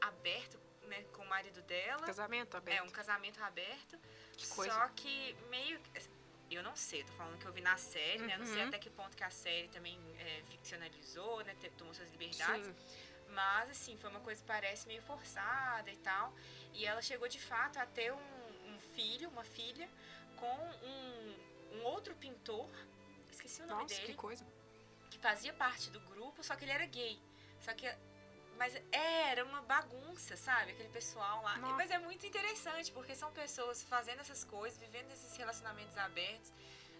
aberto, 0.00 0.60
né, 0.82 1.02
com 1.12 1.22
o 1.22 1.28
marido 1.28 1.62
dela. 1.62 2.04
Casamento 2.06 2.56
aberto. 2.56 2.78
É, 2.78 2.82
um 2.82 2.90
casamento 2.90 3.42
aberto. 3.42 3.98
Que 4.36 4.46
coisa. 4.48 4.72
Só 4.74 4.88
que 4.88 5.34
meio. 5.48 5.80
Eu 6.50 6.62
não 6.62 6.74
sei, 6.74 7.04
tô 7.04 7.12
falando 7.12 7.38
que 7.38 7.46
eu 7.46 7.52
vi 7.52 7.60
na 7.60 7.76
série, 7.76 8.22
né? 8.22 8.38
Não 8.38 8.46
sei 8.46 8.62
Uhum. 8.62 8.68
até 8.68 8.78
que 8.78 8.88
ponto 8.88 9.14
que 9.16 9.22
a 9.24 9.28
série 9.30 9.68
também 9.68 9.98
é, 10.18 10.42
ficcionalizou, 10.48 11.44
né? 11.44 11.54
Tomou 11.76 11.92
suas 11.92 12.10
liberdades. 12.10 12.64
Sim. 12.66 12.74
Mas, 13.28 13.68
assim, 13.70 13.96
foi 13.98 14.08
uma 14.08 14.20
coisa 14.20 14.40
que 14.40 14.46
parece 14.46 14.86
meio 14.86 15.02
forçada 15.02 15.90
e 15.90 15.96
tal. 15.98 16.32
E 16.72 16.86
ela 16.86 17.02
chegou 17.02 17.28
de 17.28 17.38
fato 17.38 17.78
a 17.78 17.84
ter 17.84 18.10
um, 18.12 18.72
um 18.74 18.78
filho, 18.94 19.28
uma 19.28 19.44
filha, 19.44 19.86
com 20.40 20.86
um, 20.86 21.36
um 21.78 21.84
outro 21.84 22.14
pintor. 22.16 22.68
Esqueci 23.30 23.62
o 23.62 23.66
nome 23.66 23.82
Nossa, 23.82 23.94
dele 23.94 24.06
que 24.08 24.14
coisa. 24.14 24.44
que 25.10 25.18
fazia 25.18 25.52
parte 25.52 25.90
do 25.90 26.00
grupo, 26.00 26.42
só 26.42 26.56
que 26.56 26.64
ele 26.64 26.72
era 26.72 26.86
gay. 26.86 27.18
Só 27.60 27.72
que. 27.74 27.86
Mas 28.56 28.74
era 28.90 29.44
uma 29.44 29.62
bagunça, 29.62 30.36
sabe? 30.36 30.72
Aquele 30.72 30.88
pessoal 30.88 31.42
lá. 31.42 31.56
Nossa. 31.58 31.74
Mas 31.74 31.90
é 31.92 31.98
muito 31.98 32.26
interessante, 32.26 32.90
porque 32.90 33.14
são 33.14 33.30
pessoas 33.32 33.84
fazendo 33.84 34.20
essas 34.20 34.42
coisas, 34.42 34.76
vivendo 34.80 35.12
esses 35.12 35.36
relacionamentos 35.36 35.96
abertos, 35.96 36.52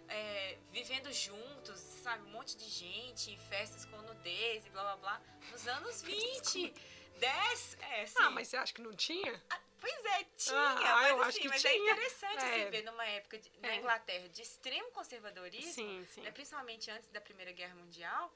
é, 0.07 0.57
vivendo 0.71 1.11
juntos, 1.11 1.77
sabe? 1.77 2.23
Um 2.27 2.31
monte 2.31 2.55
de 2.55 2.63
gente, 2.69 3.31
em 3.31 3.37
festas 3.37 3.83
com 3.85 3.97
nudez 4.03 4.65
e 4.65 4.69
blá 4.69 4.83
blá 4.83 4.97
blá. 4.97 5.21
Nos 5.51 5.67
anos 5.67 6.01
20, 6.03 6.73
10, 7.19 7.77
é 7.81 8.01
assim. 8.03 8.15
Ah, 8.21 8.29
mas 8.29 8.47
você 8.47 8.55
acha 8.55 8.73
que 8.73 8.81
não 8.81 8.93
tinha? 8.95 9.33
Pois 9.79 10.05
é, 10.05 10.23
tinha, 10.35 10.57
Ah, 10.57 10.75
mas 10.75 11.09
eu 11.09 11.15
assim, 11.21 11.29
acho 11.29 11.39
que 11.39 11.47
mas 11.49 11.65
é 11.65 11.69
tinha. 11.71 11.91
interessante 11.93 12.45
É. 12.45 12.49
você 12.65 12.69
ver 12.69 12.83
numa 12.83 13.05
época 13.05 13.37
de- 13.37 13.51
na 13.59 13.69
É. 13.69 13.75
Inglaterra 13.77 14.27
de 14.29 14.41
extremo 14.41 14.91
conservadorismo, 14.91 15.71
Sim, 15.73 16.05
sim. 16.13 16.21
né, 16.21 16.31
principalmente 16.31 16.89
antes 16.91 17.09
da 17.09 17.21
Primeira 17.21 17.51
Guerra 17.51 17.75
Mundial, 17.75 18.33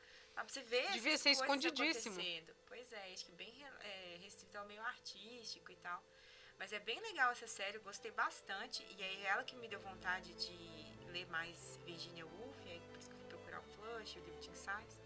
você 0.48 0.62
ver 0.62 0.90
Devia 0.92 1.18
ser 1.18 1.30
escondidíssimo. 1.32 2.16
Pois 2.68 2.92
é, 2.94 3.14
acho 3.14 3.26
que 3.26 3.32
bem 3.34 3.54
é, 3.82 4.18
restrito 4.22 4.58
ao 4.58 4.66
meio 4.66 4.82
artístico 4.82 5.72
e 5.72 5.76
tal. 5.76 6.04
Mas 6.58 6.72
é 6.72 6.80
bem 6.80 7.00
legal 7.02 7.32
essa 7.32 7.48
série, 7.48 7.78
eu 7.78 7.82
gostei 7.82 8.12
bastante. 8.12 8.86
E 8.98 9.04
aí 9.04 9.24
ela 9.26 9.44
que 9.44 9.56
me 9.56 9.68
deu 9.68 9.80
vontade 9.80 10.34
de 10.36 11.12
ler 11.12 11.26
mais 11.28 11.78
Virginia 11.86 12.26
Woolf, 12.26 12.58
aí 12.66 12.80
por 12.90 12.98
isso 12.98 13.10
que 13.10 13.14
eu 13.16 13.20
fui 13.20 13.28
procurar 13.28 13.60
o 13.60 13.64
Flush, 13.64 14.16
o 14.18 14.24
livro 14.24 14.40
de 14.40 14.50
ensaios. 14.50 15.00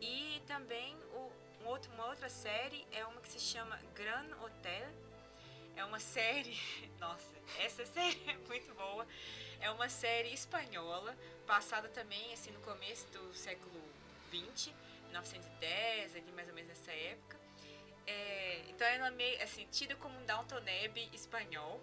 E 0.00 0.42
também 0.46 0.96
o, 1.12 1.32
um 1.62 1.66
outro, 1.66 1.90
uma 1.92 2.06
outra 2.06 2.28
série 2.28 2.86
é 2.92 3.04
uma 3.06 3.20
que 3.20 3.28
se 3.28 3.40
chama 3.40 3.76
Gran 3.94 4.26
Hotel. 4.42 4.88
É 5.76 5.84
uma 5.84 6.00
série. 6.00 6.58
Nossa, 7.00 7.34
essa 7.58 7.84
série 7.86 8.20
é 8.28 8.36
muito 8.48 8.74
boa. 8.74 9.06
É 9.60 9.70
uma 9.70 9.88
série 9.88 10.32
espanhola, 10.32 11.16
passada 11.46 11.88
também 11.88 12.32
assim 12.32 12.50
no 12.50 12.60
começo 12.60 13.06
do 13.08 13.32
século 13.32 13.80
XX, 14.28 14.74
1910, 15.06 16.16
ali 16.16 16.32
mais 16.32 16.48
ou 16.48 16.54
menos 16.54 16.68
nessa 16.70 16.92
época. 16.92 17.38
É, 18.06 18.64
então 18.68 18.86
ela 18.86 19.06
é 19.06 19.10
meio 19.10 19.42
assim, 19.42 19.66
tida 19.70 19.94
como 19.96 20.18
um 20.18 20.26
Downton 20.26 20.56
Abbey 20.56 21.08
espanhol. 21.12 21.80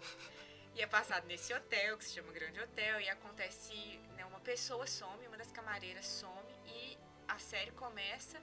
E 0.75 0.81
é 0.81 0.87
passado 0.87 1.25
nesse 1.25 1.53
hotel, 1.53 1.97
que 1.97 2.05
se 2.05 2.13
chama 2.13 2.31
Grande 2.31 2.59
Hotel, 2.59 3.01
e 3.01 3.09
acontece, 3.09 3.73
né, 4.15 4.23
uma 4.25 4.39
pessoa 4.39 4.85
some, 4.85 5.27
uma 5.27 5.35
das 5.35 5.51
camareiras 5.51 6.05
some, 6.05 6.53
e 6.65 6.97
a 7.27 7.39
série 7.39 7.71
começa 7.71 8.41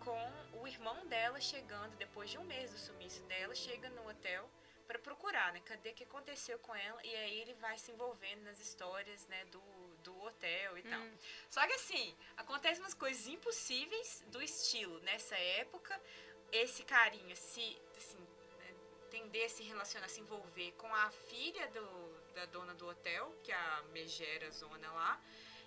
com 0.00 0.32
o 0.60 0.68
irmão 0.68 1.06
dela 1.06 1.40
chegando, 1.40 1.96
depois 1.96 2.30
de 2.30 2.38
um 2.38 2.44
mês 2.44 2.70
do 2.70 2.78
sumiço 2.78 3.22
dela, 3.24 3.54
chega 3.54 3.88
no 3.90 4.08
hotel 4.08 4.48
para 4.92 4.98
procurar, 4.98 5.52
né, 5.52 5.60
cadê 5.64 5.90
o 5.90 5.94
que 5.94 6.04
aconteceu 6.04 6.58
com 6.58 6.74
ela, 6.74 7.00
e 7.02 7.14
aí 7.14 7.40
ele 7.40 7.54
vai 7.54 7.78
se 7.78 7.90
envolvendo 7.90 8.42
nas 8.42 8.60
histórias, 8.60 9.26
né, 9.26 9.44
do, 9.46 9.60
do 10.04 10.22
hotel 10.22 10.76
e 10.76 10.82
tal. 10.82 11.00
Hum. 11.00 11.16
Só 11.48 11.66
que 11.66 11.72
assim, 11.72 12.14
acontecem 12.36 12.82
umas 12.82 12.92
coisas 12.94 13.26
impossíveis 13.26 14.22
do 14.26 14.42
estilo, 14.42 15.00
nessa 15.00 15.36
época, 15.36 15.98
esse 16.50 16.84
carinha 16.84 17.34
se, 17.34 17.80
assim, 17.96 18.18
né, 18.58 18.74
tender 19.10 19.46
a 19.46 19.48
se 19.48 19.62
relacionar, 19.62 20.08
se 20.08 20.20
envolver 20.20 20.72
com 20.72 20.94
a 20.94 21.10
filha 21.10 21.66
do, 21.68 22.32
da 22.34 22.44
dona 22.46 22.74
do 22.74 22.86
hotel, 22.86 23.34
que 23.42 23.50
é 23.50 23.56
a 23.56 23.82
Megera 23.92 24.50
Zona 24.50 24.92
lá, 24.92 25.20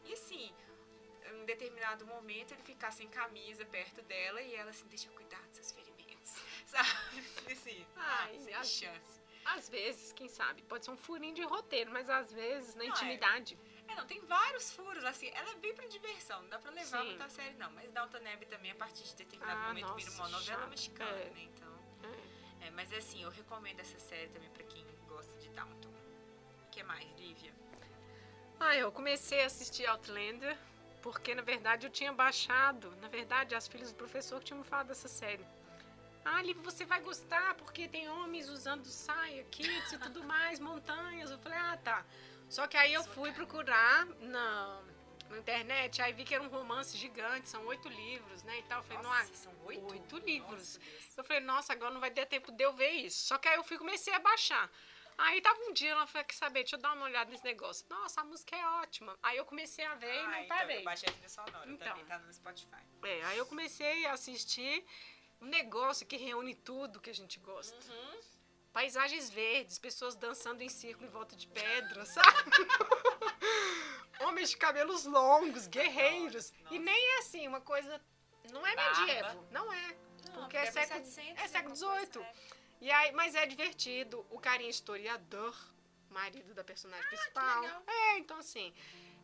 e 0.06 0.14
assim, 0.14 0.54
em 1.34 1.46
determinado 1.46 2.06
momento 2.06 2.54
ele 2.54 2.62
ficar 2.62 2.92
sem 2.92 3.08
camisa 3.08 3.66
perto 3.66 4.04
dela 4.04 4.40
e 4.42 4.54
ela 4.54 4.70
assim, 4.70 4.88
deixa 4.88 5.10
cuidar 5.10 5.42
dos 5.48 5.56
seus 5.56 5.72
ferimentos, 5.72 5.95
sabe? 6.68 6.90
Assim, 7.52 7.86
Ai, 7.96 8.36
ah, 8.36 8.40
sem 8.42 8.54
acho- 8.54 8.80
chance. 8.86 9.16
Às 9.46 9.70
vezes, 9.70 10.12
quem 10.12 10.28
sabe, 10.28 10.64
pode 10.64 10.86
ser 10.86 10.92
um 10.92 10.98
furinho 10.98 11.36
de 11.36 11.44
roteiro, 11.44 11.92
mas 11.92 12.10
às 12.10 12.34
vezes, 12.34 12.74
na 12.74 12.80
Não, 12.84 12.88
é. 12.88 12.90
intimidade. 12.90 13.58
É, 13.88 13.94
não, 13.94 14.06
tem 14.08 14.20
vários 14.22 14.74
furos, 14.74 15.06
assim, 15.06 15.30
ela 15.36 15.52
é 15.52 15.56
bem 15.56 15.76
pra 15.76 15.86
diversão, 15.86 16.42
não 16.42 16.50
dá 16.50 16.58
pra 16.58 16.72
levar 16.72 17.02
Sim. 17.02 17.06
muito 17.10 17.22
a 17.22 17.30
sério, 17.30 17.56
não. 17.60 17.72
Mas 17.74 17.92
Downton 17.92 18.18
Abbey 18.34 18.48
também, 18.48 18.72
a 18.72 18.76
partir 18.76 19.04
de 19.04 19.16
determinado 19.16 19.60
Ah, 19.62 19.68
momento, 19.68 19.88
nossa, 19.90 19.98
vira 20.10 20.12
uma 20.14 20.30
novela 20.30 20.60
chato. 20.62 20.70
mexicana, 20.70 21.12
É. 21.12 21.26
né? 21.30 21.42
Então, 21.44 21.76
É. 22.62 22.68
É, 22.68 22.72
mas 22.72 22.92
assim, 22.94 23.22
eu 23.22 23.30
recomendo 23.30 23.80
essa 23.80 24.00
série 24.00 24.28
também 24.30 24.50
pra 24.50 24.64
quem 24.64 24.84
gosta 25.08 25.38
de 25.38 25.50
Downton. 25.50 25.90
O 25.90 26.70
que 26.72 26.82
mais, 26.82 27.06
Lívia? 27.20 27.54
Ah, 28.60 28.76
eu 28.76 28.92
comecei 28.92 29.44
a 29.44 29.46
assistir 29.46 29.86
Outlander 29.86 30.58
porque, 31.04 31.36
na 31.36 31.44
verdade, 31.44 31.86
eu 31.86 31.92
tinha 31.92 32.12
baixado. 32.12 32.96
Na 32.96 33.08
verdade, 33.08 33.54
as 33.54 33.68
filhas 33.68 33.92
do 33.92 33.96
professor 33.98 34.40
que 34.40 34.46
tinham 34.46 34.58
me 34.58 34.64
falado 34.66 34.88
dessa 34.88 35.08
série. 35.08 35.46
Ah, 36.26 36.42
Lívia, 36.42 36.64
você 36.64 36.86
vai 36.86 37.00
gostar 37.02 37.54
porque 37.56 37.88
tem 37.88 38.10
homens 38.10 38.50
usando 38.50 38.86
saia, 38.86 39.44
kits 39.46 39.92
e 39.94 39.98
tudo 40.00 40.24
mais, 40.24 40.60
montanhas. 40.60 41.30
Eu 41.30 41.38
falei, 41.38 41.58
ah, 41.58 41.78
tá. 41.84 42.04
Só 42.50 42.68
que 42.68 42.76
aí 42.76 42.94
eu 42.94 43.04
fui 43.04 43.32
procurar 43.32 44.06
na, 44.20 44.82
na 45.30 45.38
internet, 45.38 46.02
aí 46.02 46.14
vi 46.14 46.24
que 46.24 46.34
era 46.34 46.44
um 46.44 46.48
romance 46.48 46.98
gigante, 46.98 47.48
são 47.48 47.64
oito 47.68 47.88
livros, 47.90 48.42
né? 48.44 48.58
E 48.60 48.64
tal. 48.64 48.80
Eu 48.80 48.84
falei, 48.84 49.04
Nossa, 49.04 49.36
são 49.36 49.54
oito? 49.66 49.92
oito 49.92 50.18
livros. 50.18 50.78
Nossa. 50.78 51.14
Eu 51.18 51.24
falei, 51.24 51.42
nossa, 51.44 51.74
agora 51.74 51.94
não 51.94 52.02
vai 52.02 52.10
ter 52.12 52.26
tempo 52.26 52.52
de 52.52 52.64
eu 52.64 52.74
ver 52.74 52.90
isso. 52.92 53.28
Só 53.28 53.38
que 53.38 53.48
aí 53.48 53.56
eu 53.56 53.64
fui 53.64 53.78
comecei 53.78 54.14
a 54.14 54.20
baixar. 54.20 54.70
Aí 55.18 55.40
tava 55.42 55.58
um 55.62 55.72
dia, 55.74 55.92
ela 55.92 56.06
falou, 56.08 56.26
quer 56.26 56.36
saber, 56.36 56.60
deixa 56.64 56.76
eu 56.76 56.80
dar 56.82 56.92
uma 56.94 57.06
olhada 57.06 57.32
nesse 57.32 57.44
negócio. 57.46 57.86
Nossa, 57.90 58.20
a 58.20 58.24
música 58.26 58.54
é 58.54 58.66
ótima. 58.82 59.16
Aí 59.24 59.38
eu 59.38 59.46
comecei 59.46 59.86
a 59.86 59.96
ver 59.96 60.14
e 60.14 60.20
Ah, 60.20 60.28
não 60.28 60.38
então, 60.40 60.58
parei. 60.58 60.80
eu 60.80 60.84
baixei 60.84 61.08
a 61.08 61.12
trilha 61.14 61.30
sonora 61.30 61.72
Então. 61.72 61.88
também, 61.88 62.04
tá 62.06 62.20
no 62.20 62.34
Spotify. 62.34 62.82
É, 63.04 63.24
aí 63.24 63.38
eu 63.38 63.46
comecei 63.46 64.06
a 64.08 64.12
assistir 64.14 64.86
um 65.42 65.46
negócio 65.46 66.06
que 66.06 66.18
reúne 66.18 66.56
tudo 66.56 67.00
que 67.00 67.10
a 67.10 67.14
gente 67.14 67.40
gosta. 67.40 67.76
Uhum. 67.92 68.20
Paisagens 68.74 69.30
verdes, 69.30 69.80
pessoas 69.80 70.16
dançando 70.16 70.62
em 70.62 70.70
círculo 70.70 71.08
em 71.08 71.10
volta 71.10 71.36
de 71.36 71.48
pedra, 71.48 72.04
sabe? 72.06 72.52
Homens 74.22 74.50
de 74.50 74.58
cabelos 74.58 75.06
longos, 75.06 75.68
guerreiros. 75.68 76.52
Nossa. 76.64 76.76
E 76.76 76.80
nem 76.80 77.16
é 77.16 77.18
assim, 77.20 77.48
uma 77.48 77.62
coisa. 77.62 78.02
Não 78.52 78.66
é 78.66 78.76
Barba. 78.76 79.00
medievo. 79.02 79.48
Não 79.52 79.72
é. 79.74 79.98
Não, 80.32 80.42
Porque 80.42 80.58
é 80.58 80.72
século- 80.72 81.06
700, 81.06 81.44
é 81.44 81.48
século 81.48 81.76
XVIII. 81.76 82.22
é. 82.24 82.34
E 82.82 82.92
aí, 82.92 83.12
mas 83.14 83.36
é 83.36 83.46
divertido. 83.46 84.26
O 84.30 84.40
carinha 84.40 84.70
historiador, 84.70 85.56
marido 86.10 86.54
da 86.54 86.64
personagem 86.64 87.06
principal. 87.08 87.62
legal. 87.62 87.84
É, 87.88 88.18
então 88.20 88.38
assim. 88.38 88.74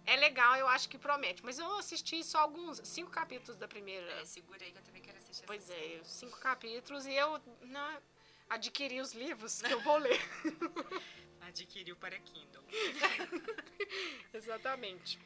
É 0.03 0.15
legal, 0.15 0.55
eu 0.55 0.67
acho 0.67 0.89
que 0.89 0.97
promete. 0.97 1.43
Mas 1.45 1.59
eu 1.59 1.77
assisti 1.77 2.23
só 2.23 2.39
alguns, 2.39 2.81
cinco 2.83 3.11
capítulos 3.11 3.55
da 3.55 3.67
primeira. 3.67 4.09
É, 4.19 4.25
segura 4.25 4.63
aí 4.63 4.71
que 4.71 4.77
eu 4.79 4.83
também 4.83 5.01
quero 5.01 5.19
Pois 5.45 5.69
é, 5.69 6.01
cinco 6.03 6.39
capítulos 6.39 7.05
e 7.05 7.13
eu 7.13 7.39
não, 7.61 8.01
adquiri 8.49 8.99
os 8.99 9.13
livros 9.13 9.61
que 9.61 9.71
eu 9.71 9.79
vou 9.81 9.97
ler. 9.97 10.19
Adquiriu 11.41 11.95
para 11.97 12.17
Kindle. 12.19 12.63
Exatamente. 14.33 15.19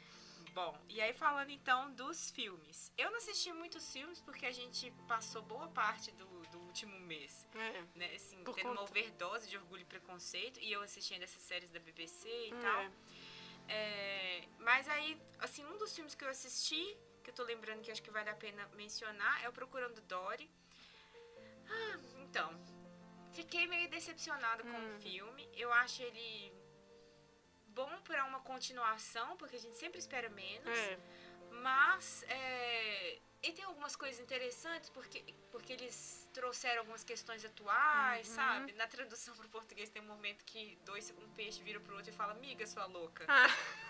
Bom, 0.54 0.78
e 0.88 1.00
aí 1.02 1.12
falando 1.12 1.50
então 1.50 1.92
dos 1.92 2.30
filmes. 2.30 2.90
Eu 2.96 3.10
não 3.10 3.18
assisti 3.18 3.52
muitos 3.52 3.92
filmes 3.92 4.20
porque 4.22 4.46
a 4.46 4.52
gente 4.52 4.90
passou 5.06 5.42
boa 5.42 5.68
parte 5.68 6.10
do, 6.12 6.26
do 6.50 6.58
último 6.60 6.98
mês, 7.00 7.46
É. 7.54 7.84
né? 7.94 8.14
Assim, 8.14 8.42
tendo 8.54 8.70
uma 8.70 8.76
conta- 8.76 8.82
overdose 8.90 9.48
de 9.50 9.56
orgulho 9.58 9.82
e 9.82 9.84
preconceito 9.84 10.58
e 10.60 10.72
eu 10.72 10.80
assistindo 10.82 11.22
essas 11.22 11.42
séries 11.42 11.70
da 11.70 11.78
BBC 11.78 12.26
e 12.28 12.54
É. 12.54 12.60
tal. 12.62 12.90
É, 13.68 14.44
mas 14.60 14.88
aí, 14.88 15.20
assim, 15.40 15.62
um 15.66 15.76
dos 15.76 15.94
filmes 15.94 16.14
que 16.14 16.24
eu 16.24 16.28
assisti, 16.30 16.96
que 17.26 17.30
eu 17.30 17.34
tô 17.34 17.42
lembrando 17.42 17.82
que 17.82 17.90
acho 17.90 18.00
que 18.02 18.10
vale 18.10 18.30
a 18.30 18.34
pena 18.36 18.64
mencionar, 18.74 19.42
é 19.44 19.48
o 19.48 19.52
Procurando 19.52 20.00
Dory. 20.02 20.48
Ah, 21.68 21.98
então, 22.22 22.48
fiquei 23.32 23.66
meio 23.66 23.88
decepcionada 23.90 24.62
com 24.62 24.68
Hum. 24.78 24.94
o 24.96 25.00
filme. 25.00 25.48
Eu 25.54 25.72
acho 25.72 26.02
ele 26.04 26.52
bom 27.78 28.00
para 28.02 28.24
uma 28.24 28.38
continuação, 28.40 29.36
porque 29.36 29.56
a 29.56 29.58
gente 29.58 29.76
sempre 29.76 29.98
espera 29.98 30.28
menos. 30.28 30.68
É. 30.78 30.98
Mas 31.50 32.22
é, 32.28 33.18
e 33.42 33.52
tem 33.52 33.64
algumas 33.64 33.96
coisas 33.96 34.20
interessantes 34.20 34.88
porque, 34.90 35.20
porque 35.50 35.72
eles 35.72 36.28
trouxeram 36.32 36.80
algumas 36.82 37.02
questões 37.02 37.44
atuais, 37.44 38.28
Uhum. 38.28 38.34
sabe? 38.36 38.72
Na 38.74 38.86
tradução 38.86 39.34
para 39.34 39.46
o 39.46 39.48
português 39.48 39.88
tem 39.90 40.00
um 40.00 40.06
momento 40.06 40.44
que 40.44 40.76
dois, 40.84 41.10
um 41.10 41.28
peixe 41.30 41.60
vira 41.62 41.80
pro 41.80 41.96
outro 41.96 42.10
e 42.12 42.14
fala, 42.14 42.32
amiga, 42.34 42.64
sua 42.68 42.86
louca. 42.86 43.24
Ah, 43.28 43.46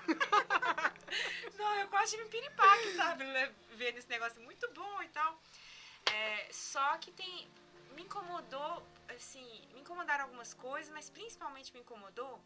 Não, 1.58 1.74
eu 1.76 1.88
quase 1.88 2.12
tive 2.12 2.24
um 2.24 2.28
piripaque, 2.28 2.96
sabe? 2.96 3.24
Vendo 3.72 3.98
esse 3.98 4.08
negócio 4.08 4.40
muito 4.42 4.70
bom 4.72 5.02
e 5.02 5.08
tal. 5.08 5.40
É, 6.12 6.48
só 6.52 6.96
que 6.98 7.10
tem. 7.12 7.48
Me 7.94 8.02
incomodou, 8.02 8.86
assim, 9.08 9.66
me 9.72 9.80
incomodaram 9.80 10.24
algumas 10.24 10.52
coisas, 10.52 10.92
mas 10.92 11.08
principalmente 11.08 11.72
me 11.72 11.80
incomodou. 11.80 12.40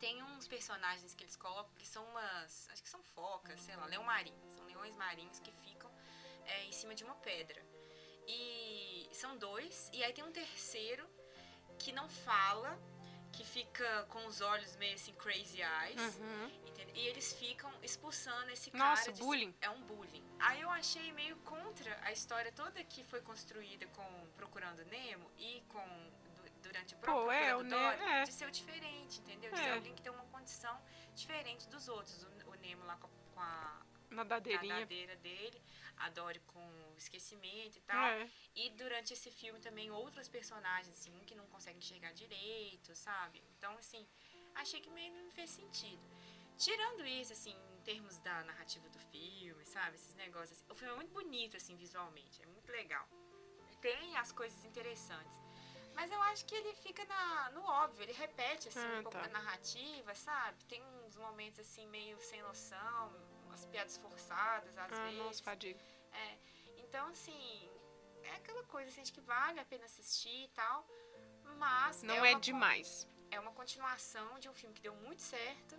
Tem 0.00 0.22
uns 0.22 0.46
personagens 0.48 1.14
que 1.14 1.24
eles 1.24 1.36
colocam 1.36 1.72
que 1.78 1.86
são 1.86 2.04
umas. 2.04 2.68
Acho 2.70 2.82
que 2.82 2.88
são 2.88 3.02
focas, 3.02 3.60
sei 3.60 3.76
lá, 3.76 3.86
leão 3.86 4.02
marinho. 4.02 4.36
São 4.56 4.66
leões 4.66 4.96
marinhos 4.96 5.38
que 5.38 5.52
ficam 5.52 5.90
é, 6.44 6.64
em 6.64 6.72
cima 6.72 6.94
de 6.94 7.04
uma 7.04 7.14
pedra. 7.16 7.64
E 8.26 9.08
são 9.12 9.36
dois, 9.38 9.88
e 9.92 10.02
aí 10.02 10.12
tem 10.12 10.24
um 10.24 10.32
terceiro 10.32 11.06
que 11.78 11.92
não 11.92 12.08
fala, 12.08 12.78
que 13.32 13.44
fica 13.44 14.04
com 14.08 14.26
os 14.26 14.40
olhos 14.40 14.76
meio 14.76 14.94
assim, 14.94 15.12
crazy 15.14 15.62
eyes. 15.62 16.16
uhum. 16.16 16.65
E 16.94 17.06
eles 17.08 17.32
ficam 17.34 17.72
expulsando 17.82 18.50
esse 18.50 18.74
Nossa, 18.76 19.02
cara. 19.04 19.12
de- 19.12 19.20
bullying. 19.22 19.54
É 19.60 19.70
um 19.70 19.80
bullying. 19.82 20.24
Aí 20.38 20.60
eu 20.60 20.70
achei 20.70 21.12
meio 21.12 21.36
contra 21.38 21.98
a 22.02 22.12
história 22.12 22.52
toda 22.52 22.82
que 22.84 23.02
foi 23.04 23.20
construída 23.22 23.86
com 23.88 24.26
Procurando 24.36 24.84
Nemo 24.86 25.30
e 25.38 25.62
com 25.68 25.84
du- 26.34 26.50
durante 26.62 26.94
o 26.94 26.98
próprio 26.98 27.24
Pô, 27.26 27.32
é, 27.32 27.54
o 27.56 27.62
Ne- 27.62 27.70
Dory, 27.70 28.02
é. 28.02 28.22
de 28.24 28.32
ser 28.32 28.46
o 28.46 28.50
diferente, 28.50 29.20
entendeu? 29.20 29.50
De 29.52 29.58
ser 29.58 29.64
É. 29.66 29.74
alguém 29.74 29.94
que 29.94 30.02
tem 30.02 30.12
uma 30.12 30.24
condição 30.26 30.80
diferente 31.14 31.68
dos 31.68 31.88
outros. 31.88 32.22
O, 32.24 32.50
o 32.50 32.54
Nemo 32.56 32.84
lá 32.84 32.96
com, 32.96 33.08
com 33.34 33.40
a 33.40 33.82
Nadadeirinha. 34.10 34.74
nadadeira 34.74 35.16
dele, 35.16 35.60
a 35.96 36.08
Dory 36.10 36.40
com 36.40 36.64
o 36.92 36.94
esquecimento 36.96 37.76
e 37.76 37.80
tal. 37.80 38.04
É. 38.04 38.28
E 38.54 38.70
durante 38.70 39.12
esse 39.12 39.30
filme 39.30 39.58
também 39.60 39.90
outros 39.90 40.28
personagens, 40.28 40.88
assim, 40.98 41.14
um 41.16 41.24
que 41.24 41.34
não 41.34 41.46
consegue 41.48 41.78
enxergar 41.78 42.12
direito, 42.12 42.94
sabe? 42.94 43.42
Então, 43.56 43.76
assim, 43.78 44.06
achei 44.54 44.80
que 44.80 44.90
meio 44.90 45.12
não 45.22 45.30
fez 45.30 45.50
sentido. 45.50 46.15
Tirando 46.58 47.04
isso, 47.06 47.32
assim, 47.32 47.54
em 47.76 47.80
termos 47.82 48.18
da 48.18 48.42
narrativa 48.44 48.88
do 48.88 48.98
filme, 48.98 49.64
sabe? 49.66 49.96
Esses 49.96 50.14
negócios. 50.14 50.52
assim, 50.58 50.64
o 50.70 50.74
filme 50.74 50.92
é 50.92 50.96
muito 50.96 51.12
bonito, 51.12 51.56
assim, 51.56 51.76
visualmente. 51.76 52.42
É 52.42 52.46
muito 52.46 52.70
legal. 52.72 53.06
Tem 53.80 54.16
as 54.16 54.32
coisas 54.32 54.64
interessantes. 54.64 55.36
Mas 55.94 56.10
eu 56.10 56.20
acho 56.22 56.44
que 56.44 56.54
ele 56.54 56.74
fica 56.74 57.04
na, 57.06 57.50
no 57.52 57.62
óbvio, 57.64 58.02
ele 58.02 58.12
repete, 58.12 58.68
assim, 58.68 58.78
Ah, 58.80 58.98
um 59.00 59.02
pouco 59.02 59.16
tá. 59.18 59.24
da 59.24 59.28
narrativa, 59.30 60.14
sabe? 60.14 60.62
Tem 60.64 60.82
uns 61.06 61.16
momentos, 61.16 61.60
assim, 61.60 61.86
meio 61.86 62.18
sem 62.20 62.42
noção, 62.42 63.12
umas 63.46 63.64
piadas 63.66 63.96
forçadas, 63.96 64.76
às 64.76 64.92
Ah, 64.92 65.04
vezes. 65.04 65.18
nossa, 65.18 65.42
fadiga. 65.42 65.80
É, 66.12 66.38
então, 66.78 67.06
assim, 67.08 67.70
é 68.24 68.30
aquela 68.34 68.62
coisa, 68.64 68.90
assim, 68.90 69.00
acho 69.00 69.12
que 69.12 69.22
vale 69.22 69.58
a 69.58 69.64
pena 69.64 69.84
assistir 69.86 70.44
e 70.44 70.48
tal, 70.48 70.86
mas... 71.56 72.02
Não 72.02 72.22
é, 72.24 72.30
é 72.30 72.34
con- 72.34 72.40
demais. 72.40 73.08
É 73.30 73.40
uma 73.40 73.52
continuação 73.52 74.38
de 74.38 74.48
um 74.50 74.54
filme 74.54 74.74
que 74.74 74.82
deu 74.82 74.94
muito 74.96 75.22
certo, 75.22 75.76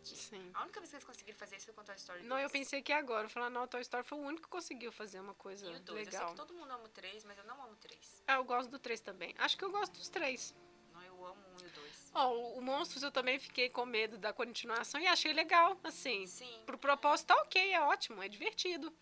repetir. 0.00 0.16
Sim. 0.18 0.50
A 0.54 0.62
única 0.62 0.80
vez 0.80 0.90
que 0.90 0.96
eles 0.96 1.04
conseguiram 1.04 1.38
fazer 1.38 1.56
isso 1.56 1.66
foi 1.66 1.74
com 1.74 1.84
Toy 1.84 1.94
Story 1.96 2.18
2. 2.20 2.28
Não, 2.28 2.38
eu 2.38 2.50
pensei 2.50 2.82
que 2.82 2.92
agora, 2.92 3.28
falando, 3.28 3.54
não, 3.54 3.66
Toy 3.66 3.80
Story 3.82 4.02
foi 4.04 4.18
o 4.18 4.22
único 4.22 4.42
que 4.44 4.48
conseguiu 4.48 4.90
fazer 4.92 5.20
uma 5.20 5.34
coisa 5.34 5.66
E 5.66 5.76
o 5.76 5.80
2. 5.80 6.06
Eu 6.06 6.10
sei 6.12 6.18
legal. 6.20 6.30
que 6.30 6.36
todo 6.36 6.54
mundo 6.54 6.70
ama 6.72 6.84
o 6.84 6.88
3, 6.88 7.24
mas 7.24 7.38
eu 7.38 7.44
não 7.44 7.62
amo 7.62 7.72
o 7.72 7.76
3. 7.76 8.24
Ah, 8.26 8.34
eu 8.34 8.44
gosto 8.44 8.70
do 8.70 8.78
3 8.78 9.00
também. 9.00 9.34
Acho 9.38 9.56
que 9.56 9.64
eu 9.64 9.70
gosto 9.70 9.92
dos 9.92 10.08
três. 10.08 10.54
Não, 10.92 11.02
eu 11.02 11.26
amo 11.26 11.40
o 11.48 11.54
1 11.56 11.64
e 11.64 11.66
o 11.66 11.70
2. 11.70 12.10
Ó, 12.14 12.32
o, 12.34 12.58
o 12.58 12.62
Monstros 12.62 13.02
eu 13.02 13.12
também 13.12 13.38
fiquei 13.38 13.68
com 13.70 13.84
medo 13.86 14.18
da 14.18 14.32
continuação 14.32 15.00
e 15.00 15.06
achei 15.06 15.32
legal, 15.32 15.78
assim. 15.84 16.26
Sim. 16.26 16.62
Pro 16.66 16.76
propósito, 16.78 17.28
tá 17.28 17.36
ok, 17.42 17.72
é 17.72 17.80
ótimo, 17.82 18.22
é 18.22 18.28
divertido. 18.28 18.92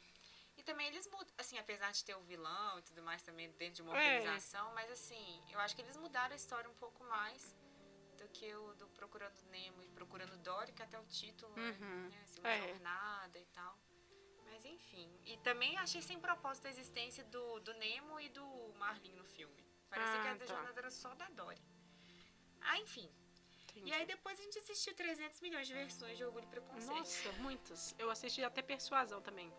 E 0.57 0.63
também 0.65 0.89
eles 0.89 1.07
mudam, 1.07 1.33
assim, 1.39 1.57
apesar 1.57 1.93
de 1.93 2.05
ter 2.05 2.17
o 2.17 2.21
vilão 2.23 2.79
e 2.81 2.83
tudo 2.83 3.01
mais 3.01 3.23
também 3.23 3.49
dentro 3.53 3.77
de 3.77 3.83
uma 3.83 3.97
É. 3.97 4.19
organização, 4.19 4.75
mas 4.75 4.91
assim, 4.91 5.41
eu 5.51 5.59
acho 5.61 5.75
que 5.75 5.81
eles 5.83 5.97
mudaram 5.97 6.33
a 6.33 6.37
história 6.37 6.69
um 6.69 6.75
pouco 6.75 7.03
mais 7.05 7.55
do 8.19 8.29
que 8.29 8.49
o 8.55 8.75
do 8.75 8.87
Procurando 8.99 9.41
Nemo 9.51 9.83
e 9.83 9.89
Procurando 9.99 10.37
Dory, 10.39 10.73
que 10.73 10.83
até 10.83 10.99
o 10.99 11.07
título 11.07 11.53
é, 11.59 11.61
Uhum. 11.71 12.09
né, 12.09 12.21
assim, 12.25 12.41
uma 12.41 12.51
É. 12.51 12.69
jornada 12.69 13.39
e 13.39 13.47
tal. 13.47 13.79
Mas 14.47 14.65
enfim. 14.65 15.09
E 15.25 15.37
também 15.39 15.77
achei 15.79 16.03
sem 16.03 16.19
propósito 16.19 16.67
a 16.67 16.71
existência 16.71 17.25
do, 17.25 17.61
do 17.61 17.73
Nemo 17.75 18.19
e 18.21 18.29
do 18.31 18.45
Marlin 18.83 19.13
no 19.15 19.25
filme. 19.25 19.63
Parecia 19.89 20.19
Ah, 20.19 20.23
que 20.23 20.29
a 20.29 20.37
tá. 20.47 20.47
jornada 20.55 20.79
era 20.81 20.91
só 20.91 21.15
da 21.15 21.29
Dory. 21.31 21.63
Ah, 22.61 22.79
enfim. 22.79 23.09
E 23.77 23.93
aí 23.93 24.05
depois 24.07 24.39
a 24.41 24.43
gente 24.43 24.59
assistiu 24.59 24.93
300 24.95 25.41
milhões 25.41 25.67
de 25.69 25.73
versões 25.75 26.17
de 26.19 26.25
Orgulho 26.25 26.45
e 26.45 26.49
Preconceito. 26.49 26.97
Nossa, 26.99 27.33
muitas. 27.35 27.95
Eu 27.99 28.11
assisti 28.11 28.43
até 28.43 28.61
Persuasão 28.61 29.21
também. 29.23 29.53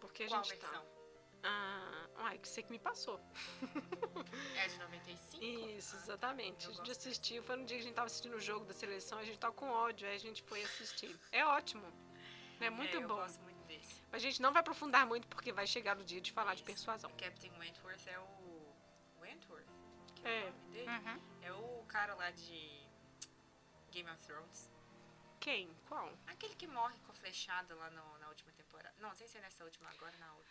Porque 0.00 0.22
a 0.24 0.28
Qual 0.28 0.44
gente 0.44 0.56
versão? 0.60 0.84
tá. 0.84 0.95
Ah, 1.48 2.08
ai, 2.16 2.38
que 2.38 2.48
você 2.48 2.62
que 2.62 2.70
me 2.70 2.78
passou. 2.78 3.20
É 4.56 4.64
a 4.64 4.66
de 4.66 4.78
95? 4.78 5.44
Isso, 5.44 5.94
exatamente. 5.96 6.64
eu 6.66 6.72
A 6.72 6.74
gente 6.74 6.90
assistiu, 6.90 7.42
foi 7.42 7.56
no 7.56 7.64
dia 7.64 7.76
que 7.76 7.82
a 7.82 7.86
gente 7.86 7.94
tava 7.94 8.06
assistindo 8.06 8.34
o 8.34 8.40
jogo 8.40 8.64
da 8.64 8.74
seleção, 8.74 9.18
a 9.18 9.24
gente 9.24 9.38
tava 9.38 9.54
com 9.54 9.68
ódio, 9.70 10.08
aí 10.08 10.16
a 10.16 10.18
gente 10.18 10.42
foi 10.42 10.62
assistir. 10.64 11.14
É 11.30 11.44
ótimo. 11.46 11.86
É 12.60 12.68
muito 12.70 12.96
É, 12.96 13.02
eu 13.02 13.06
bom. 13.08 13.16
gosto 13.16 13.40
muito 13.42 13.62
desse. 13.66 14.02
A 14.10 14.18
gente 14.18 14.40
não 14.42 14.52
vai 14.52 14.60
aprofundar 14.60 15.06
muito 15.06 15.28
porque 15.28 15.52
vai 15.52 15.66
chegar 15.66 15.94
no 15.94 16.04
dia 16.04 16.20
de 16.20 16.32
falar 16.32 16.54
de 16.54 16.60
Isso. 16.62 16.66
persuasão. 16.66 17.10
Captain 17.16 17.52
Wentworth 17.58 18.06
é 18.06 18.18
o. 18.18 18.74
Wentworth? 19.20 19.66
Que 20.16 20.26
É. 20.26 20.42
o 20.44 20.52
nome 20.52 20.68
dele? 20.72 20.88
Uhum. 20.90 21.20
É 21.42 21.52
o 21.52 21.84
cara 21.86 22.14
lá 22.14 22.30
de 22.30 22.86
Game 23.90 24.10
of 24.10 24.22
Thrones. 24.24 24.70
Quem? 25.38 25.68
Qual? 25.86 26.10
Aquele 26.26 26.54
que 26.56 26.66
morre 26.66 26.98
com 27.00 27.12
a 27.12 27.14
flechada 27.14 27.74
lá 27.74 27.90
no- 27.90 28.18
na 28.18 28.28
última 28.30 28.50
temporada. 28.52 28.94
Não, 28.98 29.10
não 29.10 29.14
sei 29.16 29.28
se 29.28 29.38
é 29.38 29.40
nessa 29.42 29.62
última 29.64 29.90
agora 29.90 30.12
ou 30.14 30.18
na 30.20 30.32
outra. 30.34 30.50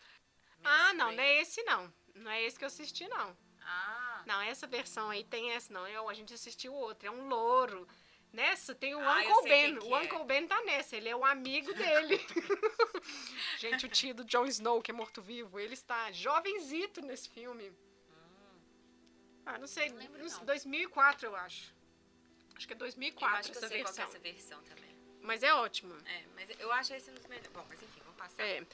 Ah, 0.64 0.92
não, 0.94 1.12
não 1.12 1.22
é 1.22 1.40
esse 1.40 1.62
não. 1.64 1.92
Não 2.14 2.30
é 2.30 2.42
esse 2.42 2.58
que 2.58 2.64
eu 2.64 2.68
assisti, 2.68 3.06
não. 3.08 3.36
Ah. 3.62 4.22
Não, 4.26 4.40
essa 4.42 4.66
versão 4.66 5.10
aí 5.10 5.24
tem 5.24 5.52
essa, 5.52 5.72
não. 5.72 5.86
Eu, 5.86 6.08
a 6.08 6.14
gente 6.14 6.32
assistiu 6.34 6.72
outro. 6.74 7.06
É 7.06 7.10
um 7.10 7.28
louro. 7.28 7.86
Nessa 8.32 8.74
tem 8.74 8.94
o 8.94 9.00
Ah, 9.00 9.24
eu 9.24 9.30
Uncle 9.30 9.42
sei 9.48 9.50
Ben. 9.50 9.78
O 9.78 9.96
é. 9.96 10.02
Uncle 10.02 10.24
Ben 10.24 10.46
tá 10.46 10.60
nessa. 10.64 10.96
Ele 10.96 11.08
é 11.08 11.16
o 11.16 11.24
amigo 11.24 11.72
dele. 11.72 12.20
gente, 13.58 13.86
o 13.86 13.88
tio 13.88 14.14
do 14.14 14.24
Jon 14.24 14.46
Snow, 14.46 14.82
que 14.82 14.90
é 14.90 14.94
morto-vivo, 14.94 15.58
ele 15.58 15.74
está 15.74 16.10
jovenzito 16.12 17.00
nesse 17.00 17.28
filme. 17.30 17.72
Ah, 19.44 19.58
não 19.58 19.66
sei. 19.66 19.88
Não 19.90 19.96
lembro, 19.96 20.18
não 20.18 20.28
sei, 20.28 20.38
não. 20.38 20.46
2004, 20.46 21.26
eu 21.28 21.36
acho. 21.36 21.74
Acho 22.56 22.66
que 22.66 22.72
é 22.72 22.76
Eu 22.76 22.78
2004 22.78 23.38
acho 23.38 23.52
que 23.52 23.56
eu 23.56 23.60
essa 23.60 23.68
sei 23.68 23.82
qual 23.82 23.94
que 23.94 24.00
é 24.00 24.04
versão. 24.04 24.16
essa 24.16 24.18
versão 24.18 24.62
também. 24.64 24.96
Mas 25.22 25.42
é 25.42 25.54
ótimo. 25.54 25.94
É, 26.04 26.24
mas 26.34 26.50
eu 26.60 26.72
acho 26.72 26.94
esse 26.94 27.10
um 27.10 27.14
dos 27.14 27.26
melhores. 27.26 27.50
Bom, 27.52 27.64
mas 27.68 27.82
enfim, 27.82 28.00
vamos 28.04 28.16
passar. 28.16 28.42
É. 28.42 28.66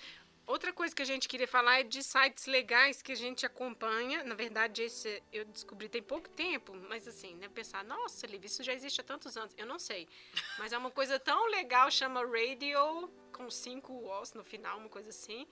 Outra 0.45 0.73
coisa 0.73 0.95
que 0.95 1.03
a 1.03 1.05
gente 1.05 1.29
queria 1.29 1.47
falar 1.47 1.81
é 1.81 1.83
de 1.85 2.03
sites 2.03 2.47
legais 2.47 3.01
que 3.01 3.13
a 3.13 3.15
gente 3.17 3.47
acompanha. 3.47 4.25
Na 4.25 4.35
verdade, 4.35 4.83
esse 4.83 5.23
eu 5.33 5.45
descobri 5.45 5.89
tem 5.89 6.03
pouco 6.03 6.29
tempo, 6.29 6.75
mas 6.89 7.07
assim, 7.07 7.37
né? 7.37 7.49
Pensar, 7.49 7.85
nossa, 7.85 8.27
Liv, 8.27 8.45
isso 8.45 8.63
já 8.63 8.73
existe 8.73 9.01
há 9.01 9.05
tantos 9.05 9.37
anos. 9.37 9.55
Eu 9.57 9.67
não 9.67 9.79
sei. 9.79 10.09
Mas 10.59 10.73
é 10.73 10.79
uma 10.79 10.91
coisa 10.91 11.19
tão 11.19 11.47
legal, 11.47 11.91
chama 11.91 12.21
Radio, 12.27 13.09
com 13.33 13.49
cinco 13.51 13.93
Os 14.21 14.33
no 14.35 14.43
final, 14.43 14.79
uma 14.79 14.89
coisa 14.89 15.11
assim. 15.11 15.47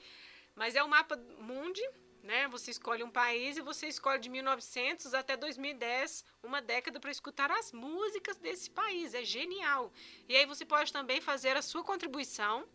Mas 0.57 0.75
é 0.75 0.83
o 0.83 0.89
mapa 0.89 1.17
mundi, 1.39 1.89
né? 2.23 2.49
Você 2.49 2.73
escolhe 2.73 3.03
um 3.03 3.11
país 3.11 3.57
e 3.57 3.61
você 3.61 3.87
escolhe 3.87 4.21
de 4.21 4.29
1900 4.29 5.15
até 5.15 5.37
2010, 5.37 6.25
uma 6.43 6.61
década 6.61 6.99
para 6.99 7.11
escutar 7.11 7.51
as 7.51 7.73
músicas 7.73 8.37
desse 8.39 8.69
país. 8.71 9.15
É 9.15 9.25
genial. 9.25 9.93
E 10.29 10.37
aí 10.37 10.47
você 10.47 10.67
pode 10.67 10.93
também 10.93 11.21
fazer 11.21 11.57
a 11.57 11.63
sua 11.63 11.85
contribuição 11.85 12.69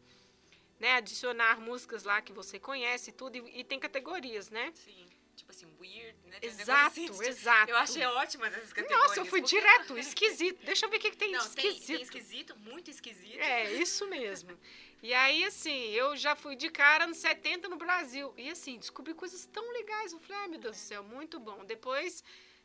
né, 0.80 0.94
adicionar 0.94 1.60
músicas 1.60 2.04
lá 2.04 2.22
que 2.22 2.34
você 2.34 2.60
conhece 2.60 3.10
e 3.10 3.14
tudo, 3.14 3.38
e, 3.38 3.60
e 3.60 3.64
tem 3.64 3.80
categorias, 3.80 4.50
né? 4.50 4.72
Sim. 4.74 5.06
Tipo 5.36 5.52
assim, 5.52 5.68
weird, 5.82 6.18
né? 6.28 6.40
Tem 6.40 6.50
Exato, 6.50 6.88
assim, 6.88 7.24
exato. 7.26 7.70
Eu 7.70 7.76
achei 7.76 8.06
ótimas 8.06 8.54
essas 8.54 8.72
categorias. 8.72 9.08
Nossa, 9.10 9.20
eu 9.20 9.26
fui 9.26 9.42
porque- 9.42 9.56
direto, 9.58 9.98
esquisito. 10.00 10.64
Deixa 10.66 10.86
eu 10.86 10.90
ver 10.90 10.96
o 10.96 11.00
que, 11.02 11.12
que 11.12 11.18
tem 11.18 11.32
de 11.32 11.38
Não, 11.38 11.50
tem, 11.50 11.68
esquisito. 11.72 11.88
tem 11.88 12.02
esquisito, 12.04 12.60
muito 12.60 12.90
esquisito. 12.90 13.40
É, 13.42 13.74
isso 13.74 14.08
mesmo. 14.08 14.58
E 15.04 15.14
aí, 15.14 15.44
assim, 15.44 15.90
eu 15.92 16.16
já 16.16 16.38
fui 16.38 16.56
de 16.56 16.70
cara 16.70 17.06
nos 17.06 17.18
70 17.18 17.68
no 17.68 17.76
Brasil. 17.76 18.34
E 18.38 18.50
assim, 18.50 18.78
descobri 18.80 19.14
coisas 19.14 19.46
tão 19.48 19.70
legais. 19.74 20.14
Eu 20.14 20.20
falei, 20.20 20.38
ai 20.44 20.48
meu 20.48 20.60
Deus 20.60 20.78
do 20.78 20.80
céu, 20.80 21.04
muito 21.04 21.38
bom. 21.38 21.66
Depois, 21.66 22.24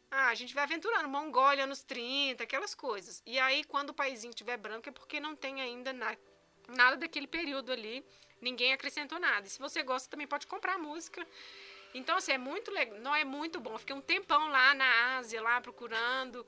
ah, 0.09 0.29
a 0.29 0.35
gente 0.37 0.55
vai 0.55 0.63
aventurando. 0.63 1.09
Mongólia 1.09 1.67
nos 1.67 1.83
30, 1.83 2.45
aquelas 2.45 2.73
coisas. 2.73 3.21
E 3.27 3.37
aí, 3.41 3.65
quando 3.65 3.91
o 3.91 3.95
paizinho 3.95 4.31
estiver 4.31 4.57
branco, 4.57 4.89
é 4.89 4.93
porque 4.93 5.19
não 5.19 5.35
tem 5.35 5.61
ainda 5.61 5.93
na- 5.93 6.17
nada 6.77 6.97
daquele 6.97 7.27
período 7.27 7.71
ali. 7.73 8.05
Ninguém 8.41 8.73
acrescentou 8.73 9.19
nada. 9.19 9.47
E 9.47 9.51
se 9.51 9.59
você 9.59 9.83
gosta, 9.83 10.09
também 10.09 10.27
pode 10.27 10.47
comprar 10.47 10.79
música. 10.79 11.27
Então, 11.93 12.17
assim, 12.17 12.33
é 12.33 12.39
muito 12.39 12.71
legal. 12.71 12.99
Não 13.01 13.15
é 13.15 13.25
muito 13.25 13.61
bom. 13.61 13.77
Fiquei 13.77 13.95
um 13.95 14.01
tempão 14.01 14.49
lá 14.49 14.75
na 14.75 15.17
Ásia, 15.19 15.43
lá 15.43 15.61
procurando 15.61 16.47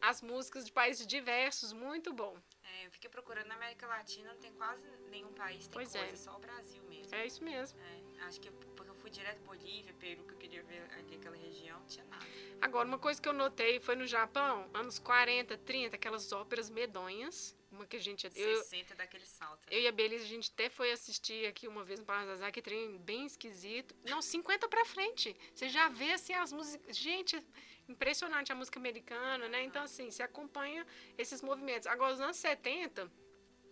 as 0.00 0.22
músicas 0.22 0.64
de 0.64 0.72
países 0.72 1.06
diversos. 1.06 1.72
Muito 1.72 2.12
bom. 2.12 2.36
É, 2.64 2.86
eu 2.86 2.90
fiquei 2.90 3.10
procurando 3.10 3.46
na 3.48 3.54
América 3.54 3.86
Latina, 3.86 4.32
não 4.32 4.40
tem 4.40 4.52
quase 4.52 4.82
nenhum 5.10 5.32
país 5.32 5.64
tem 5.66 5.72
Pois 5.72 5.94
é. 5.94 5.98
coisa, 6.06 6.16
só 6.16 6.36
o 6.36 6.38
Brasil 6.38 6.82
mesmo. 6.84 7.14
É 7.14 7.26
isso 7.26 7.42
mesmo. 7.44 7.78
É, 7.80 8.22
acho 8.24 8.40
que 8.40 8.48
eu- 8.48 8.52
porque 8.76 8.90
eu 8.90 8.94
fui 8.96 9.10
direto 9.10 9.40
Bolívia, 9.42 9.92
Peru, 9.94 10.24
que 10.24 10.32
eu 10.34 10.38
queria 10.38 10.62
ver 10.62 10.82
ali 10.92 11.16
aquela 11.16 11.36
região, 11.36 11.78
não 11.80 11.86
tinha 11.86 12.04
nada. 12.06 12.24
Agora, 12.60 12.86
uma 12.86 12.98
coisa 12.98 13.20
que 13.20 13.28
eu 13.28 13.32
notei 13.32 13.80
foi 13.80 13.96
no 13.96 14.06
Japão, 14.06 14.68
anos 14.72 14.98
40, 14.98 15.56
30, 15.58 15.96
aquelas 15.96 16.30
óperas 16.32 16.70
medonhas. 16.70 17.56
Uma 17.76 17.86
que 17.86 17.96
a 17.96 18.00
gente. 18.00 18.26
Eu, 18.34 18.62
60 18.62 18.94
daquele 18.94 19.26
salto. 19.26 19.60
né? 19.60 19.76
eu 19.76 19.80
e 19.82 19.86
a 19.86 19.92
Belisa, 19.92 20.24
a 20.24 20.28
gente 20.28 20.50
até 20.52 20.70
foi 20.70 20.90
assistir 20.90 21.46
aqui 21.46 21.68
uma 21.68 21.84
vez 21.84 22.00
no 22.00 22.06
Parazazá, 22.06 22.50
que 22.50 22.62
trem 22.62 22.96
bem 22.96 23.26
esquisito. 23.26 23.94
Não, 24.04 24.22
50 24.22 24.66
pra 24.66 24.84
frente. 24.86 25.36
Você 25.54 25.68
já 25.68 25.88
vê 25.88 26.12
assim 26.12 26.32
as 26.32 26.52
músicas. 26.52 26.96
Gente, 26.96 27.40
impressionante 27.86 28.50
a 28.50 28.54
música 28.54 28.78
americana, 28.78 29.46
né? 29.48 29.62
Então, 29.62 29.82
assim, 29.82 30.10
você 30.10 30.22
acompanha 30.22 30.86
esses 31.18 31.42
movimentos. 31.42 31.86
Agora, 31.86 32.14
os 32.14 32.20
anos 32.20 32.38
70, 32.38 33.12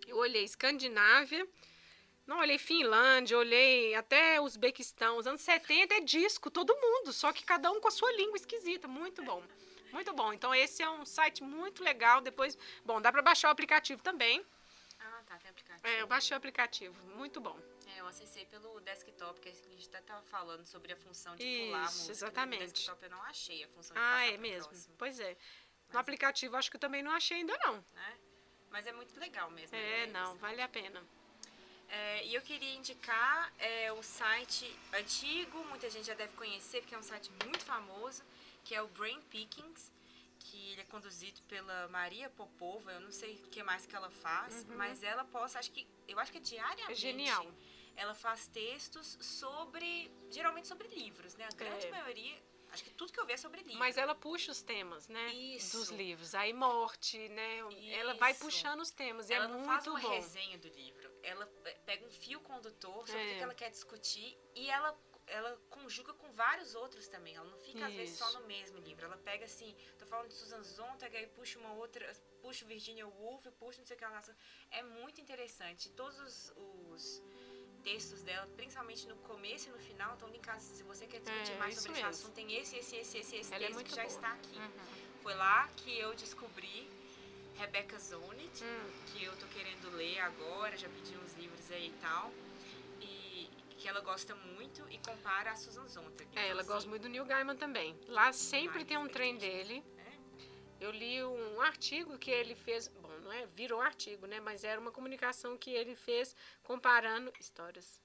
eu 0.07 0.19
olhei 0.19 0.45
Escandinávia. 0.45 1.49
Não, 2.27 2.39
olhei 2.39 2.59
Finlândia, 2.59 3.37
olhei 3.37 3.95
até 3.95 4.41
Uzbequistão. 4.41 5.19
Os 5.19 5.27
anos 5.27 5.43
70 5.43 5.95
é 5.95 6.01
disco, 6.01 6.51
todo 6.51 6.75
mundo, 6.77 7.13
só 7.13 7.33
que 7.33 7.45
cada 7.45 7.71
um 7.71 7.81
com 7.81 7.89
a 7.89 7.91
sua 7.91 8.11
língua 8.13 8.37
esquisita. 8.37 8.87
Muito 8.87 9.23
bom. 9.23 9.43
Muito 9.95 10.13
bom. 10.13 10.33
Então, 10.33 10.53
esse 10.53 10.83
é 10.83 10.91
um 10.91 11.07
site 11.07 11.41
muito 11.45 11.83
legal. 11.85 12.21
Depois, 12.21 12.59
bom, 12.85 13.01
dá 13.01 13.13
pra 13.13 13.23
baixar 13.23 13.47
o 13.49 13.53
aplicativo 13.53 14.03
também. 14.03 14.45
Ah, 14.99 15.23
tá, 15.25 15.37
tem 15.39 15.49
aplicativo. 15.49 15.87
É, 15.87 16.03
eu 16.03 16.07
baixei 16.09 16.35
o 16.35 16.39
aplicativo. 16.39 16.97
Muito 17.17 17.41
bom. 17.41 17.57
É, 17.95 18.01
eu 18.01 18.07
acessei 18.09 18.45
pelo 18.47 18.81
desktop, 18.81 19.41
que 19.41 19.49
a 19.49 19.53
gente 19.53 19.87
até 19.89 20.01
tava 20.01 20.23
falando 20.25 20.65
sobre 20.67 20.93
a 20.93 20.97
função 20.97 21.37
de 21.37 21.45
pular 21.45 21.83
a 21.83 21.85
Isso, 21.85 21.95
música. 21.99 22.13
exatamente. 22.13 22.61
No 22.67 22.73
desktop 22.73 23.05
eu 23.05 23.11
não 23.11 23.23
achei 23.23 23.63
a 23.63 23.69
função 23.69 23.95
de 23.95 24.03
Ah, 24.03 24.27
é 24.27 24.37
mesmo. 24.37 24.69
próximo, 24.69 24.95
Pois 24.99 25.21
é. 25.21 25.31
No 25.31 25.37
Mas- 25.91 25.97
aplicativo, 26.01 26.57
acho 26.57 26.69
que 26.71 26.77
eu 26.77 26.81
também 26.81 27.03
não 27.03 27.13
achei 27.13 27.37
ainda, 27.37 27.57
não. 27.59 27.75
né? 27.93 28.19
Mas 28.71 28.85
é 28.89 28.93
muito 28.93 29.17
legal 29.21 29.49
mesmo. 29.53 29.77
É, 29.77 30.07
né, 30.07 30.13
não, 30.13 30.35
vale 30.39 30.61
a 30.61 30.69
pena. 30.69 31.01
É, 31.89 32.25
e 32.27 32.35
eu 32.35 32.43
queria 32.43 32.75
indicar 32.75 33.53
é, 33.59 33.93
o 33.93 34.03
site 34.03 34.77
antigo, 34.93 35.63
muita 35.67 35.89
gente 35.89 36.07
já 36.07 36.15
deve 36.15 36.33
conhecer, 36.35 36.81
porque 36.81 36.95
é 36.97 36.99
um 36.99 37.03
site 37.03 37.31
muito 37.45 37.65
famoso, 37.65 38.25
que 38.65 38.75
é 38.75 38.83
o 38.83 38.89
Brain 38.89 39.21
Pickings, 39.23 39.93
que 40.39 40.71
ele 40.73 40.81
é 40.81 40.85
conduzido 40.85 41.41
pela 41.43 41.89
Maria 41.89 42.29
Popova, 42.31 42.93
eu 42.93 43.01
não 43.01 43.13
sei 43.13 43.37
o 43.37 43.49
que 43.49 43.63
mais 43.63 43.87
que 43.87 43.95
ela 43.95 44.11
faz, 44.11 44.65
mas 44.65 45.03
ela 45.03 45.25
posta, 45.25 45.59
acho 45.59 45.71
que, 45.71 45.87
eu 46.09 46.19
acho 46.19 46.33
que 46.33 46.39
é 46.39 46.41
diariamente. 46.41 46.93
É 46.93 46.95
genial. 46.95 47.47
Ela 47.97 48.15
faz 48.15 48.47
textos 48.49 49.17
sobre, 49.21 50.11
geralmente 50.31 50.67
sobre 50.67 50.89
livros, 50.89 51.35
né? 51.37 51.47
A 51.51 51.55
grande 51.55 51.87
É. 51.87 51.91
maioria, 51.91 52.43
acho 52.73 52.83
que 52.83 52.91
tudo 52.91 53.13
que 53.13 53.21
eu 53.21 53.25
vejo 53.25 53.35
é 53.35 53.43
sobre 53.43 53.59
livros. 53.61 53.79
Mas 53.79 53.97
ela 53.97 54.15
puxa 54.15 54.51
os 54.51 54.61
temas, 54.63 55.09
né? 55.09 55.33
Isso. 55.33 55.77
Dos 55.79 55.91
livros. 55.91 56.35
Aí 56.35 56.53
morte, 56.53 57.17
né? 57.29 57.59
Ela 57.93 58.15
vai 58.15 58.33
Isso. 58.33 58.41
puxando 58.41 58.81
os 58.81 58.91
temas. 58.91 59.31
ela 59.31 59.45
e 59.45 59.49
é 59.49 59.51
não 59.51 59.59
muito 59.61 59.71
faz 59.73 59.87
uma 59.87 60.01
bom. 60.01 60.09
resenha 60.11 60.59
do 60.59 60.69
livro. 60.69 61.09
Ela 61.23 61.47
pe- 61.47 61.79
pega 61.87 62.05
um 62.05 62.11
fio 62.11 62.41
condutor 62.41 63.07
sobre 63.07 63.23
o 63.23 63.31
É. 63.31 63.37
que 63.37 63.43
ela 63.43 63.55
quer 63.55 63.71
discutir 63.71 64.37
e 64.57 64.69
ela, 64.69 64.93
ela 65.27 65.57
conjuga 65.71 66.13
com 66.15 66.31
vários 66.33 66.75
outros 66.75 67.09
também. 67.09 67.35
Ela 67.35 67.49
não 67.49 67.59
fica, 67.59 67.87
às 67.87 67.95
vezes, 67.95 68.17
só 68.19 68.29
Isso. 68.29 68.41
no 68.41 68.47
mesmo 68.47 68.79
livro. 68.79 69.05
Ela 69.07 69.17
pega 69.17 69.45
assim, 69.45 69.75
tô 69.99 70.07
falando 70.07 70.29
de 70.29 70.35
Susan 70.35 70.63
Sontag, 70.63 71.17
aí 71.17 71.27
puxa 71.29 71.59
uma 71.59 71.73
outra, 71.75 72.05
puxa 72.43 72.65
Virginia 72.65 73.07
Woolf, 73.07 73.47
puxa 73.59 73.79
não 73.81 73.87
sei 73.87 73.97
o 73.97 73.99
que 73.99 74.05
ela. 74.05 74.23
É 74.71 74.83
muito 74.83 75.21
interessante. 75.21 75.91
Todos 75.91 76.19
os, 76.21 76.53
os 76.57 77.23
textos 77.83 78.23
dela, 78.23 78.47
principalmente 78.57 79.07
no 79.09 79.17
começo 79.19 79.69
e 79.69 79.73
no 79.73 79.79
final, 79.79 80.15
estão 80.15 80.29
linkados. 80.29 80.63
Se 80.65 80.83
você 80.83 81.07
quer 81.07 81.21
discutir 81.21 81.53
É, 81.53 81.59
mais 81.59 81.75
isso 81.75 81.83
sobre 81.83 81.99
esse 81.99 82.07
mesmo. 82.07 82.21
assunto, 82.23 82.35
tem 82.35 82.57
esse, 82.57 82.77
esse, 82.77 82.97
esse, 82.97 83.19
esse, 83.19 83.37
esse 83.37 83.55
Ela 83.55 83.65
é 83.65 83.67
texto 83.67 83.75
muito 83.75 83.89
que 83.91 83.97
já 83.97 84.03
boa. 84.03 84.15
está 84.15 84.33
aqui. 84.33 84.57
Uhum. 84.59 85.21
Foi 85.23 85.35
lá 85.35 85.69
que 85.77 85.99
eu 85.99 86.15
descobri 86.15 86.91
Rebecca 87.57 87.99
Zonit, 87.99 88.65
Hum. 88.65 88.91
que 89.13 89.25
eu 89.25 89.35
tô 89.37 89.47
querendo 89.47 89.89
ler 89.97 90.19
agora, 90.21 90.77
já 90.77 90.89
pedi 90.89 91.17
uns 91.17 91.33
livros 91.35 91.71
aí 91.71 91.89
e 91.89 91.93
tal. 92.01 92.31
Que 93.85 93.89
ela 93.91 94.01
gosta 94.01 94.35
muito 94.35 94.89
e 94.89 94.97
compara 94.99 95.53
a 95.53 95.57
Susan 95.57 95.87
Sontag. 95.87 96.31
É, 96.39 96.49
ela 96.49 96.63
Então, 96.63 96.73
gosta 96.73 96.79
assim, 96.79 96.89
muito 96.89 97.03
do 97.03 97.09
Neil 97.11 97.27
Gaiman 97.27 97.55
também. 97.55 97.95
Lá 98.09 98.33
sempre 98.33 98.83
tem 98.83 98.97
um 98.97 99.07
trem 99.07 99.35
entendi. 99.35 99.47
dele. 99.53 99.85
É? 99.99 100.85
Eu 100.87 100.91
li 100.91 101.23
um 101.23 101.61
artigo 101.61 102.17
que 102.19 102.31
ele 102.31 102.55
fez, 102.55 102.89
bom, 102.89 103.11
não 103.19 103.31
é, 103.31 103.45
virou 103.49 103.83
artigo, 103.83 104.27
né, 104.27 104.41
mas 104.41 104.65
era 104.65 104.81
uma 104.81 104.91
comunicação 104.91 105.59
que 105.59 105.69
ele 105.71 105.95
fez 105.95 106.35
comparando 106.63 107.31
histórias, 107.39 108.01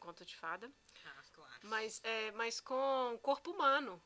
conto 0.00 0.24
de 0.24 0.34
fada, 0.34 0.72
Ah, 1.04 1.22
claro. 1.34 1.52
mas, 1.64 2.00
é, 2.02 2.30
mas 2.32 2.58
com 2.58 3.12
o 3.14 3.18
corpo 3.18 3.50
humano. 3.50 4.02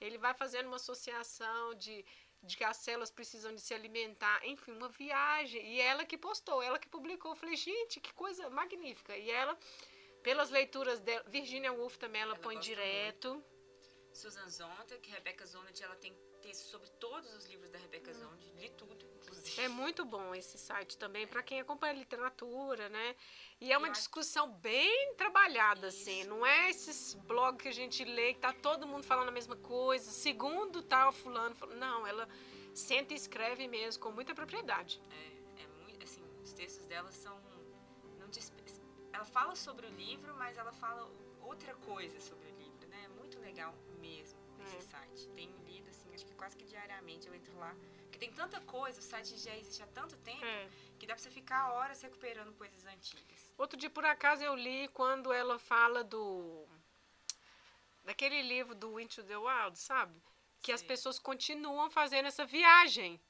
Ele 0.00 0.18
vai 0.18 0.34
fazendo 0.34 0.66
uma 0.66 0.76
associação 0.76 1.74
de, 1.76 2.04
de 2.42 2.56
que 2.56 2.64
as 2.64 2.78
células 2.78 3.12
precisam 3.12 3.54
de 3.54 3.60
se 3.60 3.72
alimentar, 3.72 4.44
enfim, 4.44 4.72
uma 4.72 4.88
viagem. 4.88 5.62
E 5.74 5.80
ela 5.80 6.04
que 6.04 6.18
postou, 6.18 6.60
ela 6.60 6.78
que 6.78 6.88
publicou. 6.88 7.30
Eu 7.32 7.36
falei, 7.36 7.54
gente, 7.54 8.00
que 8.00 8.12
coisa 8.14 8.50
magnífica. 8.50 9.16
E 9.16 9.30
ela, 9.30 9.56
pelas 10.22 10.50
leituras 10.50 11.00
dela, 11.00 11.24
Virginia 11.28 11.72
Woolf 11.72 11.96
também 11.96 12.22
ela, 12.22 12.32
Ela 12.34 12.40
põe 12.40 12.58
direto. 12.58 13.42
Susan 14.12 14.48
Sontag, 14.48 15.08
Rebecca 15.08 15.46
Zonit, 15.46 15.82
ela 15.82 15.94
tem 15.94 16.12
texto 16.42 16.66
sobre 16.68 16.88
todos 16.98 17.32
os 17.34 17.46
livros 17.46 17.70
da 17.70 17.78
Rebecca 17.78 18.12
Zonit, 18.12 18.52
li 18.56 18.68
tudo, 18.70 18.92
inclusive. 19.14 19.60
É 19.62 19.68
muito 19.68 20.04
bom 20.04 20.34
esse 20.34 20.58
site 20.58 20.98
também, 20.98 21.26
para 21.28 21.42
quem 21.44 21.60
acompanha 21.60 21.92
literatura, 21.92 22.88
né? 22.88 23.14
E 23.60 23.70
é 23.72 23.78
uma 23.78 23.86
Eu 23.86 23.92
acho- 23.92 24.00
discussão 24.00 24.50
bem 24.54 25.14
trabalhada, 25.14 25.86
assim. 25.88 26.20
Isso. 26.22 26.28
Não 26.28 26.44
é 26.44 26.70
esses 26.70 27.14
blogs 27.14 27.62
que 27.62 27.68
a 27.68 27.72
gente 27.72 28.04
lê 28.04 28.34
que 28.34 28.40
tá 28.40 28.52
todo 28.52 28.86
mundo 28.86 29.04
falando 29.04 29.28
a 29.28 29.32
mesma 29.32 29.54
coisa, 29.56 30.10
segundo 30.10 30.82
tal 30.82 31.12
fulano. 31.12 31.54
fala- 31.54 31.74
Não, 31.76 32.04
ela 32.06 32.28
senta 32.74 33.12
e 33.12 33.16
escreve 33.16 33.68
mesmo, 33.68 34.02
com 34.02 34.10
muita 34.10 34.34
propriedade. 34.34 35.00
É, 35.10 35.62
é 35.62 35.66
muito, 35.84 36.02
assim, 36.04 36.22
os 36.42 36.52
textos 36.52 36.84
dela 36.86 37.12
são. 37.12 37.39
Fala 39.32 39.54
sobre 39.54 39.86
o 39.86 39.90
livro, 39.90 40.34
mas 40.36 40.56
ela 40.56 40.72
fala 40.72 41.08
outra 41.42 41.74
coisa 41.74 42.20
sobre 42.20 42.48
o 42.48 42.56
livro, 42.56 42.86
né? 42.88 43.04
É 43.04 43.08
muito 43.08 43.38
legal 43.38 43.72
mesmo 44.00 44.38
esse 44.64 44.76
É. 44.76 44.80
site. 44.80 45.28
Tenho 45.28 45.56
lido, 45.58 45.88
assim, 45.88 46.12
acho 46.14 46.26
que 46.26 46.34
quase 46.34 46.56
que 46.56 46.64
diariamente 46.64 47.28
eu 47.28 47.34
entro 47.34 47.56
lá. 47.58 47.74
Porque 48.02 48.18
tem 48.18 48.32
tanta 48.32 48.60
coisa, 48.60 48.98
o 48.98 49.02
site 49.02 49.38
já 49.38 49.56
existe 49.56 49.82
há 49.82 49.86
tanto 49.86 50.16
tempo, 50.18 50.44
É. 50.44 50.68
que 50.98 51.06
dá 51.06 51.14
pra 51.14 51.22
você 51.22 51.30
ficar 51.30 51.72
horas 51.72 52.02
recuperando 52.02 52.52
coisas 52.54 52.84
antigas. 52.84 53.54
Outro 53.56 53.78
dia, 53.78 53.88
por 53.90 54.04
acaso, 54.04 54.42
eu 54.42 54.54
li 54.54 54.88
quando 54.88 55.32
ela 55.32 55.58
fala 55.58 56.02
do. 56.02 56.66
daquele 58.02 58.42
livro 58.42 58.74
do 58.74 58.98
Into 58.98 59.22
the 59.22 59.36
Wild, 59.36 59.78
sabe? 59.78 60.20
Que 60.60 60.72
as 60.72 60.80
Sei. 60.80 60.88
pessoas 60.88 61.18
continuam 61.18 61.88
fazendo 61.88 62.26
essa 62.26 62.44
viagem. 62.44 63.20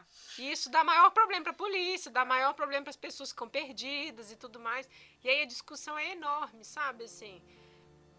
Ah, 0.00 0.40
E 0.40 0.50
isso 0.52 0.70
dá 0.70 0.82
maior 0.84 1.10
problema 1.10 1.42
para 1.44 1.52
a 1.52 1.54
polícia, 1.54 2.10
dá 2.10 2.24
maior 2.24 2.52
problema 2.54 2.82
para 2.84 2.90
as 2.90 2.96
pessoas 2.96 3.30
que 3.30 3.34
ficam 3.36 3.48
perdidas 3.48 4.30
e 4.32 4.36
tudo 4.36 4.58
mais. 4.60 4.88
E 5.22 5.28
aí 5.28 5.42
a 5.42 5.46
discussão 5.46 5.98
é 5.98 6.12
enorme, 6.12 6.64
sabe? 6.64 7.04
Assim, 7.04 7.42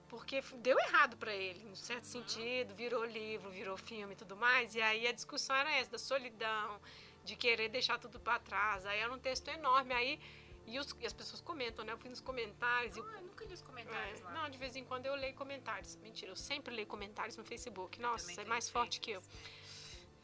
porque 0.07 0.41
deu 0.57 0.77
errado 0.79 1.15
para 1.17 1.33
ele, 1.33 1.63
em 1.63 1.75
certo 1.75 2.03
sentido, 2.05 2.75
virou 2.75 3.05
livro, 3.05 3.49
virou 3.49 3.77
filme 3.77 4.13
e 4.13 4.17
tudo 4.17 4.35
mais. 4.35 4.75
E 4.75 4.81
aí 4.81 5.07
a 5.07 5.11
discussão 5.13 5.55
era 5.55 5.71
essa, 5.71 5.91
da 5.91 5.97
solidão, 5.97 6.81
de 7.23 7.35
querer 7.35 7.69
deixar 7.69 7.97
tudo 7.97 8.19
para 8.19 8.39
trás. 8.39 8.85
Aí 8.85 8.99
era 8.99 9.11
um 9.13 9.19
texto 9.19 9.47
enorme. 9.47 9.93
Aí, 9.93 10.19
e, 10.65 10.77
os- 10.79 10.95
e 10.99 11.05
as 11.05 11.13
pessoas 11.13 11.39
comentam, 11.41 11.83
né? 11.85 11.93
Eu 11.93 11.97
fui 11.97 12.09
nos 12.09 12.19
comentários 12.21 12.97
ah, 12.97 13.01
eu 13.17 13.21
nunca 13.23 13.45
li 13.45 13.53
os 13.53 13.61
comentários 13.61 14.19
é, 14.21 14.23
não, 14.33 14.49
de 14.49 14.57
vez 14.57 14.75
em 14.75 14.83
quando 14.83 15.05
eu 15.05 15.15
leio 15.15 15.33
comentários. 15.33 15.95
Mentira, 15.97 16.31
eu 16.31 16.35
sempre 16.35 16.75
leio 16.75 16.87
comentários 16.87 17.37
no 17.37 17.43
Facebook. 17.45 17.99
Nossa, 17.99 18.41
é 18.41 18.45
mais 18.45 18.69
forte 18.69 18.99
que 18.99 19.11
eu. 19.11 19.21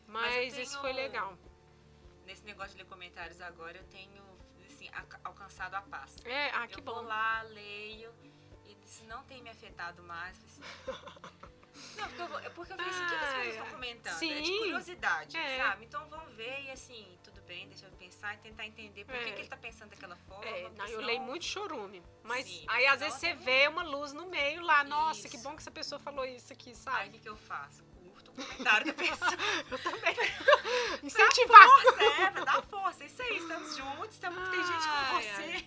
Mas, 0.08 0.58
eu 0.58 0.64
isso 0.64 0.80
foi 0.82 0.93
tenho- 0.93 1.03
legal. 1.05 1.38
Nesse 2.26 2.43
negócio 2.43 2.72
de 2.72 2.84
ler 2.84 2.89
comentários 2.89 3.39
agora, 3.41 3.78
eu 3.78 3.84
tenho, 3.86 4.24
assim, 4.66 4.89
alcançado 5.24 5.76
a 5.76 5.82
paz. 5.82 6.16
É, 6.26 6.49
ah, 6.51 6.68
que 6.68 6.80
eu 6.80 6.84
vou 6.84 6.95
bom. 6.95 7.01
lá, 7.03 7.41
leio, 7.43 8.14
e 8.66 8.78
isso 8.84 9.03
não 9.05 9.24
tem 9.24 9.41
me 9.41 9.49
afetado 9.49 10.03
mais. 10.03 10.38
assim. 10.43 10.62
Não, 11.95 12.08
porque 12.08 12.22
eu, 12.24 12.28
vou, 12.28 12.39
é 12.39 12.49
porque 12.49 12.74
eu 12.74 12.78
vejo 12.78 12.89
assim, 12.89 13.03
o 13.03 13.08
que 13.08 13.16
que 13.18 13.24
as 13.24 13.30
pessoas 13.30 13.47
estão 13.49 13.66
ai. 13.66 13.72
comentando? 13.72 14.14
É 14.16 14.18
Sim. 14.18 14.41
de 14.41 14.58
curiosidade, 14.58 15.38
É. 15.38 15.58
sabe? 15.60 15.86
Então 15.86 16.10
vão 16.10 16.26
ver 16.32 16.62
e 16.64 16.72
assim, 16.72 17.20
tudo 17.24 17.39
bem, 17.43 17.68
deixa 17.70 17.86
eu 17.86 17.91
pensar 17.91 18.34
e 18.34 18.38
tentar 18.39 18.66
entender 18.66 19.05
por 19.05 19.14
que, 19.14 19.20
É. 19.30 19.32
que 19.32 19.41
ele 19.41 19.47
tá 19.47 19.58
pensando 19.58 19.91
daquela 19.91 20.16
forma. 20.16 20.43
É, 20.43 20.70
não, 20.72 20.88
eu 20.88 21.01
leio 21.01 21.22
muito 21.22 21.45
chorume. 21.45 22.01
Mas 22.24 22.47
Sim, 22.47 22.66
aí 22.68 22.88
às 22.88 22.99
vezes 22.99 23.20
você 23.20 23.36
vê 23.36 23.68
uma 23.68 23.84
luz 23.84 24.12
no 24.12 24.26
meio 24.26 24.64
lá. 24.64 24.84
Nossa, 24.84 25.30
que 25.30 25.36
Isso. 25.36 25.43
bom 25.43 25.51
que 25.55 25.62
essa 25.62 25.70
pessoa 25.70 25.99
falou 25.99 26.26
isso 26.26 26.51
aqui, 26.51 26.70
Aí 26.70 26.74
o 26.74 26.78
sabe? 26.78 27.10
que, 27.12 27.20
que 27.20 27.30
eu 27.30 27.38
faço? 27.38 27.84
Comentário 28.45 28.85
da 28.88 28.93
pessoa. 28.93 29.31
Eu 29.71 29.79
também. 29.79 30.15
Incentivar. 31.03 31.67
força, 31.67 32.03
é, 32.21 32.31
pra 32.31 32.43
dar 32.45 32.61
força. 32.63 33.03
Isso 33.05 33.21
aí, 33.21 33.38
estamos 33.38 33.75
juntos, 33.75 34.13
estamos, 34.15 34.49
tem 34.49 34.59
gente 34.63 34.83
com 34.88 34.93
Ai, 34.93 35.23
você. 35.23 35.65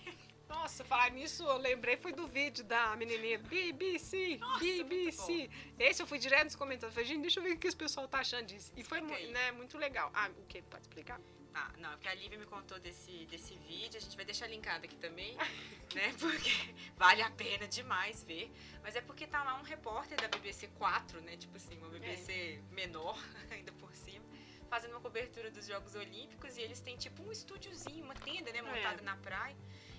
Nossa, 0.49 0.83
falar 0.83 1.09
nisso, 1.11 1.43
eu 1.43 1.57
lembrei, 1.57 1.95
foi 1.95 2.11
do 2.11 2.27
vídeo 2.27 2.63
da 2.65 2.93
menininha 2.97 3.37
BBC, 3.39 4.37
Nossa, 4.37 4.59
BBC. 4.59 5.49
Esse 5.79 6.03
eu 6.03 6.07
fui 6.07 6.19
direto 6.19 6.43
nos 6.45 6.55
comentários. 6.55 6.93
Falei, 6.93 7.07
gente, 7.07 7.21
deixa 7.21 7.39
eu 7.39 7.43
ver 7.43 7.53
o 7.53 7.57
que 7.57 7.67
esse 7.67 7.77
pessoal 7.77 8.05
tá 8.07 8.19
achando 8.19 8.45
disso. 8.47 8.71
E 8.75 8.83
foi 8.83 8.99
Explica 8.99 9.21
mu- 9.21 9.27
aí. 9.27 9.31
né, 9.31 9.51
muito 9.53 9.77
legal. 9.77 10.11
Ah, 10.13 10.29
o 10.37 10.45
que? 10.47 10.61
Pode 10.63 10.81
explicar? 10.83 11.19
Ah, 11.53 11.71
não, 11.77 11.89
porque 11.91 12.07
a 12.07 12.15
Lívia 12.15 12.37
me 12.37 12.45
contou 12.45 12.79
desse, 12.79 13.25
desse 13.25 13.55
vídeo, 13.57 13.97
a 13.97 14.01
gente 14.01 14.15
vai 14.15 14.23
deixar 14.23 14.47
linkado 14.47 14.85
aqui 14.85 14.95
também, 14.95 15.35
né? 15.93 16.13
Porque 16.17 16.73
vale 16.95 17.21
a 17.21 17.29
pena 17.29 17.67
demais 17.67 18.23
ver. 18.23 18.49
Mas 18.81 18.95
é 18.95 19.01
porque 19.01 19.27
tá 19.27 19.43
lá 19.43 19.59
um 19.59 19.63
repórter 19.63 20.19
da 20.19 20.27
BBC 20.27 20.67
4, 20.77 21.21
né? 21.21 21.35
Tipo 21.35 21.57
assim, 21.57 21.77
uma 21.77 21.89
BBC 21.89 22.61
menor, 22.71 23.17
ainda 23.51 23.71
por 23.73 23.93
cima, 23.95 24.25
fazendo 24.69 24.91
uma 24.91 25.01
cobertura 25.01 25.51
dos 25.51 25.67
Jogos 25.67 25.93
Olímpicos 25.95 26.57
e 26.57 26.61
eles 26.61 26.79
têm 26.79 26.95
tipo 26.95 27.21
um 27.21 27.31
estúdiozinho, 27.31 28.05
uma 28.05 28.15
tenda, 28.15 28.51
né? 28.53 28.61
Montada 28.61 29.01
na 29.01 29.17
praia. 29.17 29.57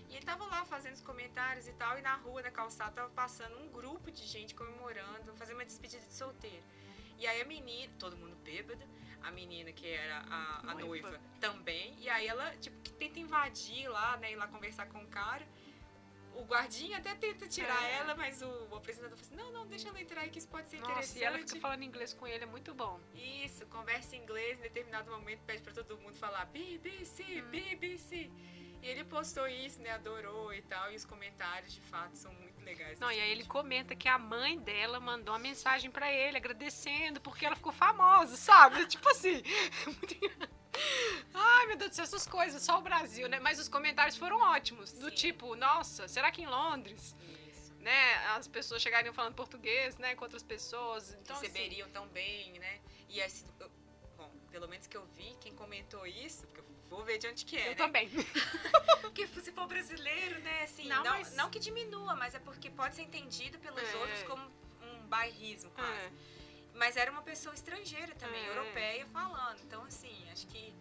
E 0.09 0.16
ele 0.16 0.26
tava 0.26 0.44
lá 0.44 0.64
fazendo 0.66 0.94
os 0.94 1.00
comentários 1.00 1.66
e 1.66 1.72
tal, 1.72 1.98
e 1.98 2.03
na 2.03 2.14
rua, 2.16 2.42
na 2.42 2.50
calçada, 2.50 2.92
tava 2.92 3.09
passando 3.11 3.59
um 3.59 3.68
grupo 3.68 4.11
de 4.11 4.22
gente 4.26 4.55
comemorando, 4.55 5.34
fazendo 5.36 5.57
uma 5.57 5.64
despedida 5.64 6.05
de 6.05 6.12
solteiro. 6.12 6.62
E 7.22 7.26
aí 7.26 7.40
a 7.40 7.44
menina, 7.44 7.92
todo 8.00 8.16
mundo 8.16 8.34
bêbado, 8.42 8.82
a 9.22 9.30
menina 9.30 9.70
que 9.72 9.86
era 9.86 10.18
a, 10.28 10.58
a 10.70 10.74
Noiva. 10.74 11.10
noiva. 11.10 11.20
também. 11.40 11.94
E 12.00 12.08
aí 12.08 12.26
ela, 12.26 12.50
tipo, 12.56 12.76
que 12.82 12.92
tenta 12.94 13.20
invadir 13.20 13.88
lá, 13.88 14.16
né? 14.16 14.32
Ir 14.32 14.36
lá 14.36 14.48
conversar 14.48 14.86
com 14.86 14.98
o 15.04 15.06
cara. 15.06 15.46
O 16.34 16.42
guardinha 16.44 16.96
até 16.98 17.14
tenta 17.14 17.46
tirar 17.46 17.80
É. 17.84 17.98
ela, 17.98 18.14
mas 18.16 18.42
o, 18.42 18.48
o 18.70 18.74
apresentador 18.74 19.16
fala 19.16 19.26
assim, 19.28 19.36
não, 19.36 19.52
não, 19.52 19.66
deixa 19.68 19.88
ela 19.88 20.00
entrar 20.00 20.22
aí 20.22 20.30
que 20.30 20.38
isso 20.40 20.48
pode 20.48 20.66
ser 20.68 20.78
Nossa, 20.80 20.90
interessante. 20.92 21.20
e 21.20 21.24
ela 21.24 21.38
fica 21.38 21.60
falando 21.60 21.82
inglês 21.84 22.12
com 22.14 22.26
ele, 22.26 22.42
é 22.42 22.46
muito 22.46 22.74
bom. 22.74 22.98
Isso, 23.14 23.66
conversa 23.66 24.16
em 24.16 24.22
inglês, 24.22 24.58
em 24.58 24.62
determinado 24.62 25.08
momento 25.10 25.42
pede 25.44 25.62
pra 25.62 25.72
todo 25.72 25.96
mundo 25.98 26.16
falar 26.16 26.46
BBC, 26.46 27.22
Hum. 27.42 27.50
BBC. 27.50 28.30
E 28.82 28.86
ele 28.88 29.04
postou 29.04 29.46
isso, 29.46 29.80
né? 29.80 29.90
Adorou 29.90 30.52
e 30.52 30.60
tal. 30.62 30.90
E 30.90 30.96
os 30.96 31.04
comentários, 31.04 31.72
de 31.72 31.80
fato, 31.82 32.16
são 32.16 32.32
muito 32.34 32.41
legais. 32.62 32.98
Não, 33.00 33.10
e 33.10 33.20
aí 33.20 33.30
ele 33.30 33.44
comenta 33.44 33.94
que 33.94 34.08
a 34.08 34.18
mãe 34.18 34.58
dela 34.58 34.98
mandou 35.00 35.32
uma 35.34 35.38
mensagem 35.40 35.90
pra 35.90 36.12
ele 36.12 36.36
agradecendo 36.36 37.20
porque 37.20 37.44
ela 37.46 37.56
ficou 37.56 37.72
famosa, 37.72 38.36
sabe? 38.36 38.84
tipo 38.86 39.08
assim. 39.08 39.42
Ai, 41.34 41.66
meu 41.66 41.76
Deus 41.76 41.90
do 41.90 41.94
céu, 41.94 42.04
essas 42.04 42.26
coisas, 42.26 42.62
só 42.62 42.78
o 42.78 42.82
Brasil, 42.82 43.28
né? 43.28 43.38
Mas 43.40 43.58
os 43.58 43.68
comentários 43.68 44.16
foram 44.16 44.38
ótimos. 44.40 44.92
Do 44.92 45.08
Sim. 45.10 45.14
tipo, 45.14 45.54
nossa, 45.54 46.08
será 46.08 46.30
que 46.30 46.42
em 46.42 46.46
Londres, 46.46 47.14
Isso. 47.50 47.74
né, 47.80 48.14
as 48.36 48.48
pessoas 48.48 48.80
chegariam 48.82 49.12
falando 49.12 49.34
português, 49.34 49.98
né, 49.98 50.14
com 50.14 50.24
outras 50.24 50.42
pessoas? 50.42 51.14
Então, 51.20 51.36
assim, 51.36 51.46
receberiam 51.46 51.88
tão 51.90 52.06
bem, 52.08 52.52
né? 52.58 52.80
E 53.08 53.22
assim, 53.22 53.46
eu- 53.60 53.70
bom, 54.16 54.30
pelo 54.50 54.66
menos 54.68 54.86
que 54.86 54.96
eu 54.96 55.04
vi, 55.14 55.36
quem 55.40 55.54
comentou 55.54 56.06
isso, 56.06 56.46
porque 56.46 56.60
eu 56.60 56.64
vou 56.93 57.05
ver 57.05 57.18
de 57.18 57.26
onde 57.26 57.45
que 57.45 57.57
é, 57.57 57.66
eu 57.66 57.70
né? 57.70 57.74
também. 57.74 58.09
Porque 59.01 59.26
se 59.26 59.51
for 59.53 59.66
brasileiro, 59.66 60.38
né, 60.40 60.62
assim, 60.64 60.86
Não, 60.88 61.03
não, 61.03 61.11
mas- 61.12 61.34
não 61.34 61.51
que 61.51 61.59
diminua, 61.59 62.14
mas 62.14 62.34
é 62.34 62.38
porque 62.38 62.70
pode 62.70 62.95
ser 62.95 63.03
entendido 63.03 63.59
pelos 63.59 63.82
É. 63.82 63.97
outros 63.97 64.22
como 64.24 64.45
um 64.82 65.07
bairrismo, 65.07 65.70
quase. 65.72 65.90
É. 65.90 66.11
Mas 66.74 66.97
era 66.97 67.11
uma 67.11 67.22
pessoa 67.22 67.55
estrangeira 67.55 68.14
também, 68.14 68.43
É. 68.45 68.49
europeia, 68.49 69.07
falando. 69.07 69.59
Então, 69.62 69.82
assim, 69.84 70.14
acho 70.30 70.47
que. 70.47 70.72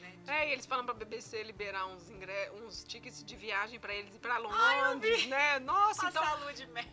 Né, 0.00 0.16
É, 0.28 0.48
e 0.48 0.52
eles 0.52 0.66
falam 0.66 0.84
pra 0.84 0.94
BBC 0.94 1.42
liberar 1.42 1.86
uns, 1.86 2.08
ingre... 2.10 2.50
uns 2.62 2.84
tickets 2.84 3.24
de 3.24 3.34
viagem 3.36 3.78
pra 3.80 3.94
eles 3.94 4.14
ir 4.14 4.18
pra 4.18 4.34
Ai, 4.34 4.40
Londres, 4.92 5.26
né? 5.26 5.58
Nossa, 5.60 6.08
então. 6.08 6.22
passar 6.22 6.36
a 6.36 6.40
lua 6.42 6.52
de 6.52 6.66
mel. 6.66 6.84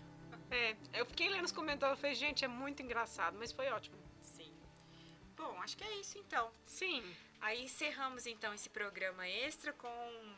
É, 0.52 0.76
eu 0.94 1.06
fiquei 1.06 1.30
lendo 1.30 1.46
os 1.46 1.52
comentários 1.52 2.00
e 2.00 2.02
falei, 2.02 2.16
gente, 2.16 2.44
é 2.44 2.48
muito 2.48 2.82
engraçado, 2.82 3.38
mas 3.38 3.52
foi 3.52 3.68
ótimo. 3.70 3.98
Sim. 4.24 4.52
Bom, 5.38 5.62
acho 5.62 5.78
que 5.78 5.84
é 5.84 5.94
isso 6.00 6.18
então. 6.18 6.52
Sim. 6.66 7.04
Aí 7.42 7.64
encerramos 7.64 8.26
então 8.26 8.54
esse 8.54 8.70
programa 8.70 9.28
extra 9.28 9.72
com 9.74 10.36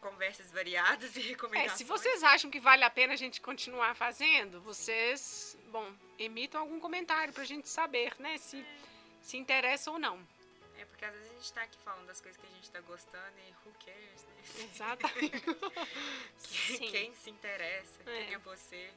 conversas 0.00 0.50
variadas 0.50 1.14
e 1.16 1.20
É, 1.20 1.22
recomendações. 1.22 1.72
se 1.78 1.84
vocês 1.84 2.22
acham 2.22 2.50
que 2.50 2.60
vale 2.60 2.84
a 2.84 2.90
pena 2.90 3.12
a 3.12 3.16
gente 3.16 3.40
continuar 3.40 3.94
fazendo, 3.94 4.60
vocês, 4.62 5.58
bom, 5.70 5.92
emitam 6.18 6.60
algum 6.60 6.80
comentário 6.80 7.32
pra 7.32 7.44
gente 7.44 7.68
saber, 7.68 8.14
né, 8.18 8.38
se, 8.38 8.64
se 9.20 9.36
interessa 9.36 9.90
ou 9.90 9.98
não. 9.98 10.18
É 10.78 10.84
porque 10.86 11.04
às 11.04 11.12
vezes 11.12 11.30
a 11.30 11.34
gente 11.34 11.52
tá 11.52 11.62
aqui 11.62 11.78
falando 11.84 12.06
das 12.06 12.20
coisas 12.22 12.40
que 12.40 12.46
a 12.46 12.50
gente 12.50 12.70
tá 12.70 12.80
gostando 12.80 13.34
e 13.46 13.50
who 13.68 13.74
cares, 13.84 14.24
né? 14.24 14.64
Exatamente. 14.64 15.42
Sim. 16.38 16.90
Quem 16.90 17.14
se 17.14 17.28
interessa, 17.28 18.02
quem 18.02 18.14
É. 18.14 18.32
é 18.32 18.38
você. 18.38 18.90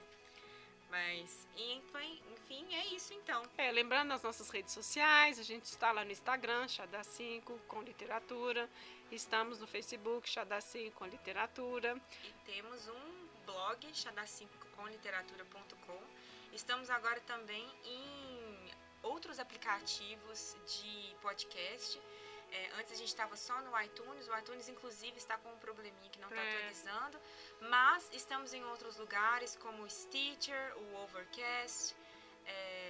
Mas, 0.93 1.47
enfim, 1.57 2.21
enfim, 2.33 2.75
é 2.75 2.85
isso 2.93 3.15
então. 3.15 3.41
É, 3.57 3.71
lembrando 3.71 4.13
as 4.13 4.21
nossas 4.21 4.51
redes 4.51 4.75
sociais, 4.75 5.39
a 5.39 5.43
gente 5.43 5.65
está 5.65 5.91
lá 5.91 6.05
no 6.05 6.11
Instagram, 6.11 6.67
Xadá 6.67 7.03
5 7.03 7.57
com 7.67 7.81
literatura. 7.81 8.69
Estamos 9.11 9.59
no 9.59 9.65
Facebook, 9.65 10.29
Xadá 10.29 10.61
5 10.61 10.95
com 10.95 11.07
literatura. 11.07 11.99
E 12.23 12.31
temos 12.45 12.87
um 12.87 13.27
blog, 13.43 13.87
xadá5comliteratura.com. 13.87 15.99
Estamos 16.53 16.91
agora 16.91 17.19
também 17.21 17.67
em 17.83 18.71
outros 19.01 19.39
aplicativos 19.39 20.55
de 20.67 21.15
podcast. 21.23 21.99
É, 22.57 22.69
antes 22.79 22.91
a 22.91 22.95
gente 23.01 23.07
estava 23.15 23.35
só 23.35 23.55
no 23.61 23.71
iTunes, 23.81 24.27
o 24.27 24.37
iTunes 24.37 24.65
inclusive 24.69 25.17
está 25.17 25.35
com 25.39 25.49
um 25.51 25.57
probleminha 25.57 26.09
que 26.11 26.19
não 26.19 26.29
está 26.29 26.41
É. 26.41 26.49
atualizando, 26.57 27.17
mas 27.73 28.07
estamos 28.21 28.53
em 28.53 28.63
outros 28.65 28.95
lugares 29.03 29.55
como 29.63 29.79
o 29.83 29.89
Stitcher, 29.89 30.65
o 30.77 30.85
Overcast, 31.03 31.95
é. 32.45 32.82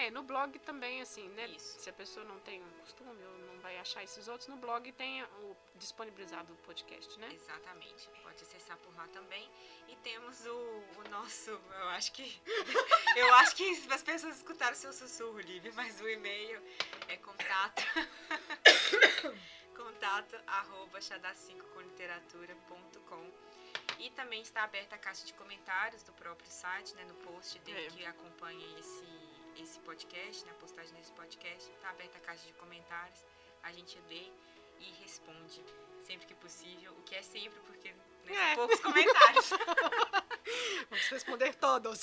É, 0.00 0.10
no 0.10 0.22
blog 0.22 0.58
também, 0.60 1.02
assim, 1.02 1.28
né? 1.30 1.46
Isso. 1.48 1.78
Se 1.80 1.90
a 1.90 1.92
pessoa 1.92 2.24
não 2.24 2.38
tem 2.40 2.62
um 2.62 2.70
costume 2.80 3.22
ou 3.22 3.38
não 3.40 3.58
vai 3.60 3.76
achar 3.78 4.02
esses 4.02 4.26
outros, 4.28 4.48
no 4.48 4.56
blog 4.56 4.90
tem 4.92 5.22
o 5.22 5.54
disponibilizado 5.76 6.50
o 6.52 6.56
podcast, 6.56 7.18
né? 7.18 7.28
Exatamente, 7.34 8.08
pode 8.22 8.42
acessar 8.42 8.76
por 8.78 8.94
lá 8.96 9.06
também. 9.08 9.48
E 9.88 9.96
temos 9.96 10.46
o, 10.46 10.52
o 10.52 11.04
nosso, 11.10 11.50
eu 11.50 11.88
acho 11.90 12.12
que 12.12 12.40
eu 13.16 13.34
acho 13.34 13.54
que 13.56 13.68
as 13.90 14.02
pessoas 14.02 14.36
escutaram 14.36 14.74
seu 14.74 14.92
sussurro, 14.92 15.38
Lívia, 15.40 15.72
mas 15.74 16.00
o 16.00 16.08
e-mail 16.08 16.62
é 17.08 17.16
contato 17.18 17.82
contato 19.76 20.36
arroba 20.46 20.98
xadá5comliteratura.com 20.98 23.30
e 23.98 24.08
também 24.10 24.40
está 24.40 24.62
aberta 24.64 24.94
a 24.96 24.98
caixa 24.98 25.26
de 25.26 25.34
comentários 25.34 26.02
do 26.02 26.12
próprio 26.12 26.50
site, 26.50 26.94
né, 26.94 27.04
no 27.04 27.14
post 27.16 27.58
dele 27.60 27.86
É. 27.86 27.90
que 27.90 28.06
acompanha 28.06 28.78
esse, 28.78 29.04
esse 29.62 29.78
podcast, 29.80 30.44
né, 30.44 30.50
a 30.52 30.54
postagem 30.54 30.92
desse 30.94 31.12
podcast, 31.12 31.70
está 31.70 31.90
aberta 31.90 32.18
a 32.18 32.20
caixa 32.20 32.46
de 32.46 32.52
comentários, 32.54 33.24
a 33.62 33.72
gente 33.72 33.98
lê 34.08 34.30
e 34.78 34.90
responde 35.02 35.64
sempre 36.02 36.26
que 36.26 36.34
possível, 36.34 36.92
o 36.92 37.02
que 37.02 37.14
é 37.14 37.22
sempre 37.22 37.60
porque 37.60 37.92
né, 38.24 38.52
É. 38.52 38.54
poucos 38.54 38.80
comentários. 38.80 39.50
Vamos 40.90 41.08
responder 41.08 41.54
todos. 41.56 42.00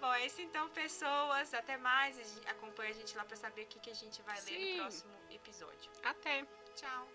Bom, 0.00 0.12
é 0.14 0.26
isso 0.26 0.40
então, 0.42 0.68
pessoas. 0.70 1.52
Até 1.54 1.76
mais. 1.76 2.38
Acompanhe 2.46 2.90
a 2.90 2.94
gente 2.94 3.16
lá 3.16 3.24
para 3.24 3.36
saber 3.36 3.62
o 3.62 3.66
que, 3.66 3.78
que 3.80 3.90
a 3.90 3.94
gente 3.94 4.20
vai 4.22 4.36
Sim. 4.36 4.52
ler 4.56 4.70
no 4.76 4.82
próximo 4.82 5.12
episódio. 5.30 5.90
Até. 6.04 6.46
Tchau. 6.74 7.08